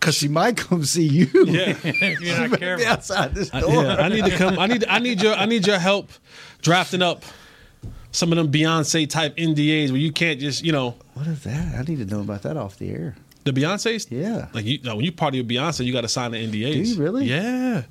Cause 0.00 0.14
she 0.16 0.28
might 0.28 0.56
come 0.56 0.84
see 0.84 1.02
you. 1.08 1.26
Yeah, 1.46 1.76
you're 2.20 2.48
not 2.48 2.58
careful. 2.60 2.86
outside 2.86 3.34
this 3.34 3.52
I, 3.52 3.60
door. 3.60 3.82
yeah, 3.82 3.96
I 3.96 4.08
need 4.08 4.24
to 4.26 4.30
come. 4.36 4.56
I 4.58 4.66
need. 4.68 4.84
I 4.88 5.00
need 5.00 5.20
your. 5.20 5.34
I 5.34 5.44
need 5.44 5.66
your 5.66 5.78
help 5.78 6.10
drafting 6.62 7.02
up 7.02 7.24
some 8.12 8.30
of 8.32 8.36
them 8.38 8.50
Beyonce 8.52 9.08
type 9.10 9.36
NDAs 9.36 9.90
where 9.90 9.98
you 9.98 10.12
can't 10.12 10.38
just 10.38 10.64
you 10.64 10.70
know 10.72 10.94
What 11.14 11.26
is 11.26 11.42
that? 11.42 11.74
I 11.74 11.82
need 11.82 11.98
to 11.98 12.04
know 12.06 12.20
about 12.20 12.42
that 12.42 12.56
off 12.56 12.78
the 12.78 12.90
air. 12.90 13.16
the 13.44 13.50
Beyonce's. 13.52 14.06
Yeah. 14.10 14.46
Like 14.54 14.64
you, 14.64 14.78
when 14.84 15.00
you 15.00 15.10
party 15.12 15.40
with 15.42 15.50
Beyonce, 15.50 15.84
you 15.84 15.92
got 15.92 16.02
to 16.02 16.08
sign 16.08 16.30
the 16.30 16.38
NDAs. 16.46 16.72
Do 16.74 16.78
you 16.80 16.96
really? 16.96 17.26
Yeah. 17.26 17.82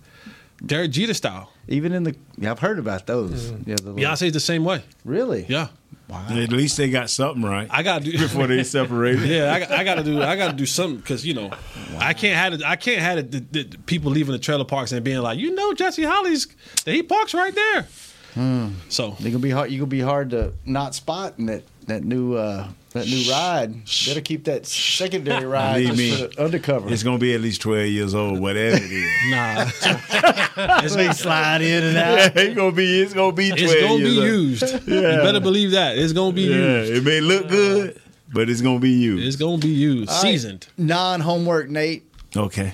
Derek 0.65 0.91
Jeter 0.91 1.13
style. 1.13 1.51
Even 1.67 1.91
in 1.91 2.03
the, 2.03 2.15
yeah, 2.37 2.51
I've 2.51 2.59
heard 2.59 2.79
about 2.79 3.05
those. 3.05 3.51
Mm. 3.51 3.67
Yeah, 3.67 3.75
the 3.75 3.91
little- 3.91 3.95
Beyonce's 3.95 4.31
the 4.33 4.39
same 4.39 4.63
way. 4.63 4.81
Really? 5.05 5.45
Yeah. 5.49 5.67
At 6.09 6.51
least 6.51 6.77
they 6.77 6.89
got 6.89 7.09
something 7.09 7.43
right. 7.43 7.67
I 7.69 7.83
got 7.83 8.01
to 8.03 8.11
do 8.11 8.17
before 8.17 8.47
they 8.47 8.63
separated. 8.63 9.27
Yeah, 9.29 9.53
I, 9.53 9.59
got- 9.59 9.71
I 9.71 9.83
got 9.83 9.95
to 9.95 10.03
do. 10.03 10.21
I 10.21 10.35
got 10.37 10.51
to 10.51 10.55
do 10.57 10.65
something 10.65 10.97
because 10.97 11.25
you 11.25 11.33
know, 11.33 11.51
I 11.97 12.13
can't 12.13 12.35
have 12.37 12.53
it. 12.53 12.63
I 12.65 12.75
can't 12.77 13.01
have 13.01 13.17
it. 13.17 13.31
The, 13.31 13.39
the, 13.51 13.63
the 13.63 13.77
people 13.79 14.11
leaving 14.11 14.31
the 14.31 14.39
trailer 14.39 14.63
parks 14.65 14.91
and 14.93 15.03
being 15.03 15.19
like, 15.19 15.37
you 15.37 15.53
know, 15.53 15.73
Jesse 15.73 16.03
Holley's 16.03 16.47
he 16.85 17.03
parks 17.03 17.33
right 17.33 17.53
there. 17.53 17.87
Hmm. 18.35 18.69
So 18.89 19.15
They 19.19 19.31
gonna 19.31 19.39
be 19.39 19.49
hard. 19.49 19.71
You 19.71 19.79
gonna 19.79 19.87
be 19.89 19.99
hard 19.99 20.29
to 20.29 20.53
not 20.65 20.95
spot 20.95 21.33
in 21.39 21.47
that 21.47 21.63
that 21.87 22.03
new 22.03 22.35
uh, 22.35 22.67
that 22.91 23.05
new 23.07 23.29
ride. 23.31 23.73
Better 24.05 24.21
keep 24.21 24.43
that 24.45 24.65
secondary 24.65 25.45
ride 25.45 25.95
me, 25.97 26.29
undercover. 26.37 26.91
It's 26.91 27.03
gonna 27.03 27.17
be 27.17 27.33
at 27.33 27.41
least 27.41 27.61
twelve 27.61 27.87
years 27.87 28.13
old, 28.15 28.39
whatever 28.39 28.77
it 28.79 28.91
is. 28.91 29.07
Nah, 29.29 29.61
it's 30.83 30.95
gonna 30.95 31.13
slide 31.13 31.61
in 31.61 31.83
and 31.83 31.97
out. 31.97 32.17
yeah, 32.17 32.31
it's 32.35 32.55
gonna 32.55 32.71
be. 32.71 33.01
It's 33.01 33.13
gonna 33.13 33.31
be. 33.35 33.49
12 33.49 33.61
it's 33.61 33.73
gonna 33.81 33.97
be 33.97 34.03
years 34.03 34.17
old. 34.17 34.25
used. 34.27 34.63
Yeah. 34.87 34.95
You 35.17 35.21
better 35.23 35.39
believe 35.41 35.71
that 35.71 35.97
it's 35.97 36.13
gonna 36.13 36.31
be 36.33 36.43
Yeah, 36.43 36.55
used. 36.83 36.93
it 36.93 37.03
may 37.03 37.19
look 37.21 37.47
good, 37.49 37.99
but 38.33 38.49
it's 38.49 38.61
gonna 38.61 38.79
be 38.79 38.91
used. 38.91 39.25
It's 39.25 39.35
gonna 39.35 39.57
be 39.57 39.69
used, 39.69 40.09
All 40.09 40.15
right. 40.15 40.21
seasoned. 40.21 40.67
Non-homework, 40.77 41.69
Nate. 41.69 42.03
Okay. 42.35 42.73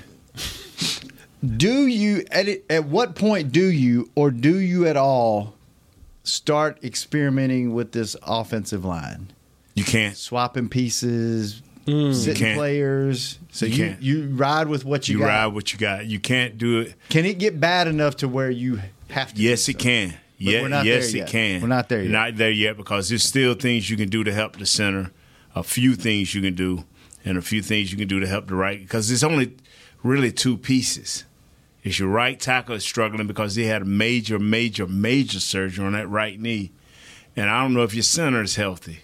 Do 1.57 1.87
you 1.87 2.23
at 2.31 2.47
at 2.69 2.85
what 2.85 3.15
point 3.15 3.51
do 3.51 3.65
you 3.65 4.09
or 4.15 4.31
do 4.31 4.57
you 4.57 4.87
at 4.87 4.95
all 4.95 5.53
start 6.23 6.83
experimenting 6.83 7.73
with 7.73 7.91
this 7.91 8.15
offensive 8.23 8.83
line? 8.85 9.31
You 9.75 9.83
can't. 9.83 10.15
Swapping 10.15 10.69
pieces, 10.69 11.61
hmm. 11.85 11.91
You 11.91 12.13
sitting 12.13 12.35
can't. 12.43 12.57
players. 12.57 13.39
So 13.51 13.65
You 13.65 13.71
you, 13.73 13.85
can't. 13.89 14.01
you 14.01 14.27
ride 14.35 14.67
with 14.67 14.85
what 14.85 15.07
you, 15.07 15.15
You 15.15 15.19
got. 15.21 15.27
ride 15.27 15.47
what 15.47 15.73
you 15.73 15.79
got. 15.79 16.05
You 16.05 16.19
can't 16.19 16.57
do 16.57 16.81
it. 16.81 16.95
Can 17.09 17.25
it 17.25 17.39
get 17.39 17.59
bad 17.59 17.87
enough 17.87 18.17
to 18.17 18.27
where 18.27 18.51
you 18.51 18.79
have 19.09 19.33
to? 19.33 19.41
Yes, 19.41 19.65
do 19.65 19.71
it 19.71 19.73
so? 19.73 19.79
can. 19.79 20.09
But 20.09 20.17
Yeah, 20.37 20.61
we're 20.61 20.67
not 20.69 20.85
yes, 20.85 21.11
there 21.11 21.23
it 21.23 21.27
can. 21.29 21.61
We're 21.61 21.67
not 21.67 21.89
there 21.89 22.01
yet. 22.03 22.11
Not 22.11 22.35
there 22.37 22.51
yet 22.51 22.77
because 22.77 23.09
there's 23.09 23.23
still 23.23 23.53
things 23.53 23.89
you 23.89 23.97
can 23.97 24.09
do 24.09 24.23
to 24.23 24.33
help 24.33 24.57
the 24.57 24.65
center. 24.65 25.11
A 25.55 25.63
few 25.63 25.93
things 25.95 26.33
you 26.33 26.41
can 26.41 26.55
do, 26.55 26.83
and 27.23 27.37
a 27.37 27.41
few 27.41 27.61
things 27.61 27.91
you 27.91 27.97
can 27.97 28.07
do 28.07 28.19
to 28.19 28.27
help 28.27 28.47
the 28.47 28.55
right. 28.55 28.79
Because 28.79 29.07
there's 29.07 29.23
only 29.23 29.55
really 30.01 30.31
two 30.31 30.57
pieces. 30.57 31.23
It's 31.83 31.99
your 31.99 32.09
right 32.09 32.39
tackle 32.39 32.75
is 32.75 32.83
struggling 32.83 33.27
because 33.27 33.55
he 33.55 33.65
had 33.65 33.81
a 33.81 33.85
major, 33.85 34.39
major, 34.39 34.87
major 34.87 35.39
surgery 35.41 35.85
on 35.85 35.91
that 35.93 36.07
right 36.07 36.39
knee, 36.39 36.71
and 37.35 37.49
I 37.49 37.61
don't 37.61 37.73
know 37.73 37.83
if 37.83 37.93
your 37.93 38.03
center 38.03 38.41
is 38.41 38.55
healthy. 38.55 38.99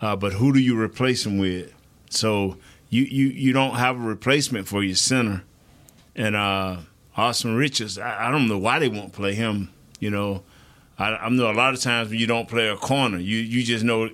Uh, 0.00 0.16
but 0.16 0.34
who 0.34 0.52
do 0.52 0.60
you 0.60 0.78
replace 0.78 1.24
him 1.24 1.38
with? 1.38 1.72
So 2.10 2.58
you 2.90 3.04
you 3.04 3.26
you 3.28 3.52
don't 3.54 3.76
have 3.76 3.96
a 3.96 4.00
replacement 4.00 4.68
for 4.68 4.82
your 4.82 4.96
center, 4.96 5.44
and 6.14 6.36
uh, 6.36 6.78
Asim 7.16 7.56
Richards. 7.56 7.98
I, 7.98 8.28
I 8.28 8.30
don't 8.30 8.48
know 8.48 8.58
why 8.58 8.78
they 8.78 8.88
won't 8.88 9.12
play 9.14 9.34
him. 9.34 9.70
You 9.98 10.10
know, 10.10 10.42
I, 10.98 11.14
I 11.14 11.28
know 11.30 11.50
a 11.50 11.54
lot 11.54 11.72
of 11.72 11.80
times 11.80 12.10
when 12.10 12.18
you 12.18 12.26
don't 12.26 12.48
play 12.48 12.68
a 12.68 12.76
corner, 12.76 13.18
you 13.18 13.38
you 13.38 13.62
just 13.62 13.84
know 13.84 14.10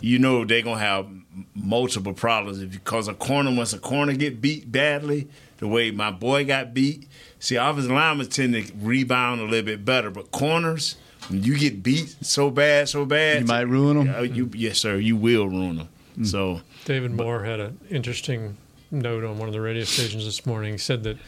you 0.00 0.18
know 0.18 0.44
they're 0.44 0.62
gonna 0.62 0.80
have 0.80 1.06
multiple 1.54 2.12
problems 2.12 2.62
because 2.64 3.08
a 3.08 3.14
corner 3.14 3.54
once 3.54 3.72
a 3.72 3.78
corner 3.78 4.12
get 4.14 4.40
beat 4.40 4.70
badly, 4.70 5.28
the 5.58 5.68
way 5.68 5.90
my 5.90 6.10
boy 6.10 6.44
got 6.44 6.74
beat. 6.74 7.08
See, 7.38 7.56
offensive 7.56 7.90
linemen 7.92 8.28
tend 8.28 8.54
to 8.54 8.72
rebound 8.80 9.40
a 9.40 9.44
little 9.44 9.64
bit 9.66 9.84
better, 9.84 10.10
but 10.10 10.30
corners. 10.30 10.96
When 11.28 11.42
you 11.42 11.58
get 11.58 11.82
beat 11.82 12.14
so 12.22 12.48
bad, 12.48 12.88
so 12.88 13.04
bad, 13.04 13.40
You 13.40 13.46
might 13.46 13.62
ruin 13.68 14.06
them. 14.06 14.34
you, 14.34 14.50
yes, 14.54 14.78
sir. 14.78 14.96
You 14.98 15.16
will 15.16 15.48
ruin 15.48 15.76
them. 15.76 15.88
Mm. 16.18 16.26
So 16.26 16.60
David 16.84 17.10
Moore 17.10 17.42
had 17.44 17.58
an 17.60 17.78
interesting 17.90 18.56
note 18.92 19.24
on 19.24 19.36
one 19.36 19.48
of 19.48 19.52
the 19.52 19.60
radio 19.60 19.84
stations 19.84 20.24
this 20.24 20.46
morning. 20.46 20.72
He 20.72 20.78
said 20.78 21.02
that, 21.02 21.18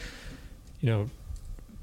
you 0.79 0.89
know, 0.89 1.09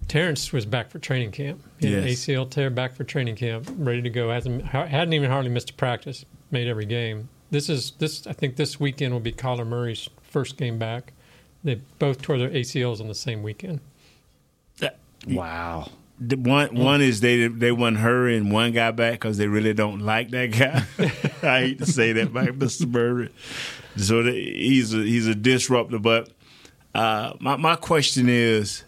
Terence 0.08 0.52
was 0.52 0.64
back 0.64 0.90
for 0.90 0.98
training 0.98 1.32
camp. 1.32 1.60
He 1.78 1.92
had 1.92 2.02
an 2.02 2.08
Yes. 2.08 2.26
ACL 2.26 2.46
tear 2.50 2.70
back 2.70 2.96
for 2.96 3.04
training 3.04 3.36
camp, 3.36 3.70
ready 3.76 4.00
to 4.02 4.10
go. 4.10 4.30
Hasn't 4.30 4.64
hadn't 4.64 5.12
even 5.12 5.30
hardly 5.30 5.50
missed 5.50 5.70
a 5.70 5.74
practice. 5.74 6.24
Made 6.50 6.68
every 6.68 6.86
game. 6.86 7.28
This 7.50 7.68
is 7.68 7.92
this. 7.98 8.26
I 8.26 8.32
think 8.32 8.56
this 8.56 8.78
weekend 8.80 9.12
will 9.12 9.20
be 9.20 9.32
Kyler 9.32 9.66
Murray's 9.66 10.08
first 10.22 10.56
game 10.56 10.78
back. 10.78 11.12
They 11.64 11.80
both 11.98 12.22
tore 12.22 12.38
their 12.38 12.50
ACLs 12.50 13.00
on 13.00 13.08
the 13.08 13.14
same 13.14 13.42
weekend. 13.42 13.80
Wow. 15.26 15.90
The 16.20 16.36
one 16.36 16.74
one 16.74 17.00
is 17.00 17.20
they 17.20 17.46
they 17.46 17.70
wouldn't 17.70 17.98
hurry 17.98 18.36
and 18.36 18.50
one 18.50 18.72
guy 18.72 18.90
back 18.90 19.12
because 19.12 19.38
they 19.38 19.46
really 19.46 19.72
don't 19.72 20.00
like 20.00 20.30
that 20.30 20.46
guy. 20.46 20.84
I 21.48 21.60
hate 21.60 21.78
to 21.78 21.86
say 21.86 22.12
that, 22.12 22.32
by 22.32 22.46
Mr. 22.46 22.90
Murray. 22.90 23.30
So 23.96 24.24
the, 24.24 24.32
he's 24.32 24.94
a, 24.94 24.98
he's 24.98 25.28
a 25.28 25.34
disruptor. 25.34 26.00
But 26.00 26.30
uh, 26.92 27.34
my 27.38 27.56
my 27.56 27.76
question 27.76 28.28
is, 28.28 28.82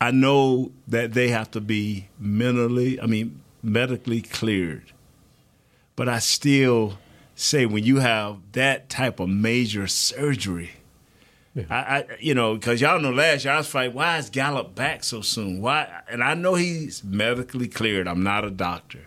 I 0.00 0.12
know 0.12 0.70
that 0.86 1.14
they 1.14 1.28
have 1.28 1.50
to 1.52 1.60
be 1.60 2.08
mentally, 2.20 3.00
I 3.00 3.06
mean 3.06 3.40
medically 3.60 4.22
cleared, 4.22 4.92
but 5.96 6.08
I 6.08 6.18
still 6.18 6.98
say 7.34 7.66
when 7.66 7.84
you 7.84 7.98
have 7.98 8.38
that 8.52 8.88
type 8.88 9.20
of 9.20 9.28
major 9.28 9.86
surgery. 9.86 10.72
I, 11.68 11.76
I, 11.76 12.04
you 12.18 12.34
know, 12.34 12.54
because 12.54 12.80
y'all 12.80 12.98
know 12.98 13.10
last 13.10 13.44
year 13.44 13.52
I 13.52 13.58
was 13.58 13.66
fighting. 13.66 13.94
Why 13.94 14.16
is 14.16 14.30
Gallup 14.30 14.74
back 14.74 15.04
so 15.04 15.20
soon? 15.20 15.60
Why? 15.60 15.86
And 16.08 16.24
I 16.24 16.32
know 16.32 16.54
he's 16.54 17.04
medically 17.04 17.68
cleared. 17.68 18.08
I'm 18.08 18.22
not 18.22 18.44
a 18.44 18.50
doctor, 18.50 19.06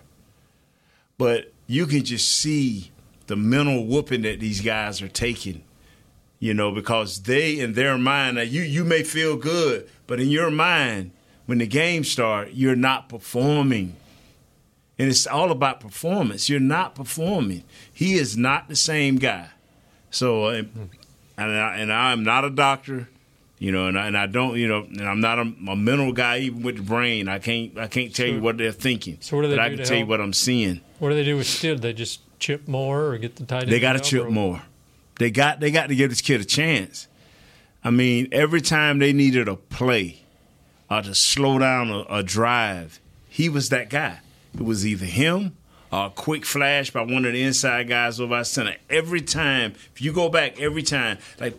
but 1.17 1.51
you 1.65 1.87
can 1.87 2.03
just 2.03 2.31
see 2.31 2.91
the 3.25 3.35
mental 3.35 3.85
whooping 3.85 4.21
that 4.21 4.39
these 4.39 4.61
guys 4.61 5.01
are 5.01 5.07
taking. 5.07 5.63
You 6.37 6.53
know, 6.53 6.71
because 6.71 7.23
they 7.23 7.59
in 7.59 7.73
their 7.73 7.97
mind, 7.97 8.35
now 8.35 8.43
you 8.43 8.61
you 8.61 8.83
may 8.83 9.01
feel 9.01 9.37
good, 9.37 9.89
but 10.05 10.19
in 10.19 10.29
your 10.29 10.51
mind, 10.51 11.11
when 11.47 11.57
the 11.57 11.65
game 11.65 12.03
start, 12.03 12.51
you're 12.51 12.75
not 12.75 13.09
performing. 13.09 13.95
And 14.97 15.09
it's 15.09 15.27
all 15.27 15.51
about 15.51 15.79
performance. 15.81 16.49
You're 16.49 16.59
not 16.59 16.95
performing. 16.95 17.63
He 17.91 18.13
is 18.15 18.37
not 18.37 18.69
the 18.69 18.75
same 18.75 19.17
guy. 19.17 19.49
So, 20.09 20.45
uh, 20.45 20.63
and, 21.37 21.51
I, 21.51 21.75
and 21.77 21.91
I'm 21.91 22.23
not 22.23 22.45
a 22.45 22.49
doctor, 22.49 23.09
you 23.59 23.73
know, 23.73 23.87
and 23.87 23.99
I, 23.99 24.07
and 24.07 24.17
I 24.17 24.25
don't, 24.27 24.55
you 24.57 24.67
know, 24.69 24.83
and 24.83 25.01
I'm 25.01 25.19
not 25.19 25.37
a, 25.39 25.41
a 25.69 25.75
mental 25.75 26.13
guy 26.13 26.39
even 26.39 26.63
with 26.63 26.77
the 26.77 26.83
brain. 26.83 27.27
I 27.27 27.39
can't 27.39 27.77
I 27.77 27.87
can't 27.87 28.15
tell 28.15 28.27
you 28.27 28.39
what 28.39 28.57
they're 28.57 28.71
thinking. 28.71 29.17
So 29.19 29.35
what 29.35 29.41
do 29.43 29.49
they 29.49 29.55
but 29.57 29.65
I 29.65 29.75
can 29.75 29.83
tell 29.83 29.97
you 29.97 30.05
what 30.05 30.21
I'm 30.21 30.31
seeing. 30.33 30.79
What 30.99 31.09
do 31.09 31.15
they 31.15 31.25
do 31.25 31.35
with 31.35 31.47
Steele? 31.47 31.77
They 31.77 31.91
just 31.91 32.21
chip 32.39 32.67
more 32.67 33.07
or 33.07 33.17
get 33.17 33.35
the 33.35 33.45
tight 33.45 33.63
end? 33.63 33.71
They 33.71 33.81
got 33.81 33.93
to 33.93 33.99
chip 33.99 34.25
or- 34.25 34.31
more. 34.31 34.61
They 35.19 35.31
got 35.31 35.59
they 35.59 35.71
got 35.71 35.87
to 35.89 35.95
give 35.95 36.09
this 36.09 36.21
kid 36.21 36.39
a 36.39 36.45
chance. 36.45 37.07
I 37.83 37.89
mean, 37.91 38.29
every 38.31 38.61
time 38.61 38.99
they 38.99 39.11
needed 39.13 39.47
a 39.49 39.55
play 39.55 40.23
or 40.89 41.01
to 41.01 41.13
slow 41.13 41.59
down 41.59 41.89
a, 41.89 42.05
a 42.09 42.23
drive, 42.23 42.99
he 43.29 43.49
was 43.49 43.69
that 43.69 43.89
guy. 43.89 44.19
It 44.57 44.63
was 44.63 44.85
either 44.85 45.05
him 45.05 45.55
or 45.91 46.07
a 46.07 46.09
quick 46.09 46.45
flash 46.45 46.89
by 46.91 47.01
one 47.01 47.25
of 47.25 47.33
the 47.33 47.41
inside 47.41 47.87
guys 47.87 48.19
over 48.19 48.35
our 48.35 48.43
center. 48.43 48.75
Every 48.89 49.21
time, 49.21 49.73
if 49.93 50.01
you 50.01 50.13
go 50.13 50.29
back, 50.29 50.59
every 50.59 50.83
time, 50.83 51.17
like 51.39 51.57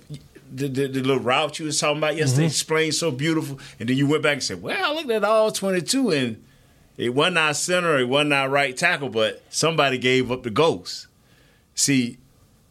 the, 0.52 0.68
the, 0.68 0.88
the 0.88 1.00
little 1.00 1.18
route 1.18 1.58
you 1.58 1.66
was 1.66 1.78
talking 1.78 1.98
about 1.98 2.12
mm-hmm. 2.12 2.20
yesterday, 2.20 2.46
explained 2.46 2.94
so 2.94 3.10
beautiful, 3.10 3.58
and 3.78 3.88
then 3.88 3.96
you 3.96 4.06
went 4.06 4.22
back 4.22 4.34
and 4.34 4.42
said, 4.42 4.62
"Well, 4.62 4.76
I 4.78 4.94
looked 4.94 5.10
at 5.10 5.24
all 5.24 5.52
twenty-two, 5.52 6.10
and 6.10 6.44
it 6.96 7.14
wasn't 7.14 7.38
our 7.38 7.54
center, 7.54 7.98
it 7.98 8.08
wasn't 8.08 8.32
our 8.32 8.48
right 8.48 8.76
tackle, 8.76 9.10
but 9.10 9.42
somebody 9.50 9.98
gave 9.98 10.30
up 10.30 10.42
the 10.42 10.50
ghost." 10.50 11.06
See, 11.74 12.16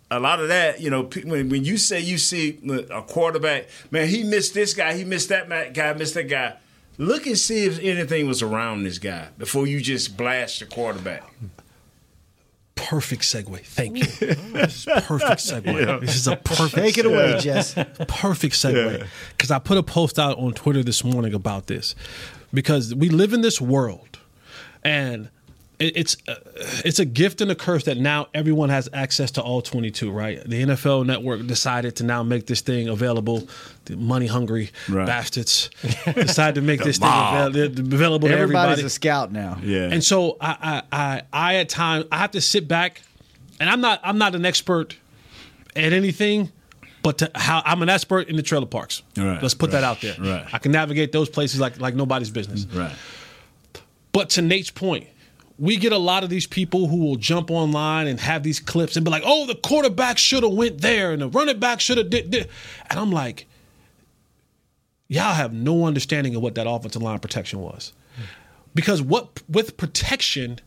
a 0.09 0.19
lot 0.19 0.39
of 0.39 0.47
that, 0.47 0.82
you 0.82 0.89
know, 0.89 1.03
when, 1.03 1.49
when 1.49 1.63
you 1.63 1.78
say 1.78 1.99
you 1.99 2.17
see 2.17 2.59
a 2.89 3.01
quarterback, 3.03 3.67
man, 3.91 4.07
he 4.07 4.23
missed 4.23 4.53
this 4.53 4.73
guy, 4.73 4.95
he 4.95 5.03
missed 5.03 5.30
that 5.30 5.73
guy, 5.73 5.93
missed 5.93 6.15
that 6.15 6.30
guy. 6.30 6.55
Look 6.97 7.25
and 7.27 7.37
see 7.37 7.65
if 7.65 7.79
anything 7.79 8.27
was 8.27 8.41
around 8.41 8.83
this 8.83 8.97
guy 8.99 9.27
before 9.37 9.67
you 9.67 9.81
just 9.81 10.15
blast 10.17 10.59
the 10.59 10.65
quarterback. 10.65 11.23
perfect 12.75 13.23
segue. 13.23 13.59
Thank 13.61 13.97
you. 13.97 14.03
This 14.53 14.85
is 14.87 15.03
perfect 15.03 15.41
segue. 15.41 15.65
Yeah. 15.87 15.97
This 15.99 16.15
is 16.15 16.27
a 16.27 16.35
perfect. 16.35 16.75
Take 16.75 16.97
it 16.97 17.05
away, 17.05 17.33
segue. 17.33 17.41
Jess. 17.41 17.73
Perfect 18.07 18.55
segue. 18.55 19.05
Because 19.31 19.51
I 19.51 19.59
put 19.59 19.77
a 19.77 19.83
post 19.83 20.19
out 20.19 20.37
on 20.37 20.53
Twitter 20.53 20.83
this 20.83 21.03
morning 21.03 21.33
about 21.33 21.67
this, 21.67 21.95
because 22.53 22.93
we 22.95 23.09
live 23.09 23.33
in 23.33 23.41
this 23.41 23.59
world, 23.59 24.19
and 24.83 25.25
it- 25.25 25.31
it's 25.80 26.17
uh, 26.28 26.36
it's 26.86 26.99
a 26.99 27.05
gift 27.05 27.41
and 27.41 27.51
a 27.51 27.55
curse 27.55 27.84
that 27.86 27.97
now 27.97 28.28
everyone 28.34 28.69
has 28.69 28.88
access 28.93 29.32
to 29.32 29.41
all 29.41 29.61
22. 29.61 30.09
Right? 30.11 30.41
The 30.43 30.63
NFL 30.63 31.05
Network 31.05 31.45
decided 31.47 31.95
to 31.97 32.03
now 32.03 32.23
make 32.23 32.47
this 32.47 32.61
thing 32.61 32.88
available. 32.88 33.47
The 33.86 33.95
money 33.97 34.28
hungry 34.28 34.71
Right. 34.89 35.05
bastards 35.05 35.69
decided 36.15 36.55
to 36.55 36.61
make 36.61 36.80
The 36.80 36.86
this 36.86 36.97
thing 36.97 37.07
avail- 37.09 37.47
available 37.65 38.28
to 38.30 38.34
Everybody's 38.34 38.71
everybody. 38.80 38.86
a 38.86 38.89
scout 38.89 39.32
now. 39.32 39.57
Yeah. 39.63 39.89
And 39.91 40.03
so 40.03 40.38
I, 40.41 40.82
I, 40.91 40.97
I, 40.97 41.21
I 41.34 41.55
at 41.55 41.69
times 41.69 42.05
I 42.11 42.17
have 42.17 42.32
to 42.32 42.41
sit 42.41 42.67
back, 42.67 43.01
and 43.59 43.69
I'm 43.69 43.82
not, 43.82 43.99
I'm 44.03 44.17
not 44.17 44.34
an 44.36 44.45
expert 44.45 44.95
at 45.76 45.93
anything, 45.93 46.51
but 47.03 47.19
to 47.19 47.30
how 47.36 47.61
I'm 47.65 47.82
an 47.84 47.89
expert 47.89 48.28
in 48.30 48.38
the 48.38 48.41
trailer 48.41 48.65
parks. 48.65 49.03
Right, 49.17 49.39
Let's 49.41 49.53
put 49.53 49.71
that 49.71 49.84
out 49.84 50.01
there. 50.01 50.15
right. 50.19 50.47
I 50.51 50.57
can 50.57 50.71
navigate 50.71 51.11
those 51.11 51.30
places 51.30 51.59
like, 51.59 51.80
like 51.80 51.93
nobody's 51.95 52.32
business. 52.32 52.65
Right. 52.65 52.93
But 54.11 54.30
to 54.32 54.41
Nate's 54.41 54.71
point, 54.71 55.07
we 55.58 55.78
get 55.78 55.91
a 55.93 55.97
lot 55.97 56.24
of 56.24 56.30
these 56.30 56.47
people 56.47 56.88
who 56.88 56.97
will 56.97 57.16
jump 57.16 57.49
online 57.49 58.08
and 58.08 58.20
have 58.20 58.43
these 58.43 58.60
clips 58.60 58.95
and 58.95 59.06
be 59.06 59.12
like, 59.12 59.24
"Oh, 59.26 59.45
the 59.45 59.56
quarterback 59.56 60.18
should 60.18 60.43
have 60.43 60.51
went 60.51 60.82
there, 60.82 61.12
and 61.12 61.22
the 61.22 61.30
running 61.30 61.60
back 61.60 61.80
should 61.80 61.97
have 61.97 62.10
did, 62.10 62.30
did," 62.30 62.49
and 62.89 62.99
I'm 62.99 63.12
like, 63.12 63.47
y'all 65.08 65.34
have 65.34 65.53
no 65.53 65.86
understanding 65.86 66.36
of 66.36 66.41
what 66.41 66.56
that 66.56 66.68
offensive 66.68 67.01
line 67.01 67.20
protection 67.20 67.60
was, 67.62 67.93
because 68.74 69.01
what 69.01 69.41
with 69.47 69.78
protection, 69.78 70.60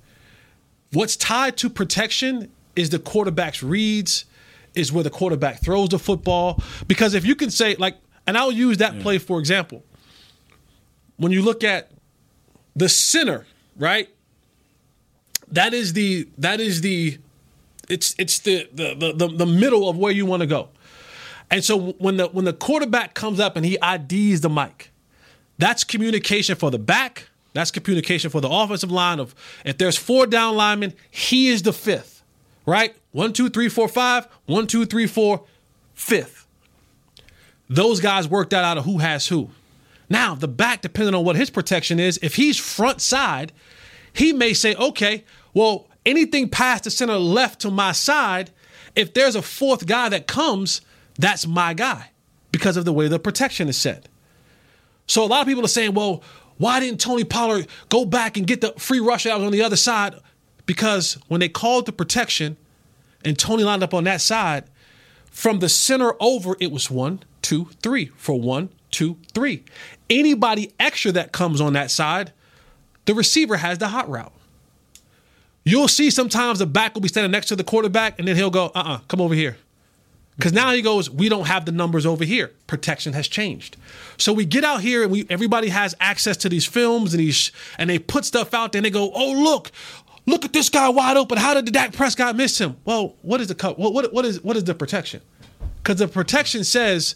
what's 0.93 1.17
tied 1.17 1.57
to 1.59 1.69
protection 1.69 2.51
is 2.75 2.91
the 2.91 2.99
quarterback's 2.99 3.63
reads, 3.63 4.25
is 4.75 4.93
where 4.93 5.05
the 5.05 5.11
quarterback 5.11 5.61
throws 5.61 5.91
the 5.91 5.99
football. 5.99 6.63
Because 6.87 7.15
if 7.15 7.27
you 7.27 7.35
can 7.35 7.51
say 7.51 7.75
like, 7.75 7.97
and 8.27 8.39
I'll 8.39 8.53
use 8.53 8.79
that 8.79 9.01
play 9.01 9.19
for 9.19 9.39
example, 9.39 9.85
when 11.17 11.33
you 11.33 11.43
look 11.43 11.63
at 11.65 11.91
the 12.75 12.89
center, 12.89 13.45
right? 13.77 14.09
That 15.53 15.75
is 15.75 15.93
the 15.93 16.29
that 16.39 16.61
is 16.61 16.81
the 16.83 17.19
it's 17.89 18.15
it's 18.19 18.39
the 18.41 18.69
the 18.73 19.15
the, 19.15 19.29
the, 19.29 19.47
middle 19.47 19.89
of 19.89 19.97
where 19.97 20.13
you 20.13 20.27
want 20.27 20.41
to 20.41 20.47
go. 20.47 20.69
And 21.51 21.65
so 21.65 21.93
when 21.93 22.19
the 22.19 22.29
when 22.29 22.45
the 22.45 22.53
quarterback 22.53 23.15
comes 23.15 23.41
up 23.41 23.57
and 23.57 23.65
he 23.65 23.79
IDs 23.83 24.43
the 24.43 24.51
mic, 24.51 24.91
that's 25.57 25.85
communication 25.85 26.57
for 26.57 26.71
the 26.71 26.79
back. 26.79 27.29
That's 27.55 27.71
communication 27.71 28.31
for 28.31 28.41
the 28.41 28.49
offensive 28.49 28.93
line. 28.93 29.19
Of 29.19 29.35
if 29.65 29.79
there's 29.79 29.97
four 29.97 30.27
down 30.27 30.55
linemen, 30.57 30.93
he 31.11 31.49
is 31.49 31.63
the 31.63 31.73
fifth, 31.73 32.23
right? 32.67 32.95
One, 33.13 33.33
two, 33.33 33.49
three, 33.49 33.69
four, 33.69 33.89
five. 33.89 34.29
One, 34.47 34.67
two, 34.67 34.85
three, 34.85 35.07
four, 35.07 35.45
fifth. 35.95 36.47
Those 37.71 38.01
guys 38.01 38.29
worked 38.29 38.51
that 38.51 38.65
out 38.65 38.79
of 38.79 38.85
who 38.85 38.99
has 38.99 39.29
who. 39.29 39.51
Now 40.11 40.35
the 40.35 40.49
back, 40.49 40.83
depending 40.83 41.15
on 41.15 41.25
what 41.25 41.37
his 41.37 41.51
protection 41.51 41.99
is, 41.99 42.19
if 42.23 42.37
he's 42.37 42.59
front 42.59 43.01
side, 43.01 43.53
he 44.13 44.33
may 44.33 44.55
say, 44.55 44.75
okay, 44.75 45.25
well, 45.55 45.89
anything 46.07 46.49
past 46.49 46.85
the 46.85 46.91
center 46.91 47.17
left 47.17 47.61
to 47.61 47.71
my 47.71 47.93
side, 47.93 48.51
if 48.95 49.15
there's 49.15 49.37
a 49.37 49.43
fourth 49.43 49.87
guy 49.87 50.09
that 50.09 50.27
comes, 50.27 50.81
that's 51.19 51.47
my 51.47 51.75
guy 51.75 52.11
because 52.53 52.77
of 52.77 52.85
the 52.85 52.93
way 52.93 53.09
the 53.09 53.19
protection 53.19 53.69
is 53.69 53.77
set. 53.77 54.09
So 55.07 55.25
a 55.25 55.27
lot 55.27 55.41
of 55.41 55.47
people 55.47 55.65
are 55.65 55.69
saying, 55.69 55.95
well, 55.95 56.23
why 56.59 56.81
didn't 56.81 57.01
Tony 57.01 57.25
Pollard 57.25 57.67
go 57.89 58.05
back 58.05 58.37
and 58.37 58.47
get 58.47 58.61
the 58.61 58.73
free 58.73 59.01
rush 59.01 59.27
out 59.27 59.41
on 59.41 59.53
the 59.53 59.63
other 59.63 59.77
side? 59.77 60.15
Because 60.67 61.19
when 61.29 61.41
they 61.41 61.49
called 61.49 61.87
the 61.87 61.93
protection 61.93 62.57
and 63.25 63.39
Tony 63.39 63.65
lined 63.65 63.83
up 63.83 63.95
on 63.95 64.05
that 64.05 64.21
side, 64.21 64.65
from 65.31 65.61
the 65.61 65.69
center 65.69 66.15
over, 66.21 66.57
it 66.61 66.73
was 66.73 66.91
one, 66.91 67.21
two, 67.43 67.69
three. 67.83 68.07
For 68.17 68.39
one, 68.39 68.71
two, 68.91 69.19
three. 69.33 69.65
Anybody 70.11 70.73
extra 70.81 71.13
that 71.13 71.33
comes 71.33 71.61
on 71.61 71.75
that 71.75 71.91
side, 71.91 72.33
the 73.05 73.15
receiver 73.15 73.57
has 73.57 73.79
the 73.79 73.89
hot 73.89 74.09
route. 74.11 74.33
You'll 75.69 75.89
see 75.89 76.11
sometimes 76.11 76.61
the 76.61 76.67
back 76.67 76.95
will 76.95 77.03
be 77.03 77.09
standing 77.09 77.31
next 77.31 77.49
to 77.49 77.57
the 77.57 77.65
quarterback, 77.65 78.19
and 78.19 78.27
then 78.27 78.37
he'll 78.37 78.49
go, 78.49 78.67
uh 78.75 78.83
uh 78.87 78.99
come 79.09 79.21
over 79.21 79.35
here. 79.35 79.59
Because 80.37 80.53
now 80.53 80.73
he 80.73 80.81
goes, 80.81 81.11
we 81.11 81.29
don't 81.29 81.47
have 81.47 81.67
the 81.67 81.73
numbers 81.73 82.07
over 82.07 82.25
here. 82.25 82.53
Protection 82.67 83.13
has 83.13 83.29
changed. 83.29 83.77
So 84.17 84.33
we 84.33 84.47
get 84.47 84.65
out 84.65 84.81
here 84.81 85.03
and 85.03 85.11
we 85.11 85.27
everybody 85.29 85.69
has 85.69 85.95
access 86.01 86.37
to 86.39 86.49
these 86.49 86.65
films 86.65 87.13
and 87.13 87.21
these 87.21 87.53
and 87.77 87.91
they 87.91 87.99
put 87.99 88.25
stuff 88.25 88.55
out 88.55 88.73
there 88.73 88.79
and 88.79 88.87
they 88.87 88.91
go, 88.91 89.11
oh 89.15 89.33
look, 89.33 89.71
look 90.27 90.45
at 90.45 90.53
this 90.53 90.69
guy 90.71 90.89
wide 90.89 91.17
open. 91.17 91.37
How 91.39 91.55
did 91.55 91.67
the 91.67 91.73
Dak 91.73 91.93
Prescott 91.93 92.37
miss 92.37 92.59
him? 92.59 92.77
Well, 92.85 93.17
what 93.23 93.41
is 93.41 93.49
the 93.49 93.55
cut? 93.55 93.79
What, 93.79 93.93
what, 93.93 94.13
what 94.13 94.25
is 94.25 94.43
what 94.43 94.57
is 94.57 94.65
the 94.65 94.75
protection? 94.75 95.21
Because 95.83 95.99
the 95.99 96.09
protection 96.09 96.65
says 96.65 97.15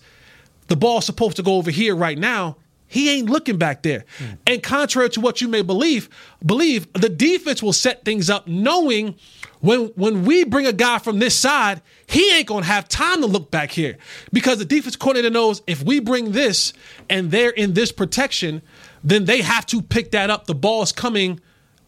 the 0.67 0.77
ball's 0.77 1.07
supposed 1.07 1.37
to 1.37 1.43
go 1.43 1.55
over 1.55 1.71
here 1.71 1.95
right 1.95 2.19
now. 2.19 2.57
He 2.93 3.09
ain't 3.09 3.31
looking 3.31 3.57
back 3.57 3.83
there. 3.83 4.05
And 4.47 4.63
contrary 4.63 5.09
to 5.11 5.21
what 5.23 5.41
you 5.41 5.49
may 5.49 5.63
believe, 5.63 6.11
believe 6.45 6.93
the 6.93 7.09
defense 7.09 7.63
will 7.63 7.73
set 7.73 8.05
things 8.05 8.29
up 8.29 8.47
knowing 8.47 9.15
when 9.61 9.87
when 9.95 10.27
we 10.27 10.45
bring 10.45 10.67
a 10.67 10.75
guy 10.75 10.99
from 10.99 11.19
this 11.19 11.35
side, 11.35 11.81
he 12.07 12.37
ain't 12.37 12.49
gonna 12.49 12.67
have 12.67 12.87
time 12.91 13.23
to 13.23 13.27
look 13.27 13.51
back 13.51 13.71
here. 13.71 13.97
Because 14.31 14.59
the 14.59 14.67
defense 14.67 14.95
coordinator 14.95 15.31
knows 15.31 15.63
if 15.67 15.83
we 15.83 16.01
bring 16.01 16.33
this 16.33 16.75
and 17.09 17.31
they're 17.31 17.49
in 17.49 17.73
this 17.73 17.93
protection, 17.93 18.61
then 19.03 19.25
they 19.25 19.41
have 19.41 19.65
to 19.67 19.81
pick 19.81 20.11
that 20.11 20.29
up. 20.29 20.47
The 20.47 20.55
ball's 20.55 20.93
coming 20.93 21.41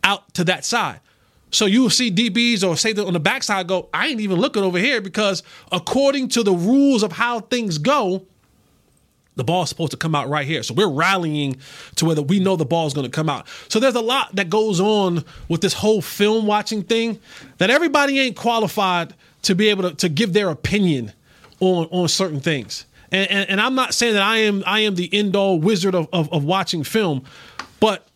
out 0.04 0.32
to 0.34 0.44
that 0.44 0.64
side. 0.64 1.00
So 1.50 1.66
you 1.66 1.82
will 1.82 1.90
see 1.90 2.10
DBs 2.10 2.66
or 2.66 2.78
say 2.78 2.94
on 2.94 3.12
the 3.12 3.20
backside 3.20 3.68
go, 3.68 3.90
I 3.92 4.06
ain't 4.06 4.22
even 4.22 4.38
looking 4.38 4.62
over 4.62 4.78
here 4.78 5.02
because 5.02 5.42
according 5.70 6.28
to 6.30 6.42
the 6.42 6.52
rules 6.54 7.02
of 7.02 7.12
how 7.12 7.40
things 7.40 7.76
go, 7.76 8.26
the 9.36 9.44
ball's 9.44 9.68
supposed 9.68 9.90
to 9.90 9.96
come 9.96 10.14
out 10.14 10.28
right 10.28 10.46
here. 10.46 10.62
So 10.62 10.74
we're 10.74 10.90
rallying 10.90 11.56
to 11.96 12.04
whether 12.04 12.22
we 12.22 12.38
know 12.38 12.56
the 12.56 12.64
ball's 12.64 12.94
going 12.94 13.06
to 13.06 13.10
come 13.10 13.28
out. 13.28 13.46
So 13.68 13.80
there's 13.80 13.94
a 13.94 14.00
lot 14.00 14.34
that 14.36 14.48
goes 14.48 14.80
on 14.80 15.24
with 15.48 15.60
this 15.60 15.74
whole 15.74 16.00
film 16.00 16.46
watching 16.46 16.82
thing 16.82 17.18
that 17.58 17.70
everybody 17.70 18.20
ain't 18.20 18.36
qualified 18.36 19.14
to 19.42 19.54
be 19.54 19.68
able 19.68 19.90
to, 19.90 19.96
to 19.96 20.08
give 20.08 20.32
their 20.32 20.50
opinion 20.50 21.12
on 21.60 21.86
on 21.90 22.08
certain 22.08 22.40
things. 22.40 22.86
And, 23.12 23.30
and, 23.30 23.50
and 23.50 23.60
I'm 23.60 23.74
not 23.74 23.94
saying 23.94 24.14
that 24.14 24.22
I 24.22 24.38
am 24.38 24.62
I 24.66 24.80
am 24.80 24.94
the 24.94 25.12
end 25.12 25.36
all 25.36 25.58
wizard 25.58 25.94
of, 25.94 26.08
of, 26.12 26.32
of 26.32 26.44
watching 26.44 26.84
film, 26.84 27.24
but 27.80 28.06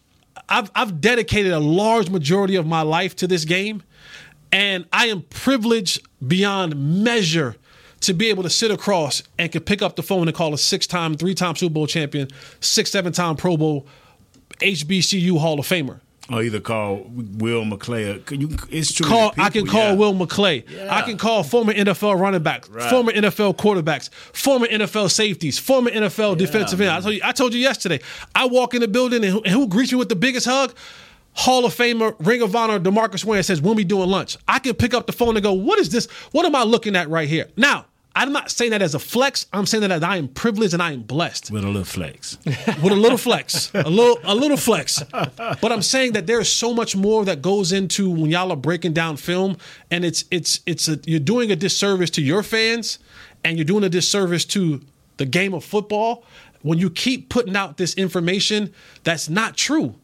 I've 0.48 0.70
I've 0.74 1.00
dedicated 1.00 1.52
a 1.52 1.60
large 1.60 2.10
majority 2.10 2.56
of 2.56 2.66
my 2.66 2.82
life 2.82 3.14
to 3.16 3.26
this 3.26 3.44
game, 3.44 3.82
and 4.50 4.86
I 4.92 5.06
am 5.06 5.22
privileged 5.22 6.00
beyond 6.26 7.04
measure 7.04 7.56
to 8.00 8.12
be 8.14 8.28
able 8.28 8.42
to 8.44 8.50
sit 8.50 8.70
across 8.70 9.22
and 9.38 9.50
can 9.50 9.62
pick 9.62 9.82
up 9.82 9.96
the 9.96 10.02
phone 10.02 10.28
and 10.28 10.36
call 10.36 10.54
a 10.54 10.58
six-time, 10.58 11.16
three-time 11.16 11.56
Super 11.56 11.72
Bowl 11.74 11.86
champion, 11.86 12.28
six, 12.60 12.90
seven-time 12.90 13.36
Pro 13.36 13.56
Bowl, 13.56 13.86
HBCU 14.60 15.38
Hall 15.38 15.58
of 15.58 15.66
Famer. 15.66 16.00
Or 16.30 16.42
either 16.42 16.60
call 16.60 17.06
Will 17.10 17.64
McClay. 17.64 18.30
or- 18.30 18.34
You, 18.34 18.50
it's 18.70 18.92
true. 18.92 19.06
Call, 19.06 19.30
that 19.36 19.42
I 19.46 19.48
can 19.48 19.66
call 19.66 19.80
yeah. 19.80 19.92
Will 19.94 20.12
McClay. 20.12 20.62
Yeah. 20.70 20.94
I 20.94 21.00
can 21.00 21.16
call 21.16 21.42
former 21.42 21.72
NFL 21.72 22.20
running 22.20 22.42
backs, 22.42 22.68
Right. 22.68 22.90
former 22.90 23.12
NFL 23.12 23.56
quarterbacks, 23.56 24.10
former 24.34 24.66
NFL 24.66 25.10
safeties, 25.10 25.58
former 25.58 25.90
NFL 25.90 26.36
defensive 26.36 26.82
end. 26.82 26.90
I 26.90 27.00
told 27.00 27.14
you, 27.14 27.20
I 27.24 27.32
told 27.32 27.54
you 27.54 27.60
yesterday. 27.60 28.00
I 28.34 28.44
walk 28.44 28.74
in 28.74 28.82
the 28.82 28.88
building 28.88 29.24
and 29.24 29.32
who, 29.32 29.40
and 29.42 29.54
who 29.54 29.66
greets 29.68 29.90
me 29.90 29.96
with 29.98 30.10
the 30.10 30.16
biggest 30.16 30.46
hug? 30.46 30.74
Hall 31.32 31.64
of 31.64 31.74
Famer, 31.74 32.14
Ring 32.18 32.42
of 32.42 32.54
Honor, 32.54 32.80
DeMarcus 32.80 33.24
Ware 33.24 33.42
says, 33.44 33.62
"When 33.62 33.76
we 33.76 33.84
doing 33.84 34.10
lunch?" 34.10 34.36
I 34.48 34.58
can 34.58 34.74
pick 34.74 34.92
up 34.92 35.06
the 35.06 35.12
phone 35.12 35.36
and 35.36 35.42
go, 35.42 35.52
"What 35.52 35.78
is 35.78 35.88
this? 35.88 36.06
What 36.32 36.44
am 36.44 36.54
I 36.56 36.64
looking 36.64 36.96
at 36.96 37.08
right 37.08 37.28
here?" 37.28 37.46
Now, 37.56 37.86
I'm 38.18 38.32
not 38.32 38.50
saying 38.50 38.72
that 38.72 38.82
as 38.82 38.96
a 38.96 38.98
flex. 38.98 39.46
I'm 39.52 39.64
saying 39.64 39.88
that 39.88 40.02
I 40.02 40.16
am 40.16 40.26
privileged 40.26 40.74
and 40.74 40.82
I 40.82 40.90
am 40.90 41.02
blessed 41.02 41.52
With 41.52 41.62
a 41.62 41.68
little 41.68 41.84
flex. 41.84 42.36
with 42.44 42.92
a 42.92 42.96
little 42.96 43.16
flex, 43.16 43.70
a 43.72 43.88
little 43.88 44.18
a 44.24 44.34
little 44.34 44.56
flex. 44.56 45.00
But 45.12 45.70
I'm 45.70 45.82
saying 45.82 46.14
that 46.14 46.26
there's 46.26 46.48
so 46.50 46.74
much 46.74 46.96
more 46.96 47.24
that 47.26 47.42
goes 47.42 47.70
into 47.70 48.10
when 48.10 48.28
y'all 48.28 48.50
are 48.50 48.56
breaking 48.56 48.92
down 48.92 49.18
film, 49.18 49.56
and 49.92 50.04
it's 50.04 50.24
it's 50.32 50.60
it's 50.66 50.88
a 50.88 50.98
you're 51.04 51.20
doing 51.20 51.52
a 51.52 51.56
disservice 51.56 52.10
to 52.10 52.20
your 52.20 52.42
fans, 52.42 52.98
and 53.44 53.56
you're 53.56 53.64
doing 53.64 53.84
a 53.84 53.88
disservice 53.88 54.44
to 54.46 54.80
the 55.18 55.24
game 55.24 55.54
of 55.54 55.62
football 55.62 56.24
when 56.62 56.76
you 56.78 56.90
keep 56.90 57.28
putting 57.28 57.54
out 57.54 57.76
this 57.76 57.94
information 57.94 58.72
that's 59.04 59.28
not 59.28 59.56
true, 59.56 59.94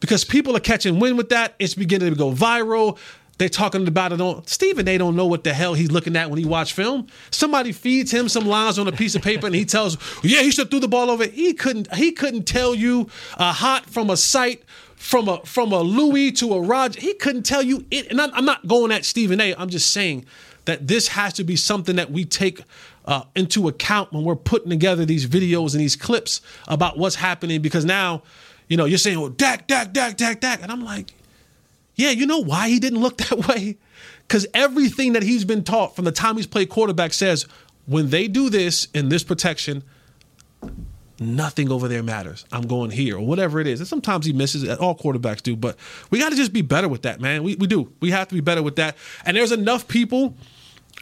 because 0.00 0.24
people 0.24 0.54
are 0.54 0.60
catching 0.60 1.00
wind 1.00 1.16
with 1.16 1.30
that. 1.30 1.54
It's 1.58 1.74
beginning 1.74 2.10
to 2.10 2.18
go 2.18 2.32
viral. 2.32 2.98
They're 3.38 3.48
talking 3.50 3.86
about 3.86 4.12
it 4.12 4.20
on 4.20 4.46
Stephen. 4.46 4.86
They 4.86 4.96
don't 4.96 5.14
know 5.14 5.26
what 5.26 5.44
the 5.44 5.52
hell 5.52 5.74
he's 5.74 5.90
looking 5.90 6.16
at 6.16 6.30
when 6.30 6.38
he 6.38 6.46
watch 6.46 6.72
film. 6.72 7.06
Somebody 7.30 7.72
feeds 7.72 8.10
him 8.10 8.28
some 8.28 8.46
lines 8.46 8.78
on 8.78 8.88
a 8.88 8.92
piece 8.92 9.14
of 9.14 9.20
paper, 9.22 9.46
and 9.46 9.54
he 9.54 9.66
tells, 9.66 9.98
"Yeah, 10.22 10.40
he 10.40 10.50
should 10.50 10.70
threw 10.70 10.80
the 10.80 10.88
ball 10.88 11.10
over." 11.10 11.26
He 11.26 11.52
couldn't. 11.52 11.94
He 11.94 12.12
couldn't 12.12 12.44
tell 12.44 12.74
you 12.74 13.08
a 13.36 13.52
hot 13.52 13.90
from 13.90 14.08
a 14.08 14.16
sight, 14.16 14.62
from 14.96 15.28
a 15.28 15.44
from 15.44 15.72
a 15.72 15.80
Louis 15.80 16.32
to 16.32 16.54
a 16.54 16.60
Roger. 16.60 16.98
He 16.98 17.12
couldn't 17.12 17.42
tell 17.42 17.62
you 17.62 17.84
it. 17.90 18.10
And 18.10 18.20
I'm, 18.20 18.30
I'm 18.32 18.46
not 18.46 18.66
going 18.66 18.90
at 18.90 19.04
Stephen 19.04 19.38
A. 19.40 19.54
I'm 19.56 19.68
just 19.68 19.92
saying 19.92 20.24
that 20.64 20.86
this 20.88 21.08
has 21.08 21.34
to 21.34 21.44
be 21.44 21.56
something 21.56 21.96
that 21.96 22.10
we 22.10 22.24
take 22.24 22.62
uh, 23.04 23.24
into 23.34 23.68
account 23.68 24.14
when 24.14 24.24
we're 24.24 24.34
putting 24.34 24.70
together 24.70 25.04
these 25.04 25.26
videos 25.26 25.72
and 25.72 25.80
these 25.82 25.94
clips 25.94 26.40
about 26.68 26.96
what's 26.96 27.16
happening. 27.16 27.60
Because 27.60 27.84
now, 27.84 28.22
you 28.66 28.78
know, 28.78 28.86
you're 28.86 28.96
saying, 28.96 29.20
"Well, 29.20 29.28
Dak, 29.28 29.66
Dak, 29.66 29.92
Dak, 29.92 30.16
Dak, 30.16 30.40
Dak," 30.40 30.62
and 30.62 30.72
I'm 30.72 30.82
like. 30.82 31.12
Yeah, 31.96 32.10
you 32.10 32.26
know 32.26 32.38
why 32.38 32.68
he 32.68 32.78
didn't 32.78 33.00
look 33.00 33.16
that 33.28 33.48
way? 33.48 33.76
Because 34.26 34.46
everything 34.54 35.12
that 35.14 35.22
he's 35.22 35.44
been 35.44 35.64
taught 35.64 35.96
from 35.96 36.04
the 36.04 36.12
time 36.12 36.36
he's 36.36 36.46
played 36.46 36.68
quarterback 36.68 37.12
says 37.12 37.46
when 37.86 38.10
they 38.10 38.28
do 38.28 38.50
this 38.50 38.88
in 38.92 39.08
this 39.08 39.22
protection, 39.24 39.82
nothing 41.20 41.70
over 41.70 41.88
there 41.88 42.02
matters. 42.02 42.44
I'm 42.52 42.66
going 42.66 42.90
here 42.90 43.16
or 43.16 43.26
whatever 43.26 43.60
it 43.60 43.66
is. 43.66 43.80
And 43.80 43.88
sometimes 43.88 44.26
he 44.26 44.32
misses. 44.32 44.62
It. 44.64 44.78
All 44.78 44.96
quarterbacks 44.96 45.42
do, 45.42 45.56
but 45.56 45.76
we 46.10 46.18
got 46.18 46.30
to 46.30 46.36
just 46.36 46.52
be 46.52 46.62
better 46.62 46.88
with 46.88 47.02
that, 47.02 47.20
man. 47.20 47.42
We 47.42 47.54
we 47.56 47.66
do. 47.66 47.92
We 48.00 48.10
have 48.10 48.28
to 48.28 48.34
be 48.34 48.40
better 48.40 48.62
with 48.62 48.76
that. 48.76 48.96
And 49.24 49.36
there's 49.36 49.52
enough 49.52 49.88
people 49.88 50.34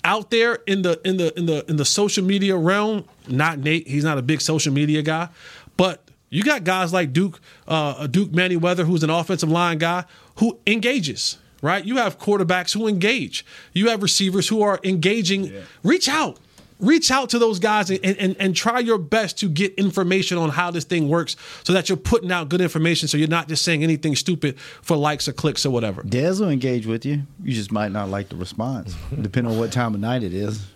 out 0.05 0.30
there 0.30 0.57
in 0.66 0.82
the 0.82 1.01
in 1.05 1.16
the 1.16 1.36
in 1.38 1.47
the 1.47 1.64
in 1.68 1.76
the 1.76 1.84
social 1.84 2.24
media 2.24 2.57
realm. 2.57 3.05
Not 3.26 3.59
Nate. 3.59 3.88
He's 3.88 4.05
not 4.05 4.18
a 4.18 4.22
big 4.22 4.40
social 4.40 4.72
media 4.72 5.03
guy, 5.03 5.30
but 5.76 6.04
you 6.35 6.43
got 6.43 6.64
guys 6.64 6.93
like 6.93 7.12
Duke, 7.12 7.41
uh, 7.68 8.07
Duke 8.09 8.30
Manyweather, 8.30 8.85
who's 8.85 9.03
an 9.05 9.11
offensive 9.11 9.51
line 9.51 9.78
guy 9.78 10.05
who 10.37 10.59
engages. 10.66 11.39
Right, 11.62 11.82
you 11.82 11.97
have 11.97 12.18
quarterbacks 12.18 12.74
who 12.74 12.87
engage. 12.87 13.47
You 13.72 13.89
have 13.89 14.03
receivers 14.03 14.49
who 14.49 14.61
are 14.61 14.78
engaging. 14.85 15.45
Yeah. 15.45 15.61
Reach 15.82 16.11
out, 16.11 16.39
reach 16.78 17.11
out 17.11 17.30
to 17.30 17.39
those 17.39 17.59
guys 17.59 17.91
and, 17.91 18.05
and, 18.05 18.37
and 18.39 18.55
try 18.55 18.80
your 18.80 18.99
best 18.99 19.39
to 19.39 19.49
get 19.49 19.74
information 19.76 20.37
on 20.37 20.51
how 20.51 20.70
this 20.70 20.85
thing 20.85 21.09
works 21.09 21.37
so 21.62 21.72
that 21.72 21.89
you're 21.89 21.97
putting 21.97 22.30
out 22.30 22.49
good 22.49 22.61
information 22.61 23.09
so 23.09 23.16
you're 23.16 23.28
not 23.28 23.49
just 23.49 23.64
saying 23.64 23.82
anything 23.82 24.14
stupid 24.16 24.59
for 24.61 24.97
likes 24.97 25.26
or 25.28 25.32
clicks 25.32 25.64
or 25.64 25.70
whatever. 25.70 26.03
Dez 26.03 26.41
will 26.41 26.51
engage 26.51 26.87
with 26.87 27.07
you. 27.07 27.22
You 27.43 27.55
just 27.55 27.72
might 27.72 27.93
not 27.93 28.11
like 28.11 28.28
the 28.28 28.37
response, 28.37 28.95
depending 29.20 29.53
on 29.53 29.59
what 29.59 29.72
time 29.72 29.95
of 29.95 30.01
night 30.01 30.22
it 30.22 30.35
is. 30.35 30.66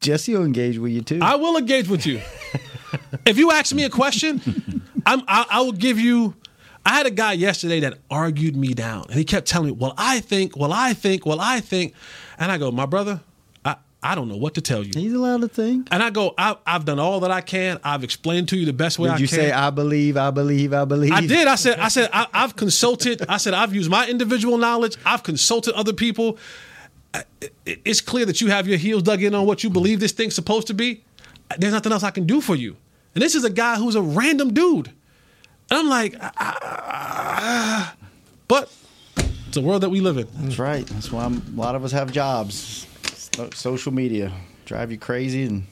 Jesse 0.00 0.34
will 0.34 0.44
engage 0.44 0.78
with 0.78 0.92
you 0.92 1.02
too. 1.02 1.18
I 1.20 1.36
will 1.36 1.58
engage 1.58 1.86
with 1.88 2.06
you. 2.06 2.22
if 3.26 3.36
you 3.36 3.52
ask 3.52 3.74
me 3.74 3.84
a 3.84 3.90
question, 3.90 4.82
I'm, 5.04 5.20
I, 5.28 5.44
I 5.50 5.60
will 5.60 5.72
give 5.72 5.98
you. 5.98 6.34
I 6.86 6.94
had 6.96 7.04
a 7.04 7.10
guy 7.10 7.34
yesterday 7.34 7.80
that 7.80 7.98
argued 8.10 8.56
me 8.56 8.72
down, 8.72 9.04
and 9.10 9.18
he 9.18 9.24
kept 9.24 9.46
telling 9.46 9.66
me, 9.68 9.72
"Well, 9.72 9.92
I 9.98 10.20
think, 10.20 10.56
well, 10.56 10.72
I 10.72 10.94
think, 10.94 11.26
well, 11.26 11.38
I 11.38 11.60
think," 11.60 11.92
and 12.38 12.50
I 12.50 12.56
go, 12.56 12.70
"My 12.70 12.86
brother, 12.86 13.20
I, 13.62 13.76
I 14.02 14.14
don't 14.14 14.28
know 14.28 14.38
what 14.38 14.54
to 14.54 14.62
tell 14.62 14.82
you." 14.82 14.92
He's 14.94 15.12
allowed 15.12 15.42
to 15.42 15.48
think. 15.48 15.88
And 15.90 16.02
I 16.02 16.08
go, 16.08 16.32
I, 16.38 16.56
have 16.66 16.86
done 16.86 16.98
all 16.98 17.20
that 17.20 17.30
I 17.30 17.42
can. 17.42 17.78
I've 17.84 18.02
explained 18.02 18.48
to 18.48 18.56
you 18.56 18.64
the 18.64 18.72
best 18.72 18.98
way 18.98 19.08
did 19.08 19.12
I 19.12 19.16
can." 19.16 19.26
Did 19.26 19.30
you 19.32 19.36
say, 19.36 19.52
"I 19.52 19.68
believe, 19.68 20.16
I 20.16 20.30
believe, 20.30 20.72
I 20.72 20.86
believe"? 20.86 21.12
I 21.12 21.26
did. 21.26 21.46
I 21.46 21.56
said, 21.56 21.78
I 21.78 21.88
said, 21.88 22.08
I, 22.10 22.26
I've 22.32 22.56
consulted. 22.56 23.20
I 23.28 23.36
said, 23.36 23.52
I've 23.52 23.74
used 23.74 23.90
my 23.90 24.08
individual 24.08 24.56
knowledge. 24.56 24.96
I've 25.04 25.22
consulted 25.22 25.74
other 25.74 25.92
people 25.92 26.38
it's 27.66 28.00
clear 28.00 28.24
that 28.26 28.40
you 28.40 28.48
have 28.48 28.68
your 28.68 28.78
heels 28.78 29.02
dug 29.02 29.22
in 29.22 29.34
on 29.34 29.46
what 29.46 29.64
you 29.64 29.70
believe 29.70 30.00
this 30.00 30.12
thing's 30.12 30.34
supposed 30.34 30.66
to 30.68 30.74
be. 30.74 31.02
There's 31.58 31.72
nothing 31.72 31.92
else 31.92 32.02
I 32.02 32.10
can 32.10 32.26
do 32.26 32.40
for 32.40 32.54
you. 32.54 32.76
And 33.14 33.22
this 33.22 33.34
is 33.34 33.44
a 33.44 33.50
guy 33.50 33.76
who's 33.76 33.96
a 33.96 34.02
random 34.02 34.54
dude. 34.54 34.88
And 35.70 35.78
I'm 35.78 35.88
like, 35.88 36.16
ah, 36.20 36.32
ah, 36.36 36.58
ah. 36.62 37.96
but 38.48 38.72
it's 39.48 39.56
a 39.56 39.60
world 39.60 39.82
that 39.82 39.90
we 39.90 40.00
live 40.00 40.16
in. 40.16 40.28
That's 40.34 40.58
right. 40.58 40.86
That's 40.86 41.10
why 41.10 41.24
I'm, 41.24 41.42
a 41.56 41.60
lot 41.60 41.74
of 41.74 41.84
us 41.84 41.92
have 41.92 42.12
jobs. 42.12 42.86
Social 43.54 43.92
media 43.92 44.32
drive 44.64 44.92
you 44.92 44.98
crazy 44.98 45.44
and 45.44 45.64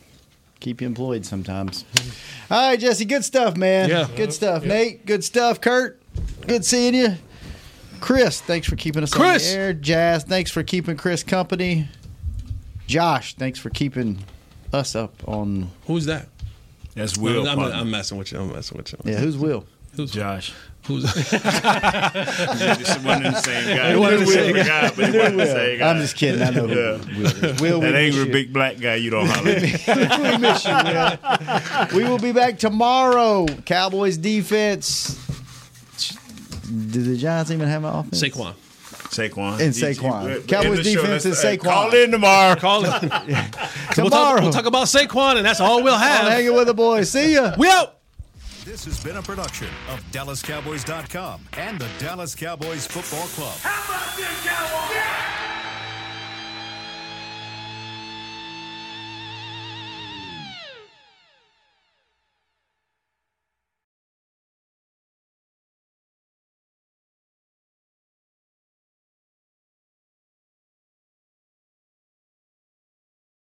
keep 0.61 0.81
you 0.81 0.87
employed 0.87 1.25
sometimes. 1.25 1.85
All 2.51 2.71
right, 2.71 2.81
Jesse, 2.81 3.05
good 3.05 3.25
stuff, 3.25 3.57
man. 3.57 3.89
Yeah. 3.89 4.09
Good 4.17 4.33
stuff. 4.33 4.63
Yeah. 4.63 4.69
Nate, 4.69 5.07
good 5.07 5.23
stuff. 5.23 5.61
Kurt, 5.61 6.01
good 6.47 6.65
seeing 6.65 6.95
you. 6.95 7.17
Chris, 8.01 8.41
thanks 8.41 8.69
for 8.69 8.77
keeping 8.77 9.03
us 9.03 9.13
Chris. 9.13 9.49
on 9.49 9.53
the 9.53 9.65
air. 9.65 9.73
Jazz, 9.73 10.25
thanks 10.25 10.51
for 10.51 10.63
keeping 10.63 10.97
Chris 10.97 11.23
company. 11.23 11.89
Josh, 12.87 13.35
thanks 13.35 13.59
for 13.59 13.71
keeping 13.71 14.25
us 14.73 14.95
up 14.97 15.15
on. 15.29 15.71
Who's 15.87 16.07
that? 16.07 16.29
That's 16.95 17.17
Will. 17.17 17.47
I'm, 17.47 17.59
I'm, 17.59 17.73
I'm, 17.73 17.91
messing 17.91 18.19
with 18.19 18.33
you. 18.33 18.41
I'm 18.41 18.53
messing 18.53 18.77
with 18.77 18.93
you. 18.93 18.99
Yeah, 19.05 19.19
who's 19.19 19.37
Will? 19.37 19.67
Who's 19.95 20.11
Josh? 20.11 20.55
Who's 20.87 21.03
just 21.15 23.05
one 23.05 23.25
and 23.25 23.35
the 23.35 23.43
same 23.43 23.77
guy. 23.77 23.97
One 23.97 24.15
and 24.15 24.23
the 24.23 24.27
same 24.27 24.55
guy, 24.57 24.91
but 24.91 25.13
he 25.13 25.19
wasn't 25.19 25.37
the 25.37 25.47
same 25.47 25.79
guy. 25.79 25.91
I'm 25.91 25.99
just 25.99 26.17
kidding. 26.17 26.43
I 26.43 26.51
know 26.51 26.67
who 26.67 26.75
yeah. 26.75 27.21
Will 27.21 27.45
is. 27.45 27.61
Will, 27.61 27.81
that 27.81 27.95
angry 27.95 28.25
big 28.31 28.53
black 28.53 28.79
guy 28.79 28.95
you 28.95 29.11
don't 29.11 29.27
holler. 29.29 29.55
we 29.55 30.39
miss 30.39 30.65
you, 30.65 30.75
Will. 30.75 31.97
We 31.97 32.09
will 32.09 32.19
be 32.19 32.33
back 32.33 32.59
tomorrow. 32.59 33.47
Cowboys 33.67 34.17
defense 34.17 35.28
do 36.69 37.03
the 37.03 37.17
Giants 37.17 37.51
even 37.51 37.69
have 37.69 37.85
an 37.85 37.95
offense? 37.95 38.23
Saquon. 38.23 38.55
Saquon. 39.09 39.61
And 39.61 39.73
Saquon. 39.73 40.47
Cowboys 40.47 40.85
defense 40.85 41.25
and 41.25 41.35
Saquon. 41.35 41.65
Call 41.65 41.95
in 41.95 42.11
tomorrow. 42.11 42.57
Call 42.61 42.85
in. 42.85 42.91
Tomorrow. 43.01 43.49
We'll 43.99 44.11
talk, 44.11 44.41
we'll 44.41 44.53
talk, 44.53 44.67
about 44.67 44.87
Saquon, 44.87 45.37
and 45.39 45.47
that's 45.47 45.61
all 45.61 45.83
we'll 45.83 45.97
have. 45.97 46.27
I'm 46.27 46.33
hanging 46.33 46.55
with 46.55 46.67
the 46.67 46.75
boys. 46.75 47.11
See 47.11 47.35
ya. 47.35 47.55
We 47.59 47.69
out. 47.69 47.99
This 48.65 48.85
has 48.85 49.03
been 49.03 49.17
a 49.17 49.23
production 49.23 49.69
of 49.91 50.01
DallasCowboys.com 50.13 51.41
and 51.55 51.79
the 51.79 51.89
Dallas 51.99 52.35
Cowboys 52.35 52.87
Football 52.87 53.27
Club. 53.29 53.57
How 53.61 53.85
about 53.85 54.17
this, 54.17 54.47
Cowboys? 54.47 55.28